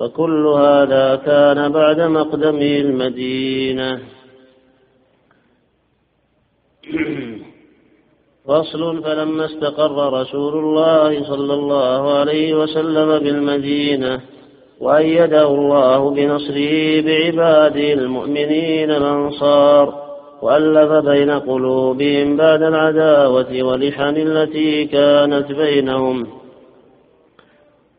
فكل 0.00 0.46
هذا 0.46 1.20
كان 1.26 1.72
بعد 1.72 2.00
مقدمه 2.00 2.76
المدينة. 2.80 3.98
فصل 8.48 9.02
فلما 9.02 9.44
استقر 9.44 10.20
رسول 10.20 10.54
الله 10.64 11.24
صلى 11.24 11.54
الله 11.54 12.12
عليه 12.18 12.54
وسلم 12.54 13.18
بالمدينة 13.18 14.20
وأيده 14.80 15.46
الله 15.46 16.10
بنصره 16.10 17.00
بعباده 17.00 17.92
المؤمنين 17.92 18.90
الأنصار 18.90 19.94
وألف 20.42 20.92
بين 20.92 21.30
قلوبهم 21.30 22.36
بعد 22.36 22.62
العداوة 22.62 23.62
والإحن 23.62 24.16
التي 24.16 24.84
كانت 24.84 25.52
بينهم 25.52 26.26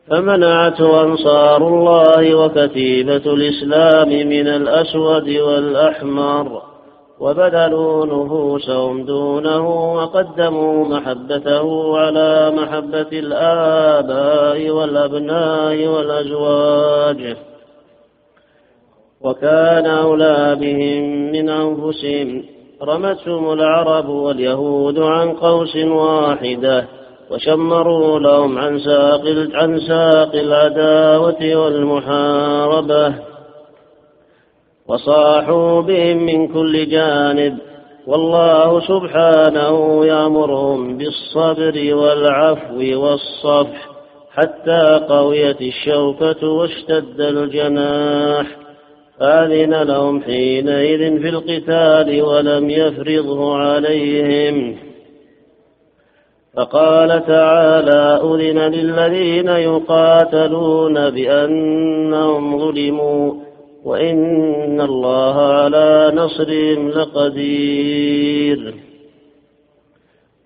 فمنعته 0.08 1.02
أنصار 1.02 1.68
الله 1.68 2.34
وكتيبة 2.34 3.16
الإسلام 3.34 4.08
من 4.08 4.48
الأسود 4.48 5.28
والأحمر 5.28 6.69
وبذلوا 7.20 8.06
نفوسهم 8.06 9.04
دونه 9.04 9.94
وقدموا 9.94 10.88
محبته 10.88 11.98
على 11.98 12.52
محبة 12.56 13.08
الآباء 13.12 14.70
والأبناء 14.70 15.86
والأزواج. 15.86 17.36
وكان 19.20 19.86
أولى 19.86 20.56
بهم 20.60 21.32
من 21.32 21.48
أنفسهم. 21.48 22.44
رمتهم 22.82 23.52
العرب 23.52 24.08
واليهود 24.08 24.98
عن 24.98 25.32
قوس 25.32 25.76
واحدة 25.76 26.86
وشمروا 27.30 28.18
لهم 28.18 28.58
عن 28.58 28.78
ساق 28.78 29.22
عن 29.54 29.80
ساق 29.80 30.34
العداوة 30.34 31.56
والمحاربة. 31.56 33.29
وصاحوا 34.90 35.80
بهم 35.80 36.16
من 36.16 36.48
كل 36.48 36.88
جانب 36.88 37.58
والله 38.06 38.80
سبحانه 38.80 40.06
يأمرهم 40.06 40.98
بالصبر 40.98 41.94
والعفو 41.94 42.76
والصفح 42.76 43.88
حتى 44.34 45.06
قويت 45.08 45.60
الشوكة 45.60 46.48
واشتد 46.48 47.20
الجناح. 47.20 48.46
فأذن 49.20 49.82
لهم 49.82 50.22
حينئذ 50.22 51.20
في 51.22 51.28
القتال 51.28 52.22
ولم 52.22 52.70
يفرضه 52.70 53.56
عليهم. 53.56 54.76
فقال 56.56 57.26
تعالى 57.26 58.20
أذن 58.24 58.58
للذين 58.58 59.48
يقاتلون 59.48 61.10
بأنهم 61.10 62.58
ظلموا. 62.58 63.49
وإن 63.90 64.80
الله 64.80 65.40
على 65.40 66.12
نصرهم 66.14 66.88
لقدير. 66.88 68.74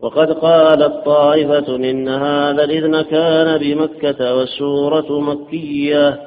وقد 0.01 0.33
قالت 0.33 1.05
طائفة 1.05 1.77
إن 1.77 2.09
هذا 2.09 2.65
الإذن 2.65 3.03
كان 3.03 3.59
بمكة 3.59 4.35
والسورة 4.35 5.21
مكية 5.21 6.21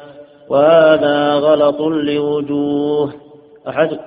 وهذا 0.49 1.33
غلط 1.33 1.81
لوجوه. 1.81 3.13
أحد؟ 3.67 3.99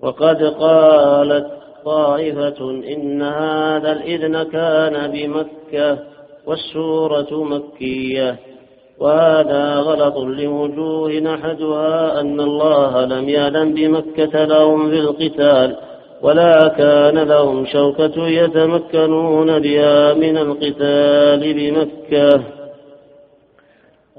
وقد 0.00 0.42
قالت 0.42 1.46
طائفة 1.84 2.70
إن 2.70 3.22
هذا 3.22 3.92
الإذن 3.92 4.42
كان 4.42 5.10
بمكة 5.12 5.98
والسورة 6.46 7.44
مكية. 7.44 8.55
وهذا 9.00 9.74
غلط 9.74 10.16
لوجوه 10.16 11.34
أحدها 11.34 12.20
أن 12.20 12.40
الله 12.40 13.04
لم 13.04 13.28
يعلم 13.28 13.74
بمكة 13.74 14.44
لهم 14.44 14.90
في 14.90 14.98
القتال 14.98 15.76
ولا 16.22 16.68
كان 16.68 17.18
لهم 17.18 17.66
شوكة 17.66 18.28
يتمكنون 18.28 19.58
بها 19.58 20.14
من 20.14 20.36
القتال 20.36 21.54
بمكة. 21.54 22.40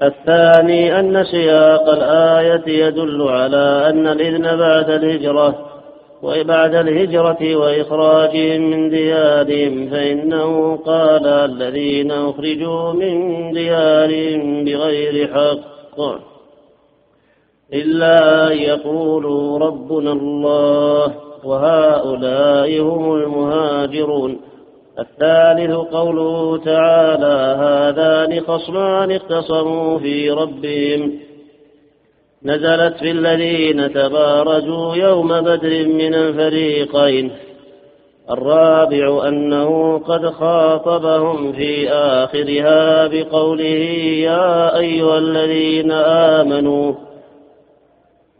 الثاني 0.02 1.00
أن 1.00 1.24
سياق 1.24 1.88
الآية 1.90 2.86
يدل 2.86 3.22
على 3.22 3.86
أن 3.90 4.06
الإذن 4.06 4.56
بعد 4.56 4.90
الهجرة 4.90 5.77
وبعد 6.22 6.74
الهجرة 6.74 7.56
وإخراجهم 7.56 8.70
من 8.70 8.90
ديارهم 8.90 9.90
فإنه 9.90 10.76
قال 10.76 11.26
الذين 11.26 12.10
أخرجوا 12.10 12.92
من 12.92 13.52
ديارهم 13.52 14.64
بغير 14.64 15.34
حق 15.34 16.00
إلا 17.72 18.52
أن 18.52 18.58
يقولوا 18.58 19.58
ربنا 19.58 20.12
الله 20.12 21.14
وهؤلاء 21.44 22.80
هم 22.80 23.14
المهاجرون 23.14 24.40
الثالث 24.98 25.70
قوله 25.70 26.58
تعالى 26.58 27.56
هذان 27.60 28.40
خصمان 28.40 29.12
اختصموا 29.12 29.98
في 29.98 30.30
ربهم 30.30 31.27
نزلت 32.44 32.96
في 32.96 33.10
الذين 33.10 33.92
تبارزوا 33.92 34.94
يوم 34.94 35.40
بدر 35.40 35.86
من 35.86 36.14
الفريقين. 36.14 37.30
الرابع 38.30 39.28
أنه 39.28 39.98
قد 39.98 40.26
خاطبهم 40.26 41.52
في 41.52 41.90
آخرها 41.90 43.06
بقوله 43.06 43.82
يا 44.30 44.78
أيها 44.78 45.18
الذين 45.18 45.90
آمنوا 45.92 46.94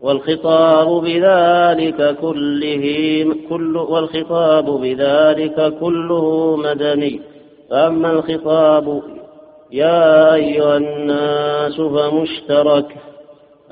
والخطاب 0.03 1.05
بذلك 1.05 2.16
كله 2.20 3.26
كل 3.49 3.76
والخطاب 3.76 4.64
بذلك 4.64 5.78
كله 5.80 6.57
مدني. 6.57 7.20
فأما 7.70 8.11
الخطاب 8.11 9.03
يا 9.72 10.34
أيها 10.34 10.76
الناس 10.76 11.80
فمشترك. 11.80 13.07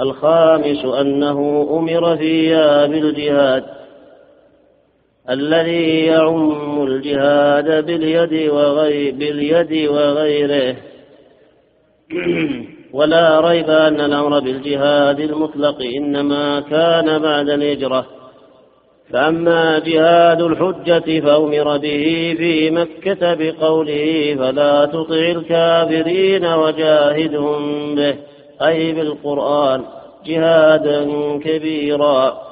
الخامس 0.00 0.84
أنه 0.84 1.68
أمر 1.70 2.16
فيها 2.16 2.86
بالجهاد 2.86 3.64
الذي 5.30 6.06
يعم 6.06 6.82
الجهاد 6.82 7.86
باليد 7.86 8.50
وغير 8.50 9.14
باليد 9.14 9.88
وغيره. 9.88 10.76
ولا 12.92 13.40
ريب 13.40 13.70
أن 13.70 14.00
الأمر 14.00 14.40
بالجهاد 14.40 15.20
المطلق 15.20 15.82
إنما 15.96 16.60
كان 16.60 17.18
بعد 17.18 17.48
الهجرة. 17.48 18.06
فأما 19.12 19.78
جهاد 19.78 20.42
الحجة 20.42 21.20
فأمر 21.20 21.76
به 21.76 22.34
في 22.38 22.70
مكة 22.70 23.34
بقوله 23.34 24.36
فلا 24.38 24.84
تطع 24.84 25.14
الكافرين 25.14 26.46
وجاهدهم 26.46 27.94
به. 27.94 28.14
أي 28.62 28.92
بالقرآن 28.92 29.82
جهادا 30.26 31.04
كبيرا. 31.38 32.42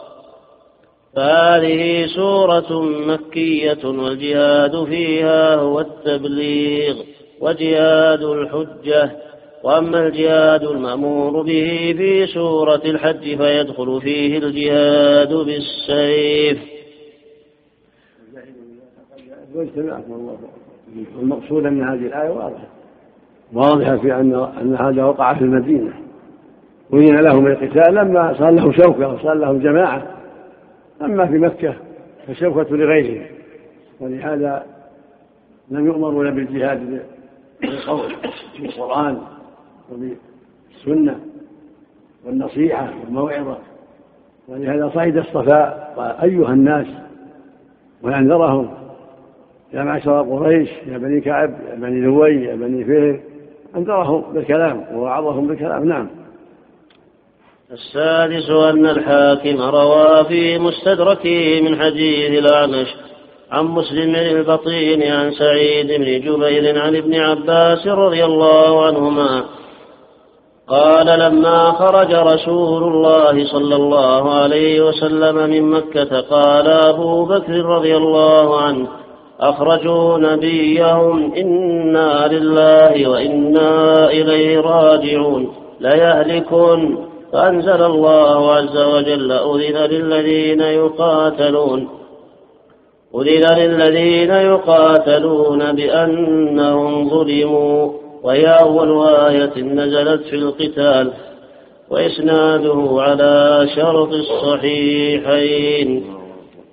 فهذه 1.17 2.07
سورة 2.07 2.83
مكية 2.83 3.85
والجهاد 3.85 4.85
فيها 4.85 5.55
هو 5.55 5.81
التبليغ 5.81 6.97
وجهاد 7.41 8.23
الحجة. 8.23 9.11
وأما 9.65 10.07
الجهاد 10.07 10.63
المأمور 10.63 11.43
به 11.43 11.95
في 11.97 12.27
سورة 12.27 12.83
الحج 12.85 13.37
فيدخل 13.37 14.01
فيه 14.01 14.39
الجهاد 14.39 15.33
بالسيف. 15.35 16.59
والمقصود 21.17 21.67
أن 21.67 21.83
هذه 21.83 22.07
الآية 22.07 22.31
واضحة. 22.31 22.74
واضحة 23.53 23.97
في 23.97 24.15
أن 24.15 24.35
أن 24.35 24.77
هذا 24.77 25.05
وقع 25.05 25.35
في 25.35 25.45
المدينة. 25.45 25.93
وإن 26.91 27.17
لهم 27.17 27.47
القتال 27.47 27.95
لما 27.95 28.35
صار 28.39 28.51
له 28.51 28.73
شوكة 28.73 29.09
وصار 29.09 29.35
له 29.35 29.53
جماعة. 29.53 30.03
أما 31.03 31.27
في 31.27 31.39
مكة 31.39 31.75
فالشوكة 32.27 32.77
لغيرهم 32.77 33.27
ولهذا 34.01 34.67
لم 35.71 35.87
يؤمروا 35.87 36.31
بالجهاد 36.31 37.03
بالقول 37.61 38.13
بالقرآن 38.61 39.19
وبالسنة 39.93 41.21
والنصيحة 42.25 42.93
والموعظة. 43.05 43.59
ولهذا 44.49 44.91
صعد 44.95 45.17
الصفاء 45.17 45.95
قال 45.97 46.31
أيها 46.31 46.53
الناس 46.53 46.87
وأنذرهم 48.03 48.71
يا 49.73 49.83
معشر 49.83 50.23
قريش 50.23 50.71
يا 50.87 50.99
بني 50.99 51.21
كعب 51.21 51.55
يا 51.71 51.75
بني 51.75 52.01
لوي 52.01 52.35
يا 52.35 52.55
بني 52.55 52.85
فهر 52.85 53.21
أنذرهم 53.77 54.35
بالكلام 54.35 54.87
ووعظهم 54.95 55.47
بالكلام 55.47 55.85
نعم. 55.85 56.11
السادس 57.73 58.51
أن 58.51 58.87
الحاكم 58.87 59.61
روى 59.61 60.25
في 60.25 60.59
مستدركه 60.59 61.61
من 61.61 61.81
حديث 61.81 62.45
الأعمش 62.45 62.95
عن 63.51 63.65
مسلم 63.65 64.15
البطين 64.15 65.03
عن 65.03 65.31
سعيد 65.31 65.87
بن 65.87 66.05
جبير 66.05 66.79
عن 66.81 66.97
ابن 66.97 67.15
عباس 67.15 67.87
رضي 67.87 68.25
الله 68.25 68.87
عنهما. 68.87 69.45
قال 70.69 71.07
لما 71.07 71.73
خرج 71.73 72.15
رسول 72.15 72.83
الله 72.83 73.45
صلى 73.45 73.77
الله 73.77 74.35
عليه 74.35 74.81
وسلم 74.81 75.51
من 75.51 75.71
مكة 75.71 76.21
قال 76.21 76.69
أبو 76.69 77.25
بكر 77.25 77.65
رضي 77.65 77.97
الله 77.97 78.61
عنه 78.61 78.89
أخرجوا 79.41 80.19
نبيهم 80.19 81.35
إنا 81.35 82.29
لله 82.33 83.09
وإنا 83.09 84.11
إليه 84.11 84.61
راجعون. 84.61 85.53
ليهلكون 85.81 87.09
فأنزل 87.33 87.83
الله 87.83 88.53
عز 88.53 88.77
وجل. 88.77 89.33
أذن 89.33 89.77
للذين 89.77 90.61
يقاتلون. 90.61 91.89
أذن 93.15 93.59
للذين 93.59 94.31
يقاتلون 94.31 95.73
بأنهم 95.73 97.09
ظلموا. 97.09 97.93
وهي 98.23 98.47
أول 98.47 99.07
آية 99.07 99.63
نزلت 99.63 100.23
في 100.23 100.37
القتال. 100.37 101.11
وإسناده 101.91 102.97
على 102.99 103.69
شرط 103.77 104.13
الصحيحين. 104.13 106.05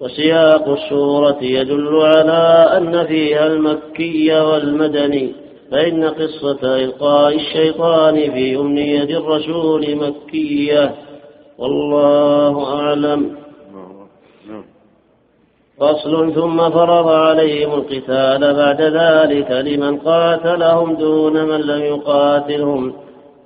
وسياق 0.02 0.70
السورة 0.70 1.38
يدل 1.42 2.02
على 2.02 2.70
أن 2.78 3.06
فيها 3.06 3.48
المكي 3.48 4.40
والمدني 4.40 5.34
فإن 5.72 6.04
قصة 6.04 6.76
إلقاء 6.76 7.36
الشيطان 7.36 8.32
في 8.32 8.56
أمنية 8.56 9.18
الرسول 9.18 9.96
مكية. 9.96 10.96
والله 11.58 12.76
أعلم. 12.80 13.36
فصل 15.80 16.34
ثم 16.34 16.70
فرض 16.70 17.08
عليهم 17.08 17.74
القتال 17.74 18.54
بعد 18.54 18.82
ذلك 18.82 19.52
لمن 19.52 19.98
قاتلهم 19.98 20.96
دون 20.96 21.46
من 21.46 21.62
لم 21.62 21.82
يقاتلهم. 21.82 22.94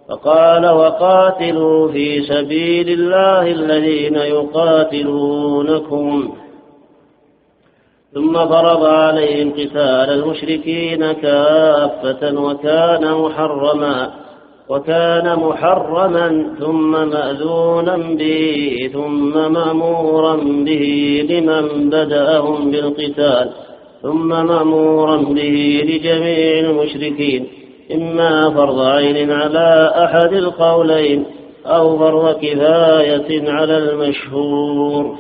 فقال 0.09 0.69
وقاتلوا 0.69 1.91
في 1.91 2.21
سبيل 2.21 2.89
الله 2.89 3.51
الذين 3.51 4.15
يقاتلونكم. 4.15 6.05
ثم 8.15 8.33
فرض 8.33 8.85
عليهم 8.85 9.51
قتال 9.51 10.09
المشركين 10.09 11.11
كافة 11.11 12.41
وكان 12.41 13.13
محرما 13.13 14.11
وكان 14.69 15.35
محرما 15.39 16.45
ثم 16.59 16.91
مأذونا 16.91 17.97
به 17.97 18.89
ثم 18.93 19.51
مأمورا 19.53 20.35
به 20.35 21.25
لمن 21.29 21.89
بدأهم 21.89 22.71
بالقتال 22.71 23.49
ثم 24.01 24.27
مأمورا 24.27 25.17
به 25.17 25.83
لجميع 25.87 26.59
المشركين. 26.59 27.47
إما 27.91 28.49
فرض 28.49 28.79
عين 28.79 29.31
على 29.31 29.93
أحد 29.95 30.33
القولين 30.33 31.25
أو 31.65 31.97
فرض 31.97 32.35
كفاية 32.35 33.51
على 33.51 33.77
المشهور. 33.77 35.17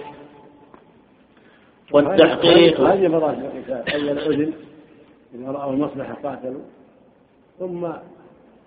والتحقيق. 1.91 2.81
هذه 2.81 3.05
القتال 3.05 3.93
أول 3.93 4.19
أذن 4.19 4.53
إذا 5.35 5.51
رأوا 5.51 5.73
المصلحة 5.73 6.13
قاتلوا 6.23 6.61
ثم 7.59 7.87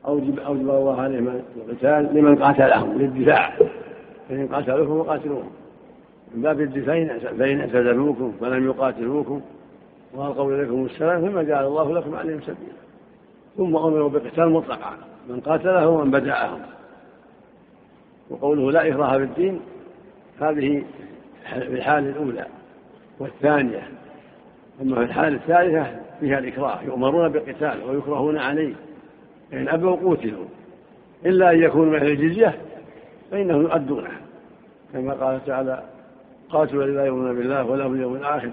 أوجب 0.06 0.38
أوجب 0.38 0.60
الله 0.60 1.00
عليهم 1.00 1.42
القتال 1.56 2.14
لمن 2.14 2.36
قاتلهم 2.36 2.98
للدفاع. 2.98 3.58
فإن 4.28 4.48
قاتلوكم 4.48 5.04
فقاتلوهم 5.04 5.50
من 6.34 6.42
باب 6.42 6.60
الدفاع 6.60 7.18
فإن 7.18 7.60
اعتزلوكم 7.60 8.32
ولم 8.40 8.66
يقاتلوكم. 8.66 9.40
وألقوا 10.14 10.54
إليكم 10.54 10.84
السلام 10.84 11.20
ثم 11.20 11.40
جعل 11.40 11.66
الله 11.66 11.92
لكم 11.92 12.14
عليهم 12.14 12.40
سبيلا. 12.40 12.78
ثم 13.56 13.76
أمروا 13.76 14.08
بقتال 14.08 14.50
مطلقا 14.50 14.96
من 15.28 15.40
قاتله 15.40 15.88
ومن 15.88 16.10
بدأهم. 16.10 16.60
وقوله 18.30 18.72
لا 18.72 18.88
إكراه 18.88 19.18
في 19.18 19.24
الدين 19.24 19.60
هذه 20.40 20.84
في 21.48 21.74
الحال 21.74 22.08
الأولى. 22.08 22.46
والثانية 23.18 23.88
أما 24.82 24.96
في 24.96 25.02
الحالة 25.02 25.36
الثالثة 25.36 26.00
فيها 26.20 26.38
الإكراه 26.38 26.82
يؤمرون 26.82 27.28
بالقتال 27.28 27.82
ويكرهون 27.88 28.38
عليه 28.38 28.74
إن 29.52 29.68
أبوا 29.68 29.96
قوتلوا 29.96 30.44
إلا 31.26 31.52
أن 31.52 31.62
يكونوا 31.62 31.92
من 31.92 31.98
أهل 31.98 32.10
الجزية 32.10 32.58
فإنهم 33.30 33.62
يؤدونه 33.62 34.10
كما 34.92 35.12
قال 35.12 35.44
تعالى 35.44 35.82
قاتلوا 36.50 36.86
لا 36.86 37.04
يؤمنون 37.04 37.36
بالله 37.36 37.64
ولا 37.64 37.88
باليوم 37.88 38.16
الآخر 38.16 38.50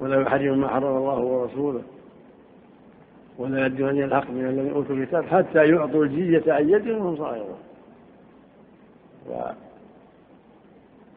ولا 0.00 0.20
يحرم 0.20 0.60
ما 0.60 0.68
حرم 0.68 0.96
الله 0.96 1.18
ورسوله 1.18 1.82
ولا 3.38 3.66
يدون 3.66 4.02
الحق 4.02 4.30
من 4.30 4.46
الذين 4.46 4.72
أوتوا 4.72 4.96
الكتاب 4.96 5.24
حتى 5.24 5.68
يعطوا 5.68 6.04
الجزية 6.04 6.52
عن 6.52 6.68
يد 6.68 6.88
وهم 6.88 7.16
صاغرون. 7.16 7.58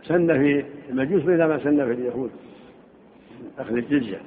وسن 0.04 0.28
في 0.28 0.66
المجوس 0.90 1.22
مثل 1.22 1.44
ما 1.44 1.58
سن 1.58 1.86
في 1.86 1.92
اليهود. 1.92 2.32
أخذ 3.60 3.74
الجزية. 3.74 4.22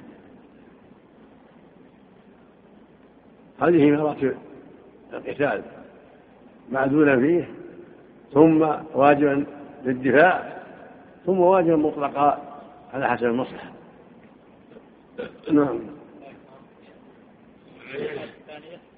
هذه 3.60 3.90
مراتب 3.90 4.36
القتال 5.12 5.62
معدولا 6.72 7.20
فيه 7.20 7.48
ثم 8.34 8.62
واجبا 8.94 9.46
للدفاع 9.84 10.62
ثم 11.26 11.38
واجبا 11.38 11.76
مطلقا 11.76 12.60
على 12.92 13.08
حسب 13.08 13.24
المصلحة. 13.24 13.72
نعم. 15.52 15.80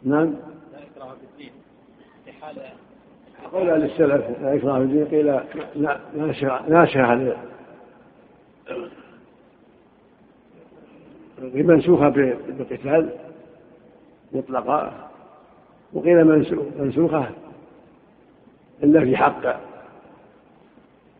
نعم. 0.02 0.34
قول 3.52 3.70
أهل 3.70 3.82
السلف 3.84 4.40
لا 4.40 4.56
إكراه 4.56 4.78
في 4.78 4.84
الدين 4.84 5.06
قيل 5.06 5.40
ناشئة 6.68 7.36
منسوخة 11.42 12.08
بالقتال 12.08 13.10
مطلقة 14.32 14.92
وقيل 15.92 16.24
منسوخة 16.78 17.30
إلا 18.82 19.00
في 19.00 19.16
حق 19.16 19.46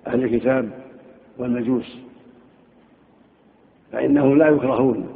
أهل 0.07 0.25
الكتاب 0.25 0.71
والمجوس 1.39 1.97
فإنهم 3.93 4.39
لا 4.39 4.49
يكرهون 4.49 5.09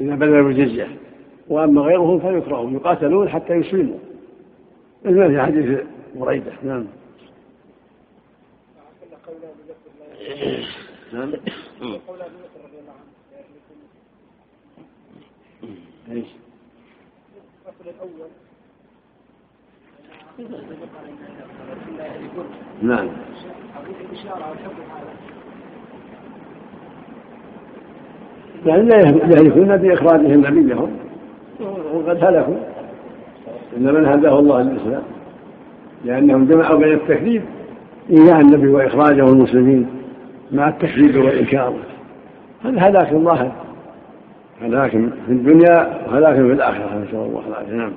إذا 0.00 0.14
بذلوا 0.14 0.50
الجزية 0.50 0.88
وأما 1.48 1.80
غيرهم 1.80 2.20
فيكرهون 2.20 2.74
يقاتلون 2.74 3.28
حتى 3.28 3.54
يسلموا. 3.54 3.98
مثل 5.04 5.30
في 5.30 5.42
حديث 5.42 5.80
بريدة 6.14 6.52
نعم. 6.62 6.86
نعم. 11.12 11.32
إيش؟ 16.10 16.26
نعم. 22.82 23.08
يعني 28.66 28.82
لا 28.82 28.96
يهلكون 28.98 29.76
بإخراجهم 29.76 30.46
نبيهم 30.46 30.90
وقد 31.94 32.24
هلكوا. 32.24 32.54
إن 33.76 33.94
من 33.94 34.06
هداه 34.06 34.38
الله 34.38 34.62
للإسلام. 34.62 35.02
لأنهم 36.04 36.46
جمعوا 36.46 36.78
بين 36.78 36.92
التكذيب 36.92 37.42
إيذاء 38.10 38.40
النبي 38.40 38.68
وإخراجه 38.68 39.24
المسلمين 39.24 39.86
مع 40.52 40.68
التكذيب 40.68 41.16
والإنكار. 41.16 41.74
هذا 42.64 42.88
هلاك 42.88 43.14
ظاهر 43.14 43.69
هلاك 44.60 44.90
في 44.90 45.32
الدنيا 45.32 46.06
وهلاك 46.06 46.34
في 46.34 46.40
الآخرة 46.40 46.94
نسأل 46.94 47.14
الله 47.14 47.42
العافية. 47.48 47.72
نعم. 47.72 47.92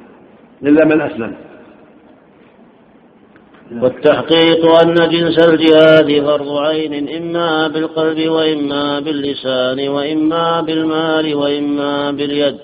إلا 0.64 0.86
من 0.86 1.01
أسلم. 1.01 1.36
والتحقيق 3.82 4.66
أن 4.84 4.93
جنس 4.93 5.47
الجهاد 5.47 6.26
فرض 6.26 6.57
عين 6.57 7.09
إما 7.09 7.68
بالقلب 7.68 8.30
وإما 8.30 8.99
باللسان 8.99 9.89
وإما 9.89 10.61
بالمال 10.61 11.36
وإما 11.36 12.11
باليد. 12.11 12.57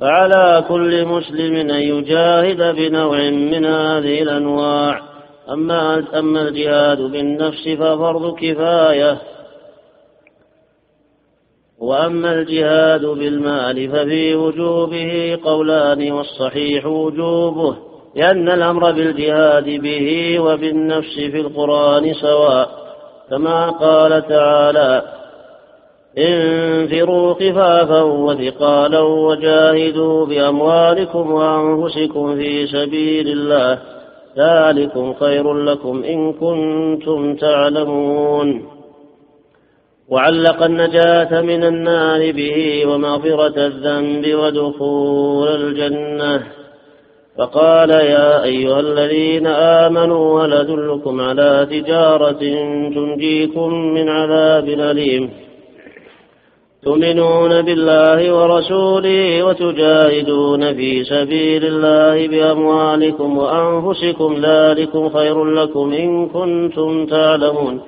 فعلى 0.00 0.64
كل 0.68 1.06
مسلم 1.06 1.54
أن 1.56 1.70
يجاهد 1.70 2.76
بنوع 2.76 3.30
من 3.30 3.64
هذه 3.66 4.22
الأنواع. 4.22 5.00
أما 5.52 6.04
أما 6.18 6.48
الجهاد 6.48 6.98
بالنفس 6.98 7.68
ففرض 7.68 8.34
كفاية. 8.38 9.18
وأما 11.80 12.32
الجهاد 12.32 13.06
بالمال 13.06 13.90
ففي 13.90 14.34
وجوبه 14.34 15.38
قولان 15.44 16.12
والصحيح 16.12 16.86
وجوبه 16.86 17.76
لأن 18.16 18.48
الأمر 18.48 18.92
بالجهاد 18.92 19.64
به 19.64 20.40
وبالنفس 20.40 21.14
في 21.14 21.40
القرآن 21.40 22.14
سواء. 22.14 22.68
كما 23.30 23.70
قال 23.70 24.28
تعالى 24.28 25.02
انفروا 26.18 27.34
خفافا 27.34 28.02
وثقالا 28.02 29.00
وجاهدوا 29.00 30.26
بأموالكم 30.26 31.32
وأنفسكم 31.32 32.36
في 32.36 32.66
سبيل 32.66 33.28
الله 33.28 33.78
ذلكم 34.38 35.14
خير 35.14 35.54
لكم 35.54 36.04
إن 36.04 36.32
كنتم 36.32 37.36
تعلمون. 37.36 38.75
وعلق 40.10 40.62
النجاة 40.62 41.40
من 41.40 41.64
النار 41.64 42.32
به 42.32 42.86
ومغفرة 42.86 43.66
الذنب 43.66 44.34
ودخول 44.34 45.48
الجنة. 45.48 46.42
فقال 47.38 47.90
يا 47.90 48.44
أيها 48.44 48.80
الذين 48.80 49.46
آمنوا 49.46 50.44
هل 50.44 50.52
أدلكم 50.52 51.20
على 51.20 51.66
تجارة 51.70 52.40
تنجيكم 52.94 53.74
من 53.74 54.08
عذاب 54.08 54.68
أليم؟ 54.68 55.30
تؤمنون 56.82 57.62
بالله 57.62 58.32
ورسوله 58.34 59.42
وتجاهدون 59.42 60.74
في 60.74 61.04
سبيل 61.04 61.64
الله 61.64 62.28
بأموالكم 62.28 63.38
وأنفسكم 63.38 64.36
ذلكم 64.42 65.08
خير 65.08 65.44
لكم 65.44 65.92
إن 65.92 66.28
كنتم 66.28 67.06
تعلمون. 67.06 67.80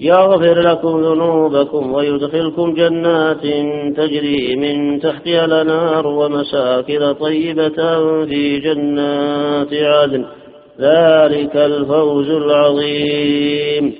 يغفر 0.00 0.60
لكم 0.60 1.00
ذنوبكم 1.00 1.92
ويدخلكم 1.92 2.74
جنات 2.74 3.42
تجري 3.96 4.56
من 4.56 5.00
تحتها 5.00 5.44
الأنهار 5.44 6.06
ومساكن 6.06 7.12
طيبة 7.12 7.76
في 8.24 8.58
جنات 8.58 9.72
عدن. 9.72 10.24
ذلك 10.80 11.56
الفوز 11.56 12.30
العظيم. 12.30 13.94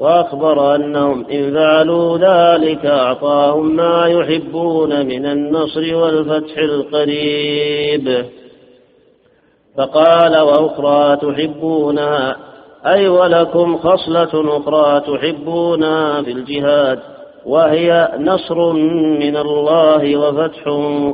وأخبر 0.00 0.74
أنهم 0.74 1.26
إن 1.32 1.54
فعلوا 1.54 2.18
ذلك 2.18 2.86
أعطاهم 2.86 3.76
ما 3.76 4.06
يحبون 4.06 5.06
من 5.06 5.26
النصر 5.26 5.94
والفتح 5.94 6.58
القريب. 6.58 8.24
فقال 9.78 10.38
وأخرى 10.38 11.16
تحبونها 11.16 12.49
أي 12.86 13.08
ولكم 13.08 13.78
خصلة 13.78 14.56
أخرى 14.56 15.00
تحبونها 15.00 16.22
في 16.22 16.32
الجهاد 16.32 16.98
وهي 17.46 18.08
نصر 18.18 18.72
من 18.72 19.36
الله 19.36 20.16
وفتح 20.16 20.62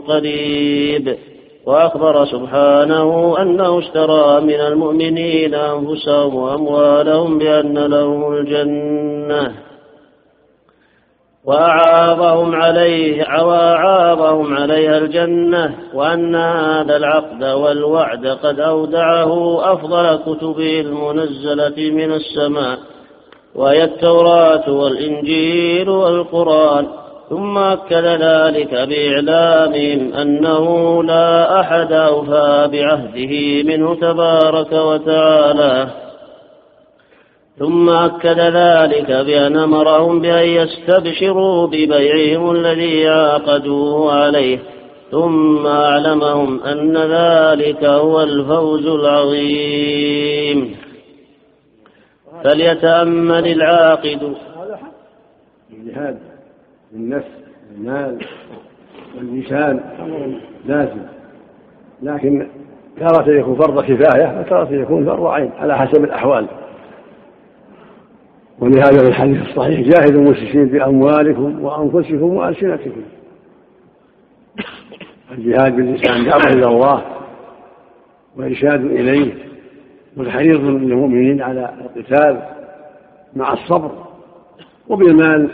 قريب. 0.09 1.17
وأخبر 1.67 2.25
سبحانه 2.25 3.37
أنه 3.43 3.79
اشترى 3.79 4.41
من 4.41 4.61
المؤمنين 4.61 5.55
أنفسهم 5.55 6.35
وأموالهم 6.35 7.39
بأن 7.39 7.79
لهم 7.79 8.33
الجنة. 8.33 9.66
وأعاظهم 11.47 12.55
عليه 12.55 13.43
وأعاظهم 13.43 14.55
عليها 14.55 14.99
الجنة 14.99 15.75
وأن 15.95 16.35
هذا 16.35 16.97
العقد 16.97 17.45
والوعد 17.45 18.27
قد 18.27 18.61
أودعه 18.61 19.61
أفضل 19.73 20.19
كتبه 20.27 20.81
المنزلة 20.81 21.91
من 21.91 22.13
السماء 22.13 22.79
وهي 23.55 23.85
التوراة 23.85 24.71
والإنجيل 24.71 25.89
والقرآن. 25.89 26.87
ثم 27.31 27.59
أكد 27.59 28.05
ذلك 28.05 28.75
بإعلامهم 28.75 30.15
أنه 30.15 31.03
لا 31.03 31.61
أحد 31.61 31.93
أوفى 31.93 32.69
بعهده 32.73 33.63
منه 33.63 33.95
تبارك 33.95 34.73
وتعالى. 34.73 36.06
ثم 37.59 37.89
أكد 37.89 38.39
ذلك 38.39 39.07
بأن 39.07 39.57
أمرهم 39.57 40.21
بأن 40.21 40.49
يستبشروا 40.49 41.67
ببيعهم 41.67 42.51
الذي 42.51 43.09
عاقدوه 43.09 44.13
عليه 44.13 44.59
ثم 45.11 45.67
أعلمهم 45.67 46.61
أن 46.61 46.97
ذلك 46.97 47.85
هو 47.85 48.23
الفوز 48.23 48.87
العظيم. 48.87 50.77
فليتأمل 52.45 53.47
العاقد. 53.47 54.35
الجهاد 55.73 56.19
بالنفس 56.93 57.29
والمال 57.71 58.19
واللسان 59.17 59.81
لازم. 60.67 61.03
لكن 62.03 62.49
تارة 63.01 63.31
يكون 63.31 63.57
فرض 63.57 63.85
كفاية 63.85 64.41
وتارة 64.41 64.73
يكون 64.73 65.07
فرض 65.07 65.27
عين 65.27 65.53
على 65.53 65.79
حسب 65.79 66.05
الأحوال. 66.05 66.47
ولهذا 68.61 68.99
في 68.99 69.09
الحديث 69.09 69.43
الصحيح 69.43 69.81
جاهدوا 69.81 70.21
المشركين 70.23 70.65
بأموالكم 70.65 71.65
وأنفسكم 71.65 72.23
وألسنتكم 72.35 73.03
الجهاد 75.33 75.77
باللسان 75.77 76.25
دعوة 76.25 76.47
إلى 76.47 76.67
الله 76.67 77.05
وإرشاد 78.37 78.85
إليه 78.85 79.35
والحريض 80.17 80.61
للمؤمنين 80.61 81.43
على 81.43 81.75
القتال 81.81 82.43
مع 83.37 83.53
الصبر 83.53 83.91
وبالمال. 84.89 85.51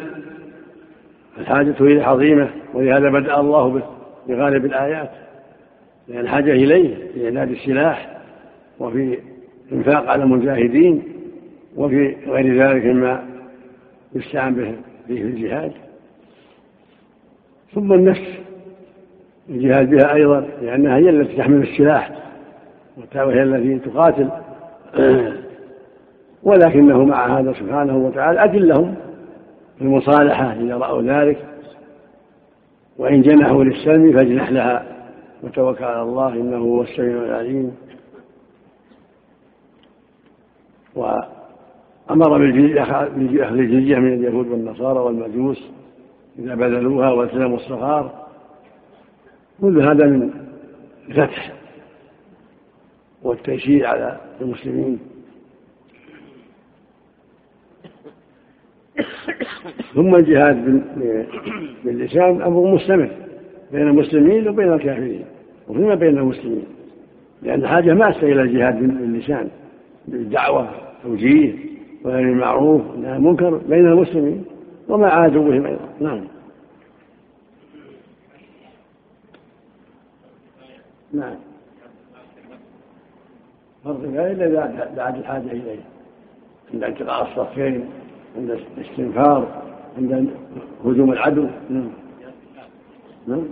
الحاجة 1.39 1.75
إليه 1.81 2.03
عظيمة 2.03 2.51
ولهذا 2.75 3.11
بدأ 3.11 3.41
الله 3.41 3.69
به 3.69 3.83
بغالب 4.29 4.65
الآيات 4.65 5.11
لأن 6.09 6.21
الحاجة 6.21 6.53
إليه 6.53 6.97
في 7.15 7.25
إعداد 7.25 7.51
السلاح 7.51 8.19
وفي 8.81 9.19
الإنفاق 9.73 10.11
على 10.11 10.23
المجاهدين. 10.23 11.03
وفي 11.77 12.17
غير 12.27 12.63
ذلك 12.63 12.85
مما 12.85 13.25
يستعان 14.15 14.55
به 14.55 14.75
في 15.07 15.23
الجهاد. 15.23 15.73
ثم 17.75 17.93
النفس 17.93 18.39
الجهاد 19.49 19.91
بها 19.91 20.15
أيضا 20.15 20.41
لأنها 20.63 20.97
هي 20.97 21.11
التي 21.11 21.37
تحمل 21.37 21.63
السلاح 21.63 22.11
وهي 23.15 23.43
التي 23.43 23.91
تقاتل. 23.91 24.29
ولكنه 26.43 27.05
مع 27.05 27.39
هذا 27.39 27.53
سبحانه 27.53 27.97
وتعالى 27.97 28.45
أدلهم 28.45 28.95
في 29.79 29.85
المصالحة 29.85 30.53
إذا 30.53 30.77
رأوا 30.77 31.03
ذلك. 31.03 31.39
وإن 32.99 33.23
جنحوا 33.23 33.65
للسلم 33.65 34.13
فاجنح 34.13 34.51
لها 34.51 34.87
وتوكل 35.43 35.85
على 35.85 36.03
الله 36.03 36.33
إنه 36.33 36.57
هو 36.57 36.83
السميع 36.83 37.25
العليم. 37.25 37.77
وأمر 42.11 42.51
بأخذ 42.51 43.59
الجزية 43.59 43.97
من 43.97 44.15
اليهود 44.15 44.49
والنصارى 44.49 44.99
والمجوس 44.99 45.71
إذا 46.39 46.55
بذلوها 46.55 47.11
والتزموا 47.11 47.57
الصغار. 47.57 48.27
كل 49.61 49.81
هذا 49.83 50.07
من 50.07 50.31
الفتح 51.09 51.53
والتيسير 53.23 53.87
على 53.87 54.21
المسلمين. 54.41 54.99
ثم 59.95 60.15
الجهاد 60.15 60.83
باللسان 61.85 62.43
أمر 62.43 62.75
مستمر 62.75 63.11
بين 63.73 63.89
المسلمين 63.89 64.49
وبين 64.49 64.73
الكافرين 64.73 65.25
وفيما 65.69 65.95
بين 65.95 66.19
المسلمين 66.19 66.65
لأن 67.43 67.63
الحاجة 67.63 67.95
ماسة 67.95 68.23
إلى 68.23 68.43
الجهاد 68.43 68.79
باللسان 68.79 69.49
بالدعوة 70.09 70.71
توجيه. 71.03 71.72
وغير 72.05 72.33
المعروف 72.33 72.91
والنهي 72.91 73.17
المنكر 73.17 73.57
بين 73.57 73.87
المسلمين 73.87 74.45
ومع 74.89 75.15
عدوهم 75.15 75.67
أيضا. 75.67 75.89
نعم. 76.01 76.25
نعم. 81.13 81.35
فرض 83.85 84.07
كفاية 84.07 84.33
إلا 84.33 84.89
بعد 84.97 85.17
الحاجة 85.19 85.53
إليه. 85.53 85.81
عند 86.75 86.85
انتقاء 86.85 87.23
الصفين 87.23 87.89
عند 88.37 88.51
الاستنفار 88.51 89.63
عند 89.99 90.31
هجوم 90.85 91.13
العدو. 91.13 91.49
نعم. 91.71 91.91
نعم. 93.27 93.45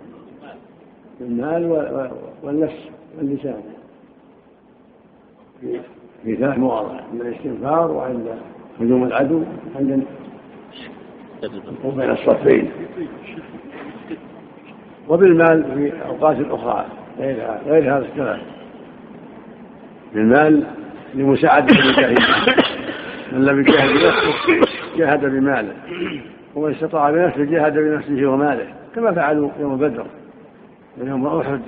المال 1.20 1.66
والنفس 2.42 2.88
واللسان. 3.18 3.62
في 6.25 6.37
ثلاث 6.37 6.59
مواضع 6.59 6.95
عند 7.12 7.21
الاستنفار 7.21 7.91
وعند 7.91 8.27
هجوم 8.81 9.05
العدو 9.05 9.43
عند 9.77 10.05
وبين 11.85 12.11
الصفين. 12.11 12.71
وبالمال 15.09 15.64
في 15.75 15.93
أوقات 16.07 16.37
أخرى 16.51 16.87
غير 17.18 17.37
غير 17.66 17.97
هذا 17.97 18.05
الثلاث 18.05 18.41
بالمال 20.14 20.66
لمساعدة 21.14 21.75
المجاهدين 21.75 22.27
من 23.33 23.45
لم 23.45 23.61
يجاهد 23.61 23.91
بنفسه 23.91 24.73
جاهد 24.97 25.21
بماله. 25.21 25.75
ومن 26.55 26.71
استطاع 26.71 27.11
بنفسه 27.11 27.45
جاهد 27.45 27.75
بنفسه 27.79 28.27
وماله. 28.27 28.66
كما 28.95 29.12
فعلوا 29.12 29.51
يوم 29.61 29.77
بدر 29.77 30.07
ويوم 31.01 31.27
أحد 31.27 31.61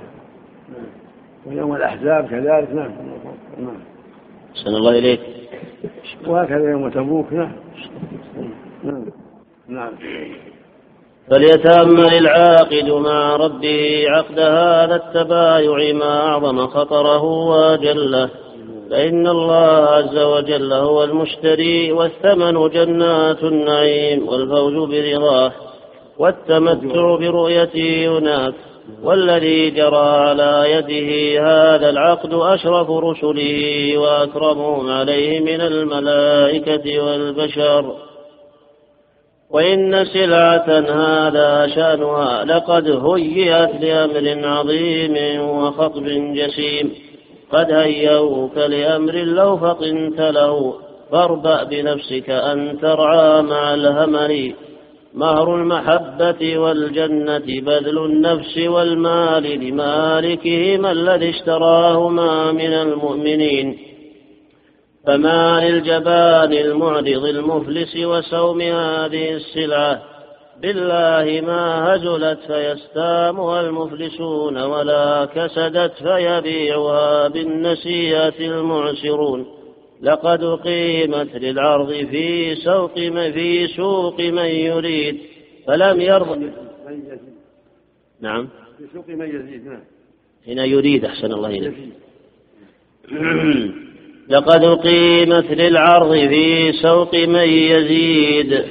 ويوم 1.45 1.75
الأحزاب 1.75 2.27
كذلك. 2.27 2.73
نعم 2.73 2.91
نعم. 3.57 3.92
أحسن 4.55 4.75
الله 4.75 4.91
إليك. 4.91 5.19
وهكذا 6.27 6.71
يوم 6.71 6.89
تبوك 6.89 7.33
نعم. 7.33 7.55
نعم. 8.83 9.05
نعم 9.67 9.91
فليتأمل 11.29 12.13
العاقد 12.13 12.89
مع 12.89 13.35
ربه 13.35 14.05
عقد 14.07 14.39
هذا 14.39 14.95
التبايع 14.95 15.93
ما 15.93 16.27
أعظم 16.27 16.67
خطره 16.67 17.23
وأجله. 17.23 18.29
فإن 18.89 19.27
الله 19.27 19.87
عز 19.87 20.17
وجل 20.17 20.73
هو 20.73 21.03
المشتري 21.03 21.91
والثمن 21.91 22.69
جنات 22.69 23.43
النعيم 23.43 24.27
والفوز 24.27 24.73
برضاه 24.73 25.51
والتمتع 26.19 27.15
برؤيته 27.15 28.17
هناك 28.17 28.53
والذي 29.03 29.69
جرى 29.69 30.07
على 30.07 30.65
يده 30.71 31.41
هذا 31.41 31.89
العقد 31.89 32.33
أشرف 32.33 32.89
رسله 32.89 33.97
وأكرمهم 33.97 34.91
عليه 34.91 35.39
من 35.39 35.61
الملائكة 35.61 37.03
والبشر. 37.03 37.95
وإن 39.49 40.05
سلعة 40.05 40.69
هذا 40.79 41.67
شأنها 41.75 42.45
لقد 42.45 42.87
هيئت 42.87 43.81
لأمر 43.81 44.47
عظيم 44.47 45.41
وخطب 45.41 46.05
جسيم. 46.35 46.93
قد 47.51 47.71
هيئوك 47.71 48.57
لأمر 48.57 49.13
لو 49.13 49.57
فطنت 49.57 50.21
له 50.21 50.73
فاربأ 51.11 51.63
بنفسك 51.63 52.29
أن 52.29 52.79
ترعى 52.81 53.41
مع 53.41 53.73
الهمل. 53.73 54.53
مهر 55.13 55.55
المحبة 55.55 56.57
والجنة 56.57 57.37
بذل 57.37 57.97
النفس 57.97 58.57
والمال 58.57 59.43
لمالكهما 59.43 60.91
الذي 60.91 61.29
اشتراهما 61.29 62.51
من 62.51 62.73
المؤمنين 62.73 63.77
فما 65.07 65.69
للجبان 65.69 66.53
المعرض 66.53 67.25
المفلس 67.25 67.95
وسوم 67.95 68.61
هذه 68.61 69.33
السلعة 69.33 70.01
بالله 70.61 71.41
ما 71.41 71.95
هزلت 71.95 72.39
فيستامها 72.47 73.61
المفلسون 73.61 74.63
ولا 74.63 75.25
كسدت 75.25 75.93
فيبيعها 75.93 77.27
بالنسيئة 77.27 78.39
المعسرون 78.39 79.62
لقد 80.03 80.43
قيمت 80.43 81.35
للعرض 81.35 81.93
في 81.93 82.55
سوق 82.55 82.93
في 83.09 83.67
سوق 83.67 84.21
من 84.21 84.45
يريد. 84.45 85.17
فلم 85.67 86.01
يرضى 86.01 86.51
نعم. 88.21 88.49
في 88.77 88.83
سوق 88.93 89.09
من 89.09 89.29
يزيد 89.29 89.67
نعم. 89.67 89.81
هنا 90.47 90.65
يريد 90.65 91.05
أحسن 91.05 91.31
الله 91.31 91.49
إليك. 91.49 91.73
لقد 94.29 94.65
قيمت 94.65 95.51
للعرض 95.51 96.11
في 96.11 96.71
سوق 96.71 97.15
من 97.15 97.49
يزيد. 97.49 98.65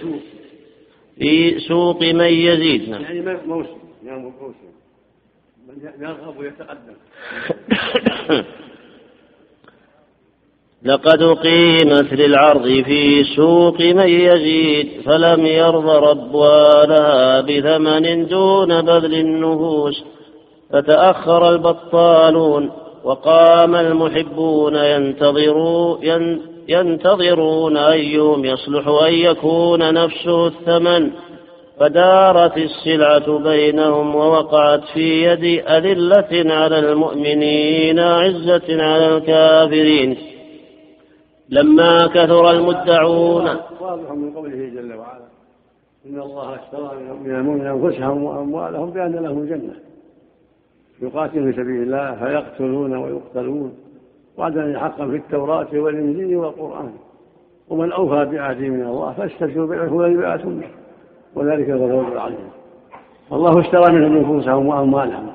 في 1.19 1.59
سوق 1.59 2.03
من 2.03 2.25
يزيد 2.25 2.89
نعم. 2.89 3.03
يعني 3.03 3.21
موسم. 3.47 3.79
يعني 4.05 4.23
موسم. 4.23 4.55
من 5.69 5.91
يرغب 6.01 6.39
ويتقدم. 6.39 6.95
لقد 10.85 11.23
قيمت 11.23 12.13
للعرض 12.13 12.67
في 12.67 13.25
سوق 13.37 13.81
من 13.81 14.09
يزيد 14.09 14.89
فلم 15.05 15.47
يرض 15.47 15.91
ربوانها 15.91 17.41
بثمن 17.41 18.27
دون 18.27 18.83
بذل 18.83 19.15
النفوس. 19.15 20.05
فتأخر 20.73 21.51
البطالون 21.51 22.71
وقام 23.05 23.75
المحبون 23.75 24.75
ينتظرون 24.75 25.99
ينتظرون 26.69 27.77
أيهم 27.77 28.45
يصلح 28.45 28.89
أن 28.89 29.15
يكون 29.15 29.95
نفسه 29.95 30.47
الثمن. 30.47 31.11
فدارت 31.81 32.57
السلعة 32.57 33.39
بينهم 33.39 34.15
ووقعت 34.15 34.85
في 34.95 35.25
يد 35.25 35.63
أذلة 35.67 36.55
على 36.55 36.79
المؤمنين 36.79 37.99
عزة 38.01 38.83
على 38.83 39.17
الكافرين. 39.17 40.32
لما 41.53 42.07
كثر 42.07 42.51
المدعون. 42.51 43.47
واضح 43.81 44.11
من 44.11 44.33
قوله 44.35 44.71
جل 44.75 44.95
وعلا 44.95 45.25
إن 46.07 46.21
الله 46.21 46.55
اشترى 46.55 46.91
من 47.25 47.35
المؤمنين 47.35 47.67
أنفسهم 47.67 48.25
وأموالهم 48.25 48.91
بأن 48.91 49.13
لهم 49.13 49.45
جنة 49.45 49.75
يقاتلون 51.03 51.53
في 51.53 51.63
سبيل 51.63 51.83
الله 51.83 52.15
فيقتلون 52.15 52.97
ويقتلون. 52.97 53.75
وعدا 54.39 54.79
حقا 54.79 55.07
في 55.07 55.17
التوراة 55.17 55.69
والإنجيل 55.73 56.37
والقرآن. 56.37 56.93
ومن 57.69 57.93
أوفى 57.93 58.25
بعهده 58.25 58.69
من 58.69 58.83
الله 58.83 59.13
فاستبشروا 59.13 59.67
بالعفو 59.67 60.05
الذي 60.05 60.45
به. 60.45 60.69
وذلك 61.35 61.71
الفوز 61.71 62.13
العظيم. 62.13 62.51
الله 63.33 63.61
اشترى 63.61 63.93
منهم 63.93 64.19
نفوسهم 64.19 64.67
وأموالهم. 64.67 65.33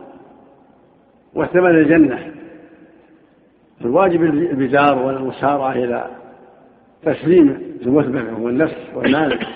واحتمل 1.35 1.75
الجنة. 1.75 2.26
الواجب 3.81 4.23
البزار 4.23 4.97
والمسارعة 4.97 5.71
إلى 5.71 6.07
تسليم 7.03 7.77
المثبت 7.81 8.39
والنفس 8.39 8.77
والمال. 8.95 9.47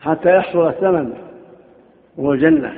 حتى 0.00 0.36
يحصل 0.36 0.68
الثمن 0.68 1.12
والجنة. 2.16 2.74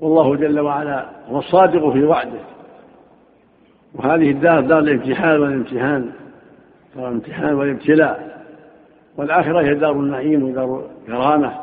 والله 0.00 0.36
جل 0.36 0.60
وعلا 0.60 1.10
هو 1.28 1.38
الصادق 1.38 1.90
في 1.92 2.04
وعده. 2.04 2.40
وهذه 3.94 4.30
الدار 4.30 4.60
دار 4.60 4.78
الامتحان 4.78 5.40
والامتحان. 5.40 6.10
دار 6.96 7.08
الامتحان 7.08 7.54
والابتلاء. 7.54 8.44
والآخرة 9.16 9.60
هي 9.60 9.74
دار 9.74 9.92
النعيم 9.92 10.42
ودار 10.42 10.90
الكرامة. 11.02 11.54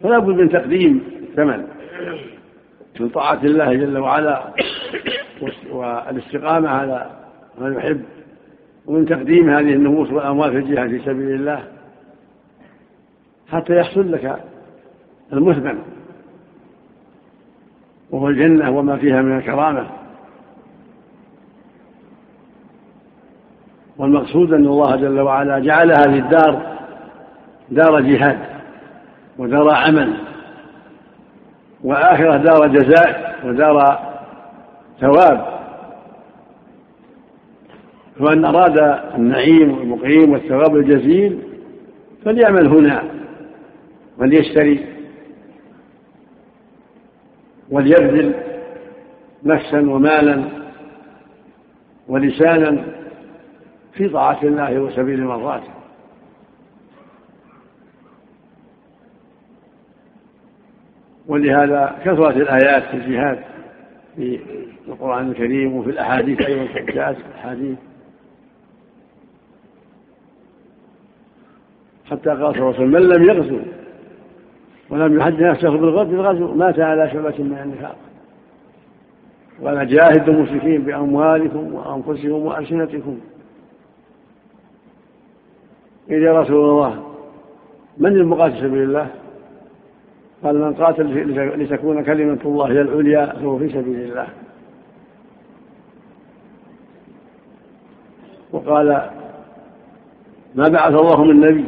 فلا 0.00 0.18
بد 0.18 0.34
من 0.34 0.48
تقديم 0.48 1.02
الثمن. 1.22 1.66
من 3.00 3.08
طاعة 3.08 3.40
الله 3.44 3.74
جل 3.74 3.98
وعلا 3.98 4.42
والاستقامة 5.70 6.68
على 6.68 7.10
ما 7.58 7.74
يحب 7.74 8.02
ومن 8.86 9.06
تقديم 9.06 9.50
هذه 9.50 9.72
النفوس 9.72 10.12
والأموال 10.12 10.50
في 10.50 10.58
الجهاد 10.58 10.90
في 10.90 10.98
سبيل 10.98 11.34
الله 11.34 11.64
حتى 13.48 13.76
يحصل 13.76 14.12
لك 14.12 14.40
المثمن 15.32 15.78
وهو 18.10 18.28
الجنة 18.28 18.70
وما 18.70 18.96
فيها 18.96 19.22
من 19.22 19.36
الكرامة. 19.38 19.86
والمقصود 23.98 24.52
أن 24.52 24.66
الله 24.66 24.96
جل 24.96 25.20
وعلا 25.20 25.58
جعل 25.58 25.90
هذه 25.90 26.18
الدار 26.18 26.76
دار 27.70 28.00
جهاد 28.00 28.38
ودار 29.38 29.70
عمل. 29.70 30.25
وآخرة 31.86 32.36
دار 32.36 32.66
جزاء 32.66 33.38
ودار 33.44 33.98
ثواب. 35.00 35.56
فمن 38.18 38.44
أراد 38.44 38.78
النعيم 39.14 39.78
والمقيم 39.78 40.32
والثواب 40.32 40.76
الجزيل 40.76 41.38
فليعمل 42.24 42.66
هنا 42.66 43.02
وليشتري 44.18 44.86
وليبذل 47.70 48.34
نفسا 49.44 49.78
ومالا 49.78 50.44
ولسانا 52.08 52.84
في 53.92 54.08
طاعة 54.08 54.38
الله 54.42 54.78
وسبيل 54.80 55.24
مرضاته. 55.24 55.75
ولهذا 61.28 61.96
كثرت 62.04 62.36
الآيات 62.36 62.82
في 62.82 62.96
الجهاد 62.96 63.38
في 64.16 64.40
القرآن 64.88 65.30
الكريم 65.30 65.76
وفي 65.76 65.90
الأحاديث 65.90 66.40
أيضا 66.40 66.92
جاءت 66.92 67.16
الأحاديث. 67.16 67.78
حتى 72.10 72.30
قال 72.30 72.38
صلى 72.38 72.58
الله 72.58 72.74
عليه 72.74 72.76
وسلم 72.76 72.90
من 72.90 73.02
لم 73.02 73.22
يغزو 73.22 73.58
ولم 74.90 75.18
يحدث 75.18 75.40
نفسه 75.40 75.70
بالغزو 75.70 76.54
مات 76.54 76.80
على 76.80 77.10
شعبة 77.10 77.34
من 77.38 77.58
النفاق. 77.62 77.96
ولا 79.60 79.84
جاهدوا 79.84 80.34
المشركين 80.34 80.82
بأموالكم 80.82 81.74
وأنفسكم 81.74 82.30
وألسنتكم. 82.32 83.20
يا 86.08 86.40
رسول 86.40 86.70
الله 86.70 87.16
من 87.98 88.16
المقاتل 88.16 88.56
سبيل 88.60 88.82
الله؟ 88.82 89.10
قال 90.44 90.58
من 90.58 90.74
قاتل 90.74 91.62
لتكون 91.62 92.04
كلمة 92.04 92.38
الله 92.44 92.66
هي 92.66 92.80
العليا 92.80 93.26
فهو 93.26 93.58
في 93.58 93.68
سبيل 93.68 94.00
الله. 94.00 94.26
وقال 98.52 99.10
ما 100.54 100.68
بعث 100.68 100.94
الله 100.94 101.24
من 101.24 101.40
نبي 101.40 101.64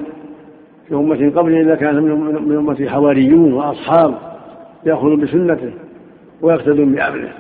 في 0.89 0.95
أمة 0.95 1.31
قبله 1.36 1.61
إلا 1.61 1.74
كان 1.74 2.03
من 2.49 2.57
أمته 2.57 2.89
حواريون 2.89 3.53
وأصحاب 3.53 4.15
يأخذون 4.86 5.20
بسنته 5.20 5.73
ويقتدون 6.43 6.93
بأمره. 6.93 7.32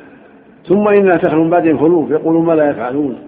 ثم 0.66 0.88
إنها 0.88 1.16
تخلو 1.16 1.44
من 1.44 1.50
بعدهم 1.50 1.78
خلوف 1.78 2.10
يقولون 2.10 2.44
ما 2.46 2.52
لا 2.52 2.70
يفعلون 2.70 3.18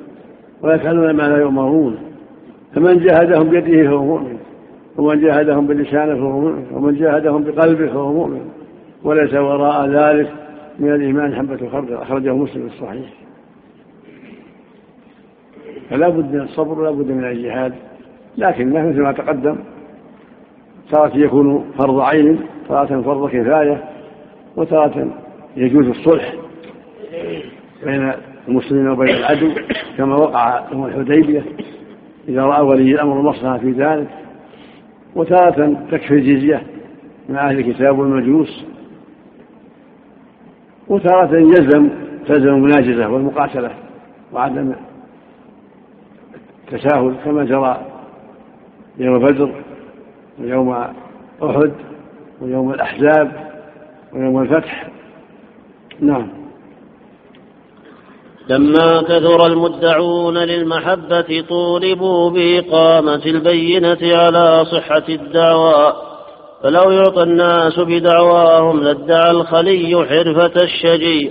ويفعلون 0.63 1.11
ما 1.11 1.23
لا 1.23 1.37
يؤمرون. 1.37 1.99
فمن 2.75 2.99
جاهدهم 2.99 3.49
بيده 3.49 3.89
فهو 3.89 4.05
مؤمن. 4.05 4.39
ومن 5.01 5.21
جاهدهم 5.21 5.67
بلسانه 5.67 6.15
فهو 6.15 6.41
مؤمن 6.41 6.67
ومن 6.73 6.95
جاهدهم 6.95 7.45
بقلبه 7.45 7.87
فهو 7.87 8.13
مؤمن. 8.13 8.51
وليس 9.05 9.35
وراء 9.35 9.89
ذلك 9.89 10.33
من 10.79 10.95
الإيمان 10.95 11.35
حبة 11.35 11.69
خردل 11.69 11.95
أخرجه 11.95 12.35
مسلم 12.35 12.69
في 12.69 12.75
الصحيح. 12.75 13.13
فلا 15.91 16.09
بد 16.09 16.35
من 16.35 16.41
الصبر 16.41 16.81
ولا 16.81 16.91
بد 16.91 17.11
من 17.11 17.25
الجهاد. 17.25 17.75
لكن 18.39 18.69
مثل 18.73 19.03
ما 19.03 19.13
تقدم 19.13 19.57
تارة 20.91 21.17
يكون 21.17 21.65
فرض 21.79 22.01
عين 22.01 22.39
تارة 22.69 23.03
فرض 23.03 23.29
كفاية 23.29 23.85
وتارة 24.57 25.07
يجوز 25.57 25.87
الصلح 25.87 26.35
بين 27.85 28.13
المسلمين 28.49 28.89
وبين 28.89 29.15
العدو 29.15 29.51
كما 29.97 30.17
وقع 30.17 30.63
يوم 30.73 30.87
الحديبية. 30.87 31.43
إذا 32.29 32.43
رأى 32.43 32.63
ولي 32.63 32.93
الأمر 32.95 33.21
المصلحة 33.21 33.59
في 33.59 33.71
ذلك 33.71 34.09
وتارة 35.15 35.87
تكفي 35.91 36.15
الجزية 36.15 36.62
مع 37.28 37.49
أهل 37.51 37.59
الكتاب 37.59 37.99
والمجوس. 37.99 38.65
وتارة 40.89 41.37
يلزم 41.37 41.89
تلزم 42.27 42.49
المناجزة 42.49 43.09
والمقاتلة 43.09 43.70
وعدم 44.32 44.73
التساهل 46.73 47.15
كما 47.24 47.45
جرى 47.45 47.81
يوم 48.99 49.19
بدر 49.19 49.55
ويوم 50.39 50.70
أحد 51.43 51.73
ويوم 52.41 52.70
الأحزاب 52.70 53.51
ويوم 54.12 54.43
الفتح. 54.43 54.89
نعم. 56.01 56.40
لما 58.51 59.03
كثر 59.03 59.47
المدعون 59.47 60.39
للمحبة 60.39 61.45
طولبوا 61.49 62.31
بإقامة 62.31 63.23
البينة 63.27 63.99
على 64.03 64.65
صحة 64.73 65.05
الدعوى 65.09 65.93
فلو 66.63 66.91
يعطى 66.91 67.23
الناس 67.23 67.79
بدعواهم 67.79 68.83
لادعى 68.83 69.31
الخلي 69.31 70.07
حرفة 70.09 70.63
الشجي 70.63 71.31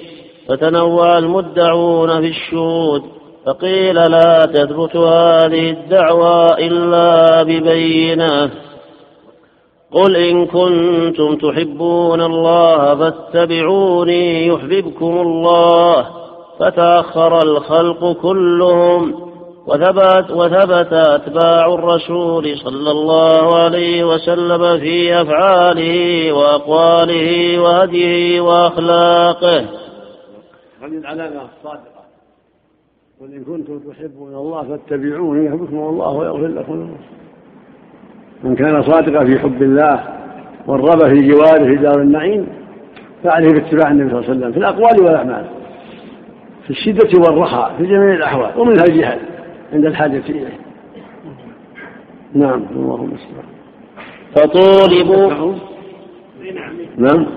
فتنوع 0.50 1.18
المدعون 1.18 2.22
في 2.22 2.28
الشهود 2.28 3.04
فقيل 3.46 3.96
لا 3.96 4.46
تثبت 4.46 4.96
هذه 4.96 5.70
الدعوى 5.70 6.68
إلا 6.68 7.44
ببينة. 7.44 8.52
قل 9.92 10.16
إن 10.16 10.46
كنتم 10.46 11.36
تحبون 11.36 12.22
الله 12.22 12.96
فاتبعوني 12.96 14.48
يحببكم 14.48 15.22
الله. 15.22 16.19
فتأخر 16.60 17.44
الخلق 17.44 18.22
كلهم 18.22 19.30
وثبت, 19.68 20.32
وثبت 20.32 20.94
أتباع 20.94 21.74
الرسول 21.74 22.58
صلى 22.58 22.92
الله 22.92 23.58
عليه 23.58 24.04
وسلم 24.04 24.80
في 24.80 25.22
أفعاله 25.22 26.32
وأقواله 26.34 27.60
وهديه 27.60 28.42
وأخلاقه. 28.42 29.60
هذه 30.82 30.98
العلامة 30.98 31.42
الصادقة. 31.42 32.00
قل 33.22 33.34
إن 33.34 33.44
كنتم 33.44 33.80
تحبون 33.80 34.36
الله 34.36 34.64
فاتبعوني 34.64 35.46
يحبكم 35.46 35.78
الله 35.78 36.10
ويغفر 36.10 36.48
لكم 36.48 36.98
من 38.44 38.56
كان 38.56 38.84
صادقا 38.84 39.26
في 39.26 39.40
حب 39.40 39.62
الله 39.62 40.04
والرغبة 40.68 41.10
في 41.10 41.28
جواره 41.28 41.64
في 41.64 41.76
دار 41.76 42.02
النعيم 42.02 42.48
فعليه 43.24 43.50
باتباع 43.50 43.92
النبي 43.92 44.10
صلى 44.10 44.20
الله 44.20 44.30
عليه 44.30 44.40
وسلم 44.40 44.52
في 44.52 44.58
الأقوال 44.58 45.06
والأعمال. 45.06 45.59
في 46.70 46.76
الشدة 46.76 47.10
والرخاء 47.20 47.76
في 47.78 47.84
جميع 47.84 48.14
الأحوال 48.14 48.60
ومنها 48.60 48.84
الجهاد 48.90 49.20
عند 49.74 49.86
الحاجة 49.86 50.24
إليه. 50.30 50.60
نعم 52.34 52.66
اللهم 52.72 53.14
استعان 53.14 53.50
فطولبوا. 54.36 55.56
نعم. 56.98 57.28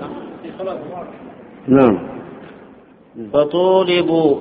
نعم. 1.67 1.99
فطولبوا. 3.33 4.39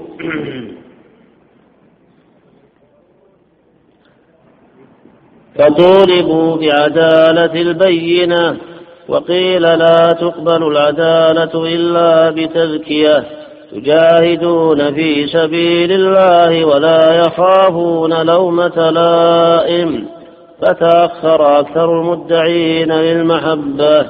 فطولبوا 5.55 6.57
بعدالة 6.57 7.61
البينة 7.61 8.57
وقيل 9.09 9.63
لا 9.63 10.13
تقبل 10.21 10.63
العدالة 10.63 11.75
إلا 11.75 12.31
بتزكية 12.31 13.42
يجاهدون 13.73 14.95
في 14.95 15.27
سبيل 15.27 15.93
الله 15.93 16.65
ولا 16.65 17.15
يخافون 17.15 18.27
لومة 18.27 18.91
لائم 18.91 20.07
فتأخر 20.63 21.61
أكثر 21.61 22.01
المدعين 22.01 22.93
للمحبة 22.93 24.07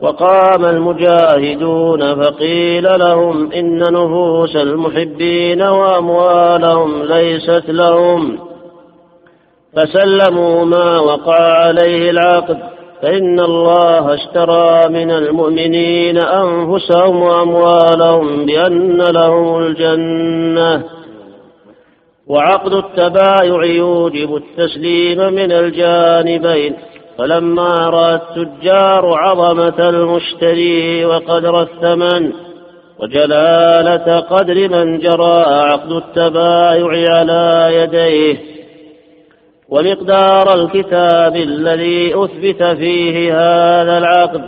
وقام 0.00 0.64
المجاهدون 0.64 2.22
فقيل 2.22 2.98
لهم 2.98 3.52
إن 3.52 3.78
نفوس 3.78 4.56
المحبين 4.56 5.62
وأموالهم 5.62 7.02
ليست 7.02 7.64
لهم 7.68 8.38
فسلموا 9.76 10.64
ما 10.64 10.98
وقع 10.98 11.42
عليه 11.42 12.10
العقد 12.10 12.58
فإن 13.02 13.40
الله 13.40 14.14
اشترى 14.14 14.88
من 14.88 15.10
المؤمنين 15.10 16.18
أنفسهم 16.18 17.22
وأموالهم 17.22 18.46
بأن 18.46 19.02
لهم 19.14 19.58
الجنة. 19.58 20.84
وعقد 22.26 22.72
التبايع 22.72 23.64
يوجب 23.64 24.36
التسليم 24.36 25.18
من 25.18 25.52
الجانبين. 25.52 26.76
فلما 27.18 27.74
رأى 27.90 28.14
التجار 28.14 29.14
عظمة 29.18 29.88
المشتري 29.88 31.04
وقدر 31.04 31.62
الثمن 31.62 32.32
وجلالة 32.98 34.20
قدر 34.20 34.68
من 34.68 34.98
جرى 34.98 35.44
عقد 35.46 35.92
التبايع 35.92 37.16
على 37.16 37.70
يديه. 37.72 38.59
ومقدار 39.70 40.54
الكتاب 40.54 41.36
الذي 41.36 42.14
أثبت 42.14 42.62
فيه 42.62 43.32
هذا 43.34 43.98
العقد. 43.98 44.42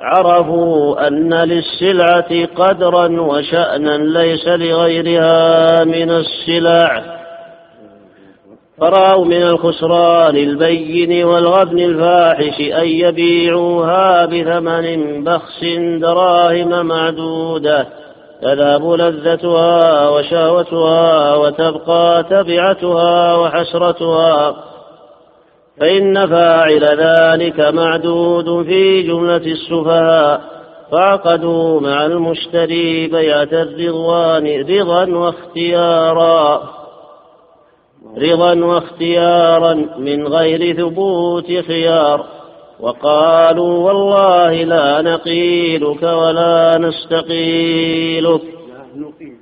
عرفوا 0.00 1.08
أن 1.08 1.34
للسلعة 1.34 2.46
قدرا 2.56 3.20
وشأنا 3.20 3.96
ليس 4.18 4.48
لغيرها 4.48 5.84
من 5.84 6.10
السلع 6.10 7.02
فرأوا 8.80 9.24
من 9.24 9.42
الخسران 9.42 10.36
البين 10.36 11.24
والغبن 11.24 11.78
الفاحش 11.78 12.60
أن 12.60 12.88
يبيعوها 12.88 14.26
بثمن 14.26 15.24
بخس 15.24 15.64
دراهم 16.00 16.86
معدودة. 16.86 17.86
تذهب 18.42 18.90
لذتها 18.90 20.08
وشهوتها 20.08 21.34
وتبقى 21.34 22.24
تبعتها 22.30 23.36
وحسرتها. 23.36 24.67
فإن 25.80 26.26
فاعل 26.26 26.84
ذلك 26.84 27.60
معدود 27.60 28.66
في 28.66 29.02
جملة 29.02 29.36
السفهاء. 29.36 30.58
فعقدوا 30.92 31.80
مع 31.80 32.06
المشتري 32.06 33.06
بيعة 33.06 33.48
الرضوان 33.52 34.60
رضا 34.60 35.06
واختيارا. 35.06 36.62
رضا 38.18 38.54
واختيارا 38.54 39.74
من 39.98 40.26
غير 40.26 40.76
ثبوت 40.76 41.46
خيار. 41.46 42.26
وقالوا 42.80 43.92
والله 43.92 44.64
لا 44.64 45.02
نقيلك 45.02 46.02
ولا 46.02 46.78
نستقيلك. 46.78 48.42
لا 48.42 48.84
نقيل 48.96 49.36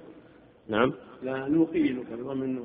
نعم. 0.69 0.93
لا 1.23 1.47
نقيلك 1.49 2.07
بضم 2.19 2.59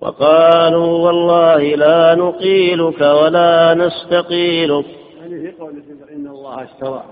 وقالوا 0.00 1.06
والله 1.06 1.74
لا 1.74 2.14
نقيلك 2.14 3.00
ولا 3.00 3.74
نستقيلك. 3.74 4.86
يعني 5.20 5.40
في 5.40 5.50
قول 5.60 5.82
إن 6.12 6.26
الله 6.26 6.64
اشترى 6.64 7.04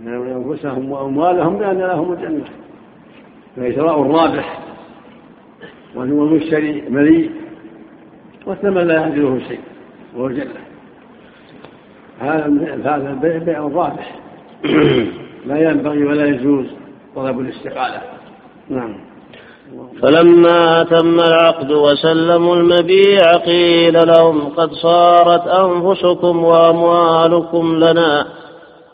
من 0.00 0.32
أنفسهم 0.32 0.92
وأموالهم 0.92 1.58
بأن 1.58 1.78
لهم 1.78 2.12
الجنة 2.12 2.44
فإشراء 3.56 4.02
الرابح 4.02 4.60
والمشتري 5.94 6.82
مليء 6.88 7.30
والثمن 8.46 8.86
لا 8.86 8.94
يعدله 8.94 9.40
شيء 9.48 9.60
وهو 10.16 10.26
الجنة. 10.26 10.60
هذا 12.20 12.46
هذا 12.84 13.10
البيع 13.10 13.38
بيع 13.38 13.60
رابح. 13.60 14.18
لا 15.46 15.70
ينبغي 15.70 16.04
ولا 16.04 16.26
يجوز 16.26 16.66
طلب 17.16 17.40
الاستقالة. 17.40 18.02
نعم. 18.68 19.09
فلما 20.02 20.82
تم 20.82 21.20
العقد 21.20 21.72
وسلموا 21.72 22.56
المبيع 22.56 23.36
قيل 23.36 24.08
لهم 24.08 24.48
قد 24.56 24.72
صارت 24.72 25.46
أنفسكم 25.46 26.44
وأموالكم 26.44 27.78
لنا 27.78 28.26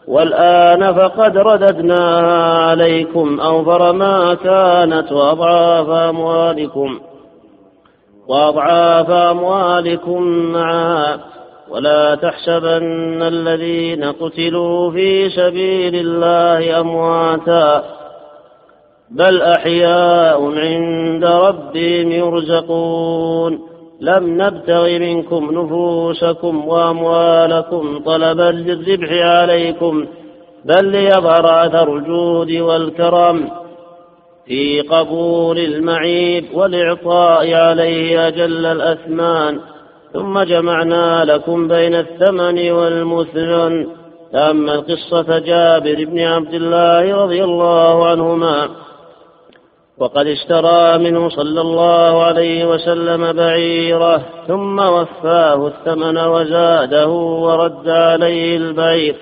والآن 0.09 0.95
فقد 0.95 1.37
رددناها 1.37 2.69
عليكم 2.71 3.41
أوفر 3.41 3.93
ما 3.93 4.35
كانت 4.35 5.13
وأضعاف 5.13 5.89
أموالكم 5.89 7.01
وأضعاف 8.29 9.11
أموالكم 9.11 10.23
معها 10.53 11.21
ولا 11.71 12.15
تحسبن 12.15 13.23
الذين 13.23 14.05
قتلوا 14.05 14.91
في 14.91 15.31
سبيل 15.31 15.95
الله 15.95 16.81
أمواتا. 16.81 17.96
بل 19.11 19.43
أحياء 19.43 20.59
عند 20.59 21.25
ربهم 21.25 22.13
يرزقون. 22.13 23.61
لم 24.01 24.43
نبتغ 24.43 24.99
منكم 24.99 25.49
نفوسكم 25.53 26.69
وأموالكم 26.69 28.03
طلبا 28.07 28.51
للذبح 28.51 29.13
عليكم 29.13 30.07
بل 30.65 30.85
ليظهر 30.85 31.67
أثر 31.67 31.97
الجود 31.97 32.53
والكرم 32.53 33.51
في 34.47 34.81
قبول 34.81 35.59
المعيب 35.59 36.45
والإعطاء 36.55 37.55
عليه 37.55 38.29
أجل 38.29 38.67
الأثمان. 38.67 39.61
ثم 40.13 40.43
جمعنا 40.43 41.25
لكم 41.25 41.69
بين 41.69 41.95
الثمن 41.95 42.71
والمثمن. 42.71 43.87
تأمل 44.33 44.81
قصة 44.81 45.39
جابر 45.39 46.05
بن 46.05 46.21
عبد 46.21 46.55
الله 46.55 47.25
رضي 47.25 47.45
الله 47.45 48.07
عنهما 48.07 48.69
وقد 49.99 50.27
اشترى 50.27 50.99
منه 50.99 51.29
صلى 51.29 51.61
الله 51.61 52.25
عليه 52.25 52.65
وسلم 52.65 53.33
بعيره 53.33 54.23
ثم 54.49 54.79
وفاه 54.79 55.67
الثمن 55.67 56.19
وزاده 56.19 57.09
ورد 57.09 57.89
عليه 57.89 58.57
البعير 58.57 59.17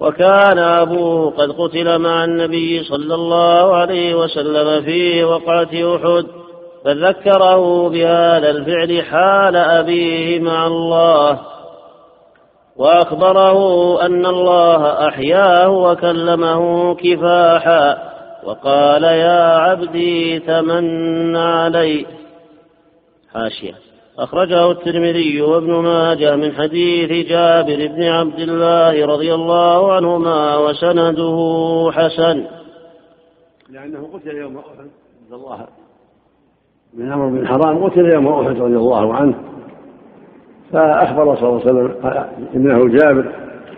وكان 0.00 0.58
أبوه 0.58 1.30
قد 1.30 1.52
قتل 1.52 1.98
مع 1.98 2.24
النبي 2.24 2.82
صلى 2.82 3.14
الله 3.14 3.74
عليه 3.74 4.14
وسلم 4.14 4.82
في 4.82 5.24
وقعة 5.24 5.96
أحد 5.96 6.26
فذكره 6.84 7.88
بهذا 7.88 8.50
الفعل 8.50 9.02
حال 9.02 9.56
أبيه 9.56 10.40
مع 10.40 10.66
الله. 10.66 11.38
وأخبره 12.76 13.58
أن 14.06 14.26
الله 14.26 15.08
أحياه 15.08 15.70
وكلمه 15.70 16.94
كفاحا. 16.94 18.15
وقال 18.46 19.02
يا 19.02 19.56
عبدي 19.56 20.38
تمن 20.38 21.36
علي. 21.36 22.06
حاشية. 23.34 23.74
أخرجه 24.18 24.70
الترمذي 24.70 25.42
وابن 25.42 25.72
ماجه 25.72 26.36
من 26.36 26.52
حديث 26.52 27.28
جابر 27.28 27.86
بن 27.86 28.02
عبد 28.02 28.38
الله 28.38 29.06
رضي 29.06 29.34
الله 29.34 29.92
عنهما 29.92 30.56
وسنده 30.56 31.36
حسن. 31.92 32.44
لأنه 33.70 34.08
قتل 34.14 34.36
يوم 34.36 34.56
أحد 34.56 34.78
عبد 34.78 35.32
الله 35.32 35.66
بن 36.94 37.12
عمرو 37.12 37.30
بن 37.30 37.46
حرام 37.46 37.84
قتل 37.84 38.06
يوم 38.06 38.28
أحد 38.28 38.56
رضي 38.56 38.76
الله 38.76 39.14
عنه. 39.14 39.34
فأخبر 40.72 41.36
صلى 41.36 41.48
الله 41.48 41.60
عليه 41.60 41.70
وسلم 41.70 41.94
ابنه 42.54 42.98
جابر 42.98 43.32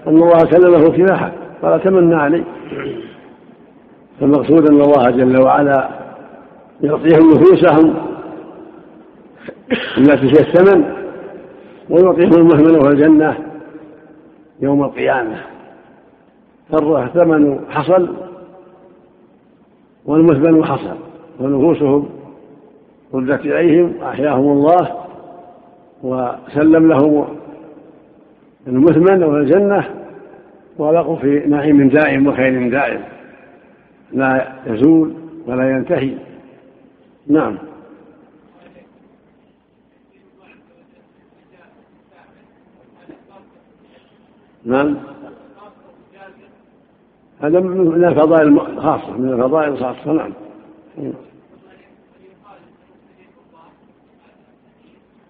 أن 0.07 0.17
الله 0.17 0.45
كلمه 0.51 0.89
كفاحا 0.89 1.33
قال 1.63 1.83
تمنى 1.83 2.15
علي. 2.15 2.45
فالمقصود 4.21 4.71
أن 4.71 4.81
الله 4.81 5.11
جل 5.11 5.43
وعلا 5.43 5.89
يعطيهم 6.81 7.31
نفوسهم 7.31 7.95
التي 9.99 10.27
هي 10.27 10.41
الثمن 10.41 10.85
ويعطيهم 11.91 12.35
المهمن 12.35 12.77
وهو 12.77 12.91
الجنة 12.91 13.39
يوم 14.61 14.85
القيامة. 14.85 15.37
فالثمن 16.73 17.61
حصل 17.71 18.09
والمثمن 20.07 20.65
حصل 20.65 20.97
ونفوسهم 21.41 22.09
ردت 23.15 23.41
إليهم 23.41 23.93
وأحياهم 24.01 24.53
الله 24.53 24.91
وسلم 26.03 26.89
لهم 26.89 27.27
المثمن 28.67 29.23
وهو 29.23 29.37
الجنة 29.37 29.85
وبقوا 30.79 31.17
في 31.17 31.43
نعيم 31.47 31.89
دائم 31.89 32.27
وخير 32.27 32.71
دائم. 32.71 33.01
لا 34.13 34.63
يزول 34.67 35.15
ولا 35.47 35.71
ينتهي. 35.71 36.19
نعم. 37.27 37.59
نعم. 44.65 44.97
هذا 47.41 47.61
من 47.61 48.05
الفضائل 48.05 48.49
الخاصة 48.49 49.17
من 49.17 49.33
الفضائل 49.33 49.73
الخاصة 49.73 50.13
نعم. 50.13 50.33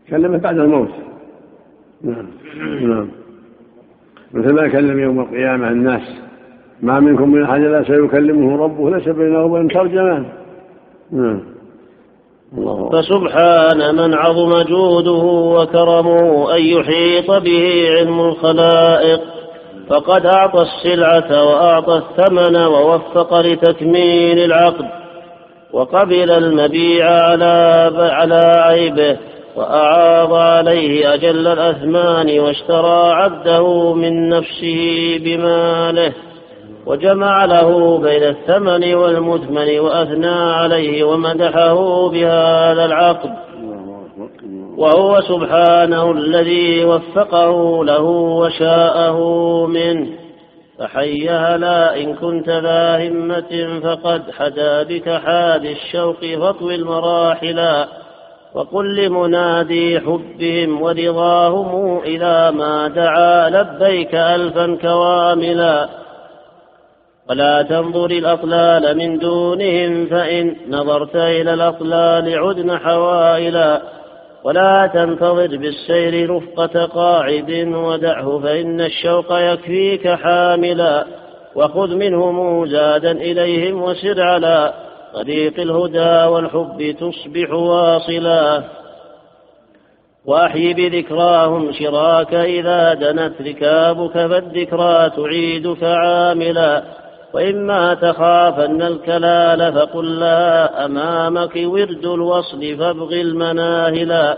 كلمة 0.09 0.39
بعد 0.39 0.59
الموت. 0.59 0.91
نعم. 2.03 2.27
نعم. 2.81 3.09
مثل 4.33 4.55
ما 4.55 4.69
كلم 4.69 4.99
يوم 4.99 5.21
القيامة 5.21 5.69
الناس 5.69 6.28
ما 6.83 7.01
منكم 7.01 7.33
من 7.33 7.45
أحد 7.45 7.61
لا 7.61 7.85
سيكلمه 7.85 8.65
ربه 8.65 8.91
ليس 8.91 9.09
بينه 9.09 9.45
وبين 9.45 9.69
ترجمان. 9.69 10.27
نعم. 11.13 11.41
الله. 12.59 12.91
فسبحان 12.91 13.95
من 13.95 14.15
عظم 14.15 14.63
جوده 14.63 15.25
وكرمه 15.61 16.55
أن 16.57 16.63
يحيط 16.63 17.31
به 17.31 17.91
علم 17.91 18.21
الخلائق. 18.21 19.21
فقد 19.89 20.27
أعطى 20.27 20.63
السلعة 20.63 21.45
وأعطى 21.45 21.97
الثمن 21.97 22.57
ووفق 22.57 23.41
لتكميل 23.41 24.39
العقد. 24.39 24.87
وقبل 25.73 26.31
المبيع 26.31 27.07
على 27.07 27.91
على 27.97 28.63
عيبه 28.65 29.17
وأعاض 29.57 30.35
عليه 30.35 31.15
أجل 31.15 31.47
الأثمان 31.47 32.39
واشترى 32.41 33.13
عبده 33.13 33.95
من 33.95 34.29
نفسه 34.29 35.21
بماله. 35.25 36.13
وجمع 36.89 37.45
له 37.45 37.99
بين 37.99 38.23
الثمن 38.23 38.95
والمثمن 38.95 39.79
وأثنى 39.79 40.41
عليه 40.53 41.05
ومدحه 41.05 42.09
بهذا 42.09 42.85
العقد. 42.85 43.31
وهو 44.77 45.21
سبحانه 45.21 46.11
الذي 46.11 46.85
وفقه 46.85 47.85
له 47.85 48.03
وشاءه 48.41 49.19
منه. 49.67 50.09
فحي 50.79 51.29
هلا 51.29 51.97
إن 52.01 52.15
كنت 52.15 52.49
ذا 52.49 53.09
همة 53.09 53.81
فقد 53.83 54.23
حدا 54.31 54.83
بك 54.83 55.09
حاد 55.09 55.65
الشوق 55.65 56.25
فاطوي 56.41 56.75
المراحلا 56.75 57.89
وقل 58.55 58.97
لمنادي 58.97 60.01
حبهم 60.01 60.83
ورضاهم 60.83 62.01
إذا 62.05 62.51
ما 62.51 62.89
دعا 62.89 63.51
لبيك 63.51 64.15
ألفا 64.15 64.79
كواملا. 64.83 66.08
ولا 67.29 67.63
تنظر 67.63 68.11
الأطلال 68.11 68.97
من 68.97 69.19
دونهم 69.19 70.07
فإن 70.07 70.57
نظرت 70.69 71.17
إلى 71.17 71.55
الأطلال 71.55 72.39
عدن 72.39 72.79
حوائلا 72.79 73.83
ولا 74.45 74.91
تنتظر 74.95 75.57
بالسير 75.57 76.37
رفقة 76.37 76.85
قاعد 76.85 77.51
ودعه 77.75 78.39
فإن 78.39 78.81
الشوق 78.81 79.27
يكفيك 79.31 80.09
حاملا 80.09 81.05
وخذ 81.55 81.95
منهم 81.95 82.67
زادا 82.67 83.13
إليهم 83.13 83.83
وسر 83.83 84.23
على 84.23 84.75
طريق 85.15 85.61
الهدى 85.61 86.29
والحب 86.29 86.95
تصبح 87.01 87.51
واصلا 87.53 88.63
وأحي 90.25 90.75
بذكراهم 90.75 91.73
شراك 91.73 92.35
إذا 92.35 92.95
دنت 92.95 93.43
ركابك 93.43 94.13
فالذكرى 94.13 95.11
تعيدك 95.17 95.85
عاملا 95.85 96.83
وإما 97.35 97.95
تخافن 97.95 98.83
الكلال 98.83 99.73
فقل 99.73 100.19
لا 100.19 100.85
أمامك 100.85 101.53
ورد 101.57 102.05
الوصل 102.05 102.77
فابغ 102.79 103.13
المناهلا 103.13 104.37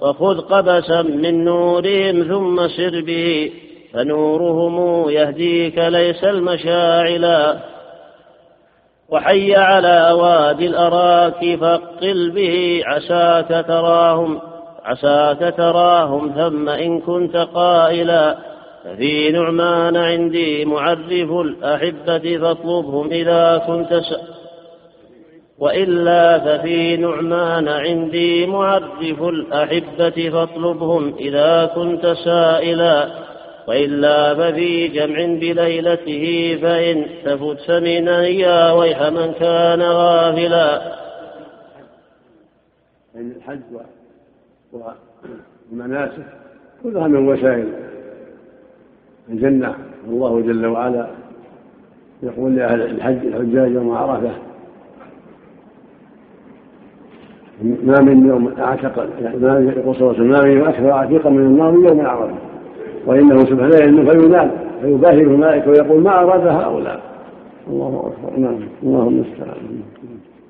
وخذ 0.00 0.40
قبسا 0.40 1.02
من 1.02 1.44
نورهم 1.44 2.22
ثم 2.22 2.68
سر 2.68 3.00
به 3.06 3.52
فنورهم 3.94 5.08
يهديك 5.10 5.78
ليس 5.78 6.24
المشاعلا 6.24 7.56
وحي 9.08 9.54
على 9.54 10.10
أوادي 10.10 10.66
الأراك 10.66 11.58
فاقل 11.60 12.30
به 12.30 12.82
عساك 12.86 13.64
تراهم 13.68 14.40
عساك 14.84 15.54
تراهم 15.56 16.32
ثم 16.36 16.68
إن 16.68 17.00
كنت 17.00 17.36
قائلا 17.36 18.36
ففي 18.84 19.32
نعمان 19.32 19.96
عندي 19.96 20.64
معرف 20.64 21.30
الأحبة 21.30 22.38
فاطلبهم 22.38 23.10
إذا 23.10 23.62
كنت 23.66 23.94
س... 23.94 24.14
وإلا 25.58 26.38
ففي 26.38 26.96
نعمان 26.96 27.68
عندي 27.68 28.46
معرف 28.46 29.22
الأحبة 29.22 30.30
فاطلبهم 30.30 31.14
إذا 31.18 31.70
كنت 31.74 32.06
سائلا 32.06 33.08
وإلا 33.68 34.34
ففي 34.34 34.88
جمع 34.88 35.16
بليلته 35.24 36.58
فإن 36.62 37.06
تفت 37.24 37.60
فمنا 37.66 38.26
يا 38.26 38.72
ويح 38.72 39.02
من 39.02 39.32
كان 39.32 39.82
غافلا. 39.82 40.94
الحج 43.16 43.60
والمناسك 44.72 46.26
كلها 46.82 47.08
من 47.08 47.28
وسائل. 47.28 47.83
الجنة. 49.30 49.74
الله 50.08 50.40
جل 50.40 50.66
وعلا 50.66 51.06
يقول 52.22 52.56
لأهل 52.56 52.82
الحج 52.82 53.26
الحجاج 53.26 53.72
يوم 53.72 53.90
عرفة 53.90 54.30
ما 57.62 58.00
من 58.00 58.26
يوم 58.26 58.52
يعني 58.58 59.38
ما 59.38 59.72
يقول 59.76 59.94
صلى 59.94 60.10
الله 60.10 60.18
عليه 60.18 60.18
وسلم 60.18 60.30
ما 60.30 60.42
من 60.42 60.50
يوم 60.50 60.68
أكثر 60.68 60.92
عتيقا 60.92 61.30
من 61.30 61.46
النار 61.46 61.74
يوم 61.74 62.06
عرفة. 62.06 62.34
وإنه 63.06 63.44
سبحانه 63.44 63.76
ينزل 63.76 64.20
فينال 64.20 64.50
فيباهي 64.82 65.22
الملائكة 65.22 65.70
ويقول 65.70 66.02
ما 66.02 66.20
اراد 66.20 66.46
هؤلاء. 66.46 67.00
الله 67.70 68.12
أكبر. 68.12 68.40
نعم. 68.40 68.58
اللهم 68.82 69.08
المستعان. 69.08 69.82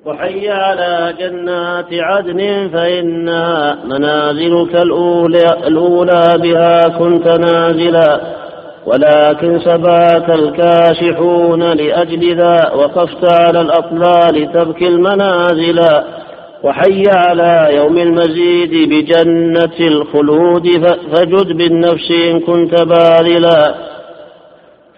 وحي 0.05 0.49
على 0.49 1.13
جنات 1.19 1.93
عدن 1.93 2.69
فإنها 2.73 3.85
منازلك 3.85 4.75
الأولى, 4.75 5.67
الأولى 5.67 6.37
بها 6.43 6.87
كنت 6.99 7.27
نازلا. 7.27 8.44
ولكن 8.85 9.59
سباك 9.59 10.29
الكاشحون 10.29 11.63
لأجل 11.63 12.37
ذا 12.37 12.71
وقفت 12.75 13.31
على 13.31 13.61
الأطلال 13.61 14.53
تبكي 14.53 14.87
المنازلا 14.87 16.03
وحي 16.63 17.03
على 17.07 17.69
يوم 17.71 17.97
المزيد 17.97 18.89
بجنة 18.89 19.87
الخلود 19.87 20.67
فجد 21.13 21.57
بالنفس 21.57 22.11
إن 22.11 22.39
كنت 22.39 22.81
باذلا 22.81 23.75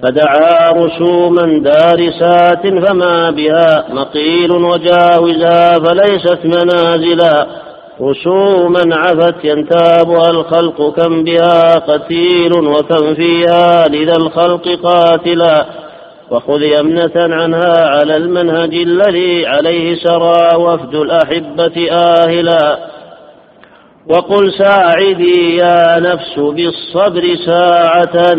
فدعا 0.04 0.72
رسوما 0.72 1.60
دارسات 1.60 2.68
فما 2.68 3.30
بها 3.30 3.86
مقيل 3.90 4.52
وجاوزا 4.52 5.80
فليست 5.80 6.40
منازلا 6.46 7.48
رسوما 8.02 8.96
عفت 8.96 9.36
ينتابها 9.44 10.30
الخلق 10.30 10.94
كم 10.96 11.24
بها 11.24 11.74
قتيل 11.80 12.54
وكم 12.54 13.16
فيها 13.16 13.88
لذا 13.88 14.14
الخلق 14.18 14.68
قاتلا 14.84 15.66
وخذ 16.32 16.62
يمنة 16.62 17.12
عنها 17.16 17.90
على 17.90 18.18
المنهج 18.18 18.74
الذي 18.74 19.48
عليه 19.48 19.96
سرى 19.96 20.56
وفد 20.58 20.96
الأحبة 20.96 21.92
آهلا 21.92 22.78
وقل 24.10 24.54
ساعدي 24.54 25.56
يا 25.56 26.00
نفس 26.00 26.40
بالصبر 26.40 27.36
ساعة 27.46 28.36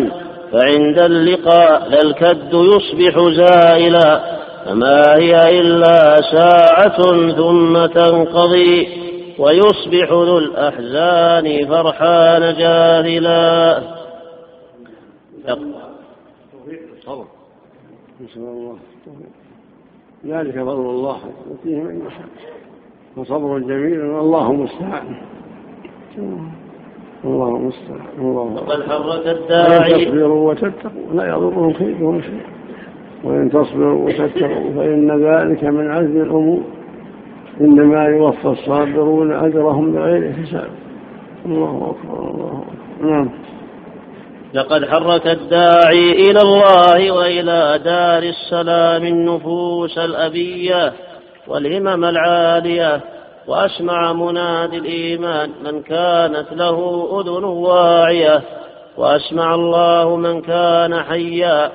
فعند 0.53 0.99
اللقاء 0.99 1.89
لا 1.91 2.03
الكد 2.03 2.53
يصبح 2.55 3.29
زائلا 3.29 4.21
فما 4.67 5.03
هي 5.17 5.61
إلا 5.61 6.17
ساعة 6.33 6.99
ثم 7.37 7.87
تنقضي 7.87 9.08
ويصبح 9.39 10.11
ذو 10.11 10.39
الأحزان 10.39 11.67
فرحان 11.69 12.55
جاهلا. 12.59 13.83
نسأل 18.21 18.43
الله 18.43 18.77
ذلك 20.27 20.55
فضل 20.55 20.91
الله 20.91 21.19
يؤتيه 21.51 21.77
من 21.77 21.97
يشاء. 22.07 22.29
وصبر 23.17 23.59
جميل 23.59 24.01
والله 24.01 24.51
المستعان 24.51 25.17
الله 27.25 27.49
المستعان 27.57 28.07
الله 28.19 28.43
وقد 28.43 28.83
حرك 28.83 29.27
الداعي. 29.27 30.05
تصبروا 30.05 30.51
وتتقوا 30.51 31.13
لا 31.15 31.27
يضرهم 31.29 31.73
كيدهم 31.73 32.23
شيء. 32.23 32.47
وإن 33.25 33.51
تصبروا 33.51 34.07
وتتقوا 34.07 34.71
فإن 34.77 35.25
ذلك 35.25 35.65
من 35.65 35.91
عزم 35.91 36.23
الأمور. 36.23 36.63
إنما 37.61 38.05
يوفى 38.05 38.49
الصابرون 38.49 39.33
أجرهم 39.33 39.93
بغير 39.93 40.33
حساب. 40.33 40.71
الله 41.47 41.95
أكبر 41.97 42.31
الله 42.31 42.63
أكبر. 42.63 43.09
نعم. 43.11 43.31
لقد 44.55 44.85
حرك 44.85 45.27
الداعي 45.27 46.13
إلى 46.13 46.41
الله 46.41 47.11
وإلى 47.11 47.81
دار 47.85 48.23
السلام 48.23 49.07
النفوس 49.07 49.99
الأبية 49.99 50.93
والهمم 51.49 52.05
العالية 52.05 53.01
وأسمع 53.49 54.13
منادي 54.13 54.79
الإيمان 54.79 55.51
من 55.65 55.83
كانت 55.83 56.47
له 56.53 57.09
أذن 57.21 57.45
واعية 57.45 58.43
وأسمع 58.97 59.55
الله 59.55 60.17
من 60.17 60.41
كان 60.41 61.03
حيا 61.03 61.71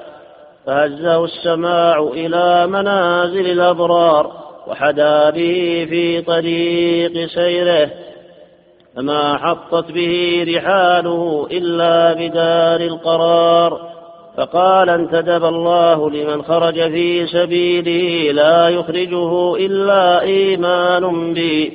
فهزه 0.65 1.25
السماع 1.25 1.99
إلى 2.13 2.67
منازل 2.67 3.51
الأبرار 3.51 4.42
وحدا 4.67 5.29
به 5.29 5.85
في 5.89 6.21
طريق 6.21 7.27
سيره 7.27 7.89
فما 8.95 9.37
حطت 9.37 9.91
به 9.91 10.45
رحاله 10.55 11.47
إلا 11.51 12.13
بدار 12.13 12.81
القرار. 12.81 13.93
فقال 14.37 14.89
انتدب 14.89 15.45
الله 15.45 16.09
لمن 16.09 16.41
خرج 16.41 16.73
في 16.73 17.27
سبيله 17.27 18.31
لا 18.31 18.69
يخرجه 18.69 19.55
إلا 19.55 20.21
إيمان 20.21 21.33
بي. 21.33 21.73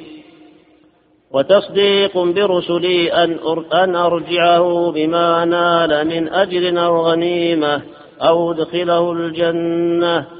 وتصديق 1.30 2.18
برسلي 2.18 3.12
أن, 3.12 3.38
أن 3.72 3.96
أرجعه 3.96 4.92
بما 4.92 5.44
نال 5.44 6.06
من 6.08 6.28
أجر 6.28 6.84
أو 6.84 7.06
غنيمة 7.06 7.82
أو 8.22 8.52
أدخله 8.52 9.12
الجنة. 9.12 10.37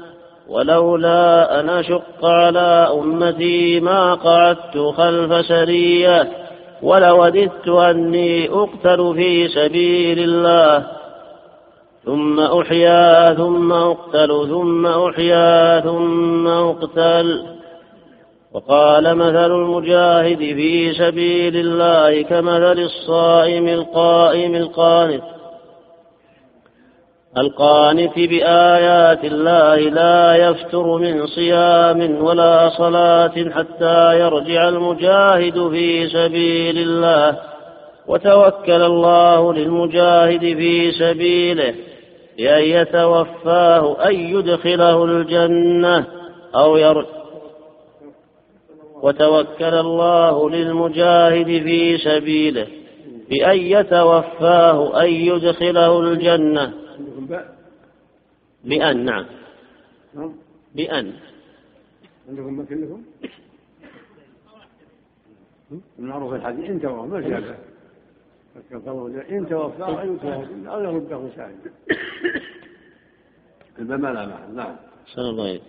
ولولا 0.49 1.59
أن 1.59 1.69
أشق 1.69 2.25
على 2.25 2.89
أمتي 2.93 3.79
ما 3.79 4.13
قعدت 4.13 4.77
خلف 4.77 5.45
سريه 5.45 6.27
ولوددت 6.83 7.67
أني 7.67 8.49
أقتل 8.49 9.13
في 9.15 9.47
سبيل 9.47 10.19
الله. 10.19 10.87
ثم 12.05 12.39
أحيا 12.39 13.33
ثم 13.33 13.71
أقتل 13.71 14.47
ثم 14.49 14.87
أحيا 14.87 15.79
ثم 15.79 16.47
أقتل. 16.47 17.43
وقال 18.53 19.15
مثل 19.15 19.51
المجاهد 19.51 20.37
في 20.37 20.93
سبيل 20.93 21.55
الله 21.55 22.21
كمثل 22.21 22.79
الصائم 22.79 23.67
القائم 23.67 24.55
القانت. 24.55 25.23
القانت 27.39 28.15
بآيات 28.15 29.25
الله 29.25 29.75
لا 29.75 30.35
يفتر 30.35 30.97
من 30.97 31.27
صيام 31.27 32.23
ولا 32.23 32.69
صلاة 32.69 33.49
حتى 33.55 34.19
يرجع 34.19 34.69
المجاهد 34.69 35.69
في 35.69 36.07
سبيل 36.07 36.77
الله. 36.77 37.39
وتوكل 38.07 38.81
الله 38.81 39.53
للمجاهد 39.53 40.39
في 40.39 40.91
سبيله 40.91 41.73
بأن 42.37 42.63
يتوفاه 42.63 44.09
أن 44.09 44.15
يدخله 44.15 45.05
الجنة 45.05 46.05
أو 46.55 46.77
ير. 46.77 47.05
وتوكل 49.03 49.73
الله 49.73 50.49
للمجاهد 50.49 51.45
في 51.45 51.97
سبيله 51.97 52.67
بأن 53.29 53.57
يتوفاه 53.57 55.01
أن 55.03 55.09
يدخله 55.09 55.99
الجنة 55.99 56.73
بأن 58.63 59.05
نعم. 59.05 59.25
بأن 60.75 61.13
عندكم 62.29 62.59
مكنكم 62.59 63.03
المعروف 65.99 66.33
الحديث 66.33 66.69
إن 66.69 66.81
توفى 66.81 67.07
ما 67.07 67.21
شاء 67.21 67.59
إن 69.31 69.49
توفى 69.49 69.83
أو 70.67 70.83
يرده 70.83 71.29
سائل 71.35 71.55
البمالة 73.79 74.25
نعم. 74.55 74.75
صلى 75.07 75.29
الله. 75.29 75.43
عليه 75.43 75.61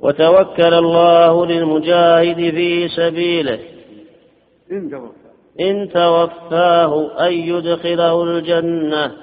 وتوكل 0.00 0.74
الله 0.74 1.46
للمجاهد 1.46 2.36
في 2.36 2.88
سبيله. 2.88 3.58
إن 4.72 4.90
توفى. 4.90 5.14
إن 5.60 5.88
توفاه 5.88 7.26
أن 7.26 7.32
يدخله 7.32 8.24
الجنة. 8.24 9.16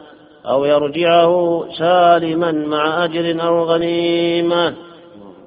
أو 0.46 0.66
يرجعه 0.66 1.66
سالما 1.78 2.52
مع 2.52 3.06
أجر 3.06 3.44
أو 3.48 3.64
غنيمة 3.64 4.74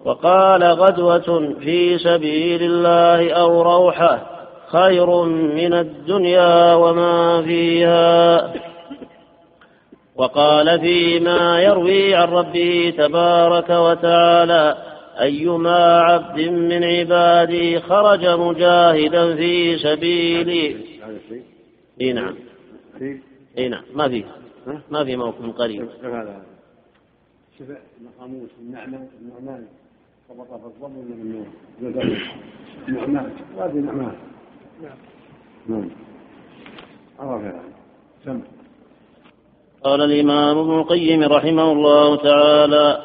وقال 0.04 0.62
غدوة 0.62 1.54
في 1.60 1.98
سبيل 1.98 2.62
الله 2.62 3.32
أو 3.32 3.62
روحة 3.62 4.34
خير 4.68 5.22
من 5.24 5.74
الدنيا 5.74 6.74
وما 6.74 7.42
فيها. 7.42 8.52
وقال 10.16 10.80
فيما 10.80 11.60
يروي 11.60 12.14
عن 12.14 12.28
ربه 12.28 12.94
تبارك 12.98 13.70
وتعالى 13.70 14.76
أيما 15.20 16.00
عبد 16.00 16.40
من 16.48 16.84
عبادي 16.84 17.80
خرج 17.80 18.26
مجاهدا 18.26 19.36
في 19.36 19.78
سبيلي. 19.78 20.76
اي 22.00 22.12
نعم. 22.12 22.34
اي 23.58 23.68
نعم. 23.68 23.82
ما 23.94 24.08
في 24.08 24.24
ما 24.91 25.05
في 25.05 25.16
موقف 25.16 25.57
قريب. 25.59 25.89
شفع 27.59 27.74
قاموس 28.20 28.51
النعمان 28.61 29.09
النعمان 29.20 29.66
طبق 30.28 30.47
في 30.47 30.66
الضم 30.66 30.91
من 30.91 31.47
النعمان 32.89 33.32
ما 33.57 33.69
في 33.69 33.78
نعمان. 33.78 34.16
نعم. 35.66 35.91
عرف 37.19 37.55
سم. 38.24 38.41
قال 39.85 40.01
الإمام 40.01 40.59
ابن 40.59 40.78
القيم 40.78 41.23
رحمه 41.23 41.73
الله 41.73 42.16
تعالى 42.16 43.05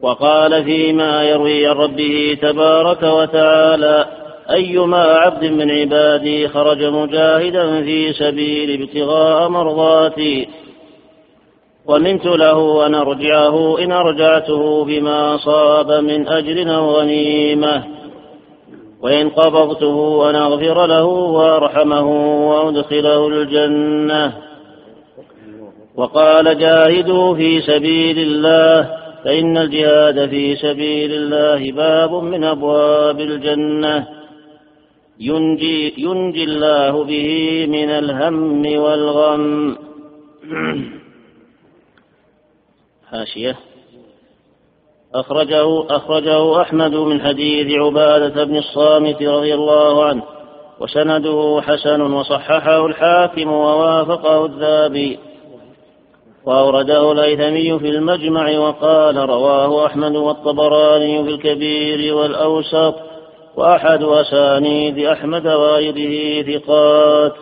وقال 0.00 0.64
فيما 0.64 1.22
يروي 1.22 1.66
عن 1.66 1.76
ربه 1.76 2.38
تبارك 2.42 3.02
وتعالى 3.02 4.21
أيما 4.50 5.02
عبد 5.02 5.44
من 5.44 5.70
عبادي 5.70 6.48
خرج 6.48 6.84
مجاهدا 6.84 7.82
في 7.82 8.12
سبيل 8.12 8.82
ابتغاء 8.82 9.48
مرضاتي. 9.48 10.48
ونمت 11.86 12.26
له 12.26 12.86
أن 12.86 12.94
أرجعه 12.94 13.78
إن 13.78 13.92
أرجعته 13.92 14.84
بما 14.84 15.34
أصاب 15.34 15.92
من 15.92 16.28
أجر 16.28 16.76
أو 16.76 16.90
غنيمة. 16.90 17.84
وإن 19.02 19.30
قبضته 19.30 20.30
أن 20.30 20.36
أغفر 20.36 20.86
له 20.86 21.04
وأرحمه 21.04 22.08
وأدخله 22.50 23.28
الجنة. 23.28 24.32
وقال 25.96 26.58
جاهدوا 26.58 27.34
في 27.34 27.60
سبيل 27.60 28.18
الله 28.18 28.88
فإن 29.24 29.56
الجهاد 29.58 30.28
في 30.28 30.56
سبيل 30.56 31.12
الله 31.12 31.72
باب 31.72 32.14
من 32.14 32.44
أبواب 32.44 33.20
الجنة. 33.20 34.21
ينجي, 35.22 35.94
ينجي 35.98 36.44
الله 36.44 37.04
به 37.04 37.66
من 37.66 37.90
الهم 37.90 38.78
والغم. 38.78 39.76
حاشية. 43.10 43.56
أخرجه 45.14 45.96
أخرجه 45.96 46.60
أحمد 46.60 46.94
من 46.94 47.20
حديث 47.20 47.78
عبادة 47.78 48.44
بن 48.44 48.56
الصامت 48.56 49.22
رضي 49.22 49.54
الله 49.54 50.04
عنه 50.04 50.22
وسنده 50.80 51.60
حسن 51.62 52.00
وصححه 52.00 52.86
الحاكم 52.86 53.52
ووافقه 53.52 54.46
الذهبي. 54.46 55.18
وأورده 56.44 57.12
الهيثمي 57.12 57.78
في 57.78 57.88
المجمع 57.88 58.58
وقال 58.58 59.16
رواه 59.16 59.86
أحمد 59.86 60.16
والطبراني 60.16 61.24
في 61.24 61.30
الكبير 61.30 62.14
والأوسط. 62.14 63.11
وأحد 63.56 64.02
أسانيد 64.02 64.98
أحمد 64.98 65.46
وغيره 65.46 66.42
ثقات. 66.42 67.36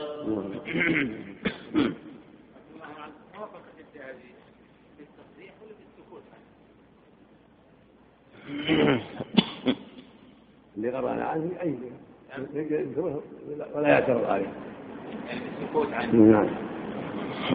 اللي 10.76 10.90
قرانا 10.90 11.24
عنه 11.24 11.50
أي 11.62 11.74
ولا 13.74 13.88
يعترض 13.88 14.24
عليه. 14.24 14.44
يعني 15.28 15.40
السكوت 15.62 15.92
عنه 15.92 16.12
نعم. 16.12 16.48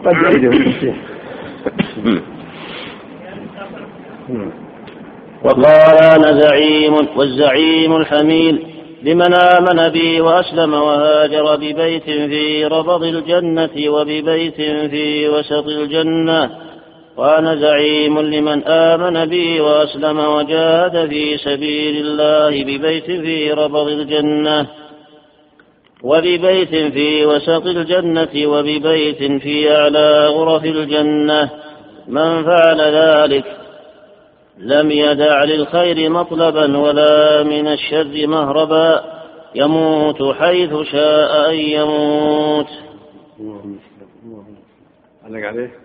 قد 0.06 0.14
يعيده. 0.14 0.50
التصحيح 0.50 0.96
وقال 5.46 5.98
أنا 5.98 6.42
زعيم 6.42 6.94
والزعيم 7.16 7.96
الحميل 7.96 8.66
لمن 9.04 9.34
آمن 9.34 9.90
بي 9.90 10.22
وأسلم 10.22 10.74
وهاجر 10.74 11.56
ببيت 11.56 12.04
في 12.04 12.66
ربض 12.66 13.04
الجنة 13.04 13.90
وببيت 13.90 14.56
في 14.92 15.30
وسط 15.30 15.68
الجنة. 15.68 16.50
وأنا 17.18 17.56
زعيم 17.56 18.20
لمن 18.20 18.64
آمن 18.64 19.26
بي 19.26 19.62
وأسلم 19.62 20.20
وجاهد 20.20 21.10
في 21.10 21.38
سبيل 21.38 21.96
الله 22.06 22.64
ببيت 22.64 23.06
في 23.06 23.52
ربض 23.52 23.88
الجنة. 23.88 24.68
وببيت 26.04 26.76
في 26.76 27.26
وسط 27.26 27.66
الجنة 27.66 28.48
وببيت 28.48 29.42
في 29.42 29.72
أعلى 29.72 30.28
غرف 30.28 30.64
الجنة. 30.66 31.50
من 32.08 32.44
فعل 32.44 32.82
ذلك 32.82 33.65
لم 34.58 34.92
يدع 34.92 35.44
للخير 35.44 36.10
مطلبا 36.10 36.78
ولا 36.78 37.44
من 37.44 37.68
الشر 37.68 38.28
مهربا. 38.28 39.04
يموت 39.56 40.36
حيث 40.36 40.74
شاء 40.92 41.50
أن 41.50 41.56
يموت. 41.56 42.68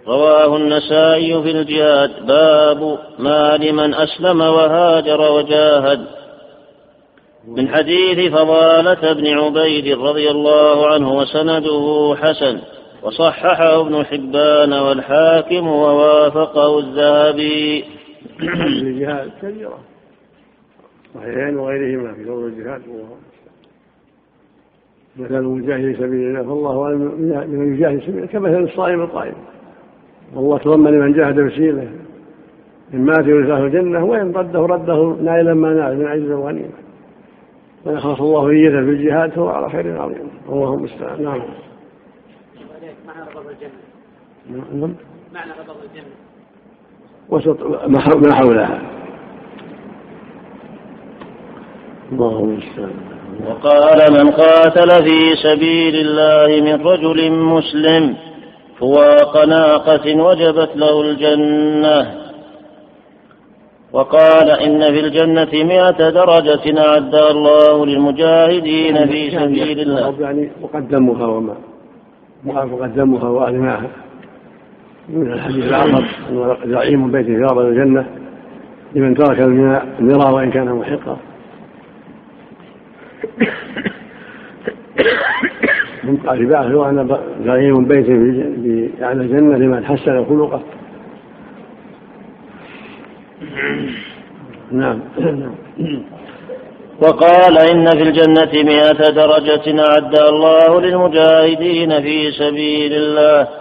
رواه 0.06 0.56
النسائي 0.56 1.42
في 1.42 1.50
الجهاد. 1.50 2.26
باب 2.26 2.98
ما 3.18 3.56
لمن 3.56 3.94
أسلم 3.94 4.40
وهاجر 4.40 5.32
وجاهد. 5.32 6.06
من 7.48 7.68
حديث 7.68 8.32
فضالة 8.32 9.12
بن 9.12 9.38
عبيد 9.38 9.98
رضي 9.98 10.30
الله 10.30 10.86
عنه 10.86 11.12
وسنده 11.12 12.16
حسن. 12.22 12.58
وصححه 13.02 13.80
ابن 13.80 14.04
حبان 14.04 14.72
والحاكم 14.72 15.68
ووافقه 15.68 16.78
الذهبي. 16.78 17.99
الجهاد 18.40 19.30
كبيرة. 19.42 19.78
صحيحين 21.14 21.56
وغيرهما 21.56 22.14
في 22.14 22.24
فضل 22.24 22.46
الجهاد 22.46 22.82
مثل 25.16 25.34
المجاهد 25.34 25.80
في 25.80 25.94
سبيل 25.94 26.36
الله 26.36 26.42
فالله 26.42 26.92
لمن 27.44 27.74
يجاهد 27.74 27.98
في 27.98 28.06
سبيل 28.06 28.26
كمثل 28.26 28.62
الصائم 28.62 29.00
القائم 29.00 29.34
والله 30.34 30.58
تضمن 30.58 30.90
لمن 30.90 31.12
جاهد 31.12 31.48
في 31.48 31.56
سبيله 31.56 31.92
إن 32.94 33.04
مات 33.04 33.26
يرثه 33.26 33.64
الجنة 33.64 34.04
وإن 34.04 34.32
رده 34.32 34.60
رده 34.60 35.16
نائلا 35.22 35.54
ما 35.54 35.74
نال 35.74 35.98
من 35.98 36.06
عجز 36.06 36.30
وغنيمة. 36.30 36.68
من 37.86 37.96
أخلص 37.96 38.20
الله 38.20 38.50
نيته 38.52 38.84
في 38.84 38.90
الجهاد 38.90 39.30
فهو 39.30 39.48
على 39.48 39.70
خير 39.70 40.02
عظيم. 40.02 40.30
الله 40.48 40.74
المستعان. 40.74 41.22
نعم. 41.22 41.42
معنى 43.06 43.22
غضب 43.34 43.50
الجنة. 43.50 44.80
نعم. 44.80 44.94
معنى 45.34 45.52
غضب 45.52 45.76
الجنة. 45.84 46.19
وسط 47.30 47.56
ما 47.86 48.00
حولها. 48.34 48.78
الله 52.12 52.38
المستعان. 52.40 52.94
وقال 53.46 54.12
من 54.12 54.30
قاتل 54.30 54.90
في 55.04 55.36
سبيل 55.42 55.94
الله 55.94 56.60
من 56.60 56.86
رجل 56.86 57.32
مسلم 57.32 58.16
فواق 58.78 59.44
ناقة 59.44 60.22
وجبت 60.22 60.70
له 60.76 61.00
الجنة. 61.00 62.14
وقال 63.92 64.50
إن 64.50 64.80
في 64.80 65.00
الجنة 65.00 65.64
مئة 65.64 66.10
درجة 66.10 66.80
أعدها 66.88 67.30
الله 67.30 67.86
للمجاهدين 67.86 69.06
في 69.06 69.30
سبيل 69.30 69.80
الله. 69.80 70.14
يعني 70.20 70.50
مقدمها 70.62 71.26
وما 71.26 71.54
مقدمها 72.44 73.28
وأغناها. 73.28 73.90
من 75.12 75.32
الحديث 75.32 75.64
الآخر 75.64 76.04
أنه 76.30 76.56
زعيم 76.64 77.10
بيت 77.10 77.26
في 77.26 77.36
رياض 77.36 77.58
الجنة. 77.58 78.06
لمن 78.94 79.14
ترك 79.14 79.40
المرى 79.40 80.32
وإن 80.32 80.50
كان 80.50 80.72
محقا. 80.72 81.16
من 86.04 86.16
قال 86.16 86.74
هو 86.74 86.84
أن 86.84 87.18
زعيم 87.44 87.84
بيت 87.84 88.06
في 88.06 88.90
أعلى 89.02 89.22
الجنة 89.22 89.56
لمن 89.56 89.84
حسن 89.84 90.24
خلقه. 90.24 90.62
نعم. 94.72 95.00
وقال 97.02 97.58
إن 97.58 97.86
في 97.86 98.02
الجنة 98.02 98.62
مئة 98.64 99.10
درجة 99.10 99.82
أعدها 99.88 100.28
الله 100.28 100.80
للمجاهدين 100.80 102.02
في 102.02 102.30
سبيل 102.30 102.92
الله. 102.92 103.59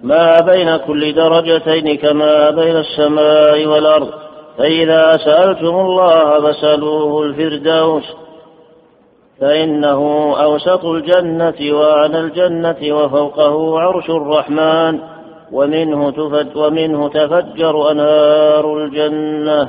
ما 0.00 0.40
بين 0.40 0.76
كل 0.76 1.14
درجتين 1.14 1.96
كما 1.96 2.50
بين 2.50 2.76
السماء 2.76 3.66
والأرض. 3.66 4.10
فإذا 4.58 5.16
سألتم 5.16 5.74
الله 5.74 6.40
فسألوه 6.40 7.22
الفردوس. 7.22 8.04
فإنه 9.40 10.32
أوسط 10.42 10.84
الجنة 10.84 11.78
وأعلى 11.78 12.20
الجنة 12.20 12.96
وفوقه 12.96 13.80
عرش 13.80 14.10
الرحمن. 14.10 14.98
ومنه, 15.52 16.10
تفج 16.10 16.56
ومنه 16.56 17.08
تفجر 17.08 17.90
أنهار 17.90 18.78
الجنة. 18.78 19.68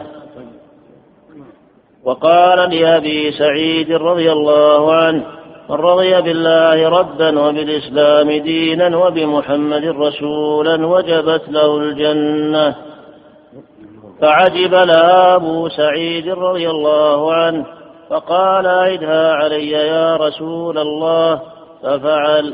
وقال 2.03 2.75
لأبي 2.75 3.31
سعيد 3.31 3.91
رضي 3.91 4.31
الله 4.31 4.93
عنه 4.93 5.36
من 5.69 5.75
رضي 5.75 6.21
بالله 6.21 6.89
ربا 6.89 7.39
وبالإسلام 7.39 8.31
دينا 8.31 8.97
وبمحمد 8.97 9.85
رسولا 9.85 10.87
وجبت 10.87 11.49
له 11.49 11.77
الجنة. 11.77 12.75
فعجب 14.21 14.73
لها 14.73 15.35
أبو 15.35 15.69
سعيد 15.69 16.29
رضي 16.29 16.69
الله 16.69 17.33
عنه 17.33 17.65
فقال 18.09 18.65
أعدها 18.65 19.33
علي 19.33 19.71
يا 19.71 20.15
رسول 20.15 20.77
الله. 20.77 21.41
ففعل 21.83 22.53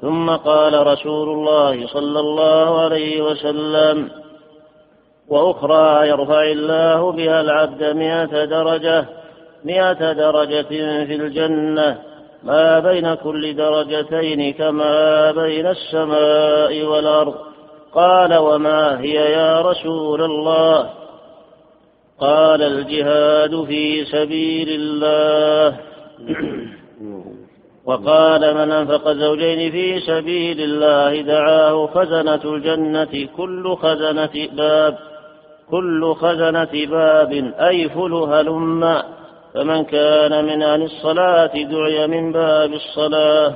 ثم 0.00 0.30
قال 0.30 0.86
رسول 0.86 1.28
الله 1.28 1.86
صلى 1.86 2.20
الله 2.20 2.80
عليه 2.80 3.22
وسلم 3.22 4.10
وأخرى 5.28 6.08
يرفع 6.08 6.42
الله 6.42 7.12
بها 7.12 7.40
العبد 7.40 7.84
مئة 7.84 8.44
درجة 8.44 9.04
مئة 9.64 10.12
درجة 10.12 10.62
في 11.04 11.14
الجنة. 11.14 12.09
ما 12.42 12.80
بين 12.80 13.14
كل 13.14 13.56
درجتين 13.56 14.52
كما 14.52 15.30
بين 15.32 15.66
السماء 15.66 16.84
والأرض. 16.84 17.34
قال 17.94 18.36
وما 18.36 19.00
هي 19.00 19.14
يا 19.32 19.60
رسول 19.60 20.22
الله؟ 20.22 20.90
قال 22.20 22.62
الجهاد 22.62 23.64
في 23.64 24.04
سبيل 24.04 24.68
الله. 24.70 25.76
وقال 27.86 28.54
من 28.54 28.72
أنفق 28.72 29.12
زوجين 29.12 29.72
في 29.72 30.00
سبيل 30.00 30.60
الله 30.60 31.20
دعاه 31.20 31.86
خزنة 31.86 32.40
الجنة 32.44 33.28
كل 33.36 33.76
خزنة 33.76 34.48
باب. 34.52 34.98
كل 35.70 36.14
خزنة 36.14 36.86
باب 36.86 37.32
أي 37.58 37.88
فل 37.88 38.14
هلم 38.14 39.02
فمن 39.54 39.84
كان 39.84 40.44
من 40.44 40.62
أهل 40.62 40.82
الصلاة 40.82 41.46
دعي 41.46 42.06
من 42.06 42.32
باب 42.32 42.72
الصلاة. 42.72 43.54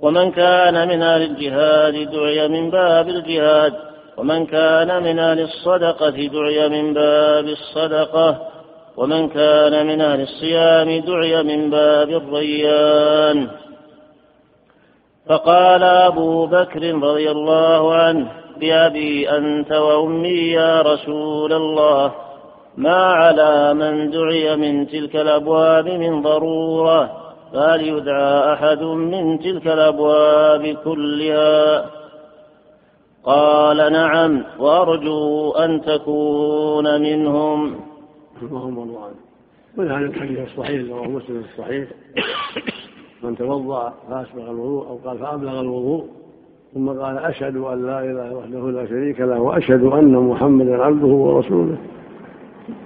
ومن 0.00 0.30
كان 0.30 0.88
من 0.88 1.02
أهل 1.02 1.22
الجهاد 1.22 2.10
دعي 2.10 2.48
من 2.48 2.70
باب 2.70 3.08
الجهاد. 3.08 3.74
ومن 4.16 4.46
كان 4.46 5.02
من 5.02 5.18
أهل 5.18 5.40
الصدقة 5.40 6.10
دعي 6.10 6.68
من 6.68 6.94
باب 6.94 7.44
الصدقة. 7.44 8.48
ومن 8.96 9.28
كان 9.28 9.86
من 9.86 10.00
أهل 10.00 10.20
الصيام 10.20 11.00
دعي 11.00 11.42
من 11.42 11.70
باب 11.70 12.10
الريان. 12.10 13.48
فقال 15.28 15.82
أبو 15.82 16.46
بكر 16.46 16.94
رضي 16.94 17.30
الله 17.30 17.94
عنه 17.94 18.30
بأبي 18.60 19.30
أنت 19.30 19.72
وأمي 19.72 20.52
يا 20.52 20.82
رسول 20.82 21.52
الله. 21.52 22.23
ما 22.76 22.96
على 22.96 23.74
من 23.74 24.10
دعي 24.10 24.56
من 24.56 24.86
تلك 24.86 25.16
الأبواب 25.16 25.88
من 25.88 26.22
ضرورة 26.22 27.10
فهل 27.52 27.88
يدعى 27.88 28.52
أحد 28.52 28.82
من 28.82 29.38
تلك 29.38 29.66
الأبواب 29.66 30.76
كلها؟ 30.84 31.90
قال 33.24 33.92
نعم 33.92 34.44
وأرجو 34.58 35.50
أن 35.50 35.80
تكون 35.80 37.00
منهم. 37.00 37.74
اللهم 38.42 38.78
الله 38.78 39.08
من 39.76 39.90
هذا 39.90 40.06
الحديث 40.06 40.38
الصحيح 40.38 40.90
رواه 40.90 41.08
مسلم 41.08 41.44
الصحيح 41.50 41.88
من 43.22 43.36
توضأ 43.36 43.92
فأسبغ 44.08 44.50
الوضوء 44.50 44.88
أو 44.88 44.98
قال 45.04 45.18
فأبلغ 45.18 45.60
الوضوء 45.60 46.04
ثم 46.74 46.88
قال 46.88 47.18
أشهد 47.18 47.56
أن 47.56 47.86
لا 47.86 48.00
إله 48.00 48.34
وحده 48.34 48.70
لا 48.70 48.86
شريك 48.86 49.20
له 49.20 49.40
وأشهد 49.40 49.84
أن 49.84 50.12
محمدا 50.12 50.82
عبده 50.82 51.06
ورسوله. 51.06 51.76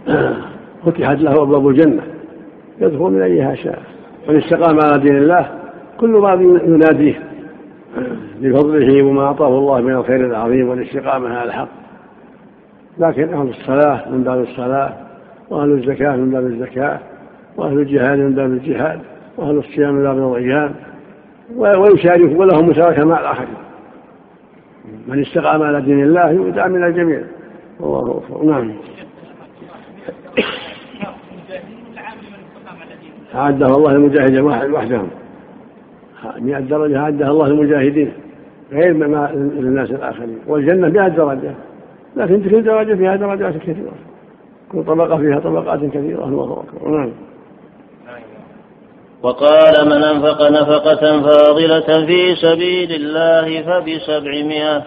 فتحت 0.87 1.19
له 1.19 1.43
أبواب 1.43 1.69
الجنة. 1.69 2.03
يدخل 2.81 3.05
من 3.05 3.23
أيها 3.23 3.55
شاء 3.55 3.83
من 4.29 4.37
استقام 4.37 4.81
على 4.81 4.99
دين 4.99 5.17
الله 5.17 5.51
كل 6.01 6.21
باب 6.21 6.41
يناديه. 6.41 7.23
بفضله 8.41 9.03
وما 9.03 9.23
أعطاه 9.23 9.59
الله 9.59 9.81
من 9.81 9.95
الخير 9.95 10.27
العظيم 10.27 10.69
والاستقامة 10.69 11.29
على 11.29 11.49
الحق. 11.49 11.69
لكن 12.99 13.35
أهل 13.35 13.49
الصلاة 13.49 14.11
من 14.11 14.23
باب 14.25 14.41
الصلاة 14.41 14.93
وأهل 15.51 15.73
الزكاة 15.73 16.17
من 16.17 16.31
باب 16.31 16.47
الزكاة 16.47 16.99
وأهل 17.57 17.79
الجهاد 17.79 18.19
من 18.19 18.35
باب 18.35 18.51
الجهاد 18.51 19.01
وأهل 19.37 19.59
الصيام 19.59 19.95
من 19.95 20.03
باب 20.03 20.19
الريان 20.19 20.75
ويشارك 21.57 22.41
ولهم 22.41 22.69
مشاركة 22.69 23.05
مع 23.05 23.21
الآخرين. 23.21 23.55
من 25.09 25.21
استقام 25.21 25.63
على 25.63 25.81
دين 25.81 26.03
الله 26.03 26.31
يؤتى 26.31 26.69
من 26.69 26.85
الجميع. 26.85 27.21
الله 27.81 28.23
أكبر 28.31 28.45
نعم. 28.45 28.73
أعدها 33.39 33.69
الله 33.69 33.91
المجاهدين 33.91 34.41
وحدهم. 34.45 35.09
مئة 36.39 36.61
درجة 36.61 36.99
أعدها 36.99 37.31
الله 37.31 37.47
المجاهدين 37.47 38.13
غير 38.73 38.95
ما 38.95 39.31
للناس 39.35 39.91
الآخرين. 39.91 40.39
والجنة 40.47 40.89
مئة 40.89 41.09
درجة 41.09 41.55
لكن 42.17 42.51
كل 42.51 42.63
درجة 42.63 42.95
فيها 42.95 43.17
درجات 43.17 43.57
كثيرة. 43.57 43.93
كل 44.73 44.85
طبقة 44.85 45.19
فيها 45.19 45.39
طبقات 45.39 45.81
كثيرة 45.81 46.25
الله 46.25 46.65
أكبر. 46.65 46.91
نعم. 46.91 47.13
وقال 49.23 49.87
من 49.87 50.03
أنفق 50.03 50.51
نفقة 50.51 51.23
فاضلة 51.23 52.07
في 52.07 52.35
سبيل 52.35 52.93
الله 52.93 53.63
فبسبعمائة 53.63 54.83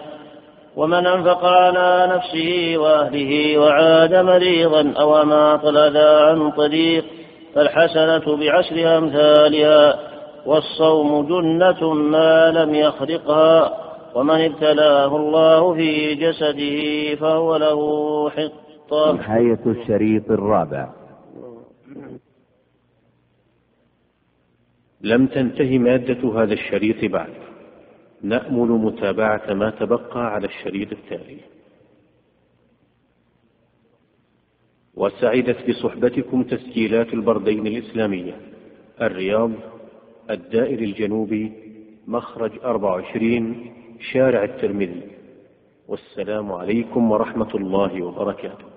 ومن 0.76 1.06
أنفق 1.06 1.44
على 1.44 2.12
نفسه 2.16 2.74
وأهله 2.76 3.58
وعاد 3.58 4.14
مريضا 4.14 4.92
أو 5.00 5.22
أماط 5.22 5.64
الأذى 5.64 6.30
عن 6.30 6.50
طريق 6.50 7.04
فالحسنة 7.54 8.36
بعشر 8.36 8.98
أمثالها 8.98 9.98
والصوم 10.46 11.26
جنة 11.26 11.94
ما 11.94 12.50
لم 12.50 12.74
يخرقها 12.74 13.78
ومن 14.14 14.44
ابتلاه 14.44 15.16
الله 15.16 15.74
في 15.74 16.14
جسده 16.14 17.14
فهو 17.20 17.56
له 17.56 18.30
حطة 18.30 19.12
نهاية 19.12 19.60
الشريط 19.66 20.30
الرابع. 20.30 20.88
لم 25.00 25.26
تنتهي 25.26 25.78
مادة 25.78 26.42
هذا 26.42 26.52
الشريط 26.52 27.12
بعد. 27.12 27.32
نأمل 28.22 28.68
متابعة 28.68 29.52
ما 29.52 29.70
تبقى 29.70 30.26
على 30.26 30.46
الشريط 30.46 30.92
التالي. 30.92 31.51
وسعدت 34.96 35.70
بصحبتكم 35.70 36.42
تسجيلات 36.42 37.14
البردين 37.14 37.66
الإسلامية. 37.66 38.36
الرياض 39.00 39.50
الدائر 40.30 40.78
الجنوبي 40.78 41.52
مخرج 42.06 42.50
24 42.64 43.72
شارع 44.12 44.44
الترمذي. 44.44 45.02
والسلام 45.88 46.52
عليكم 46.52 47.10
ورحمة 47.10 47.54
الله 47.54 48.02
وبركاته. 48.02 48.71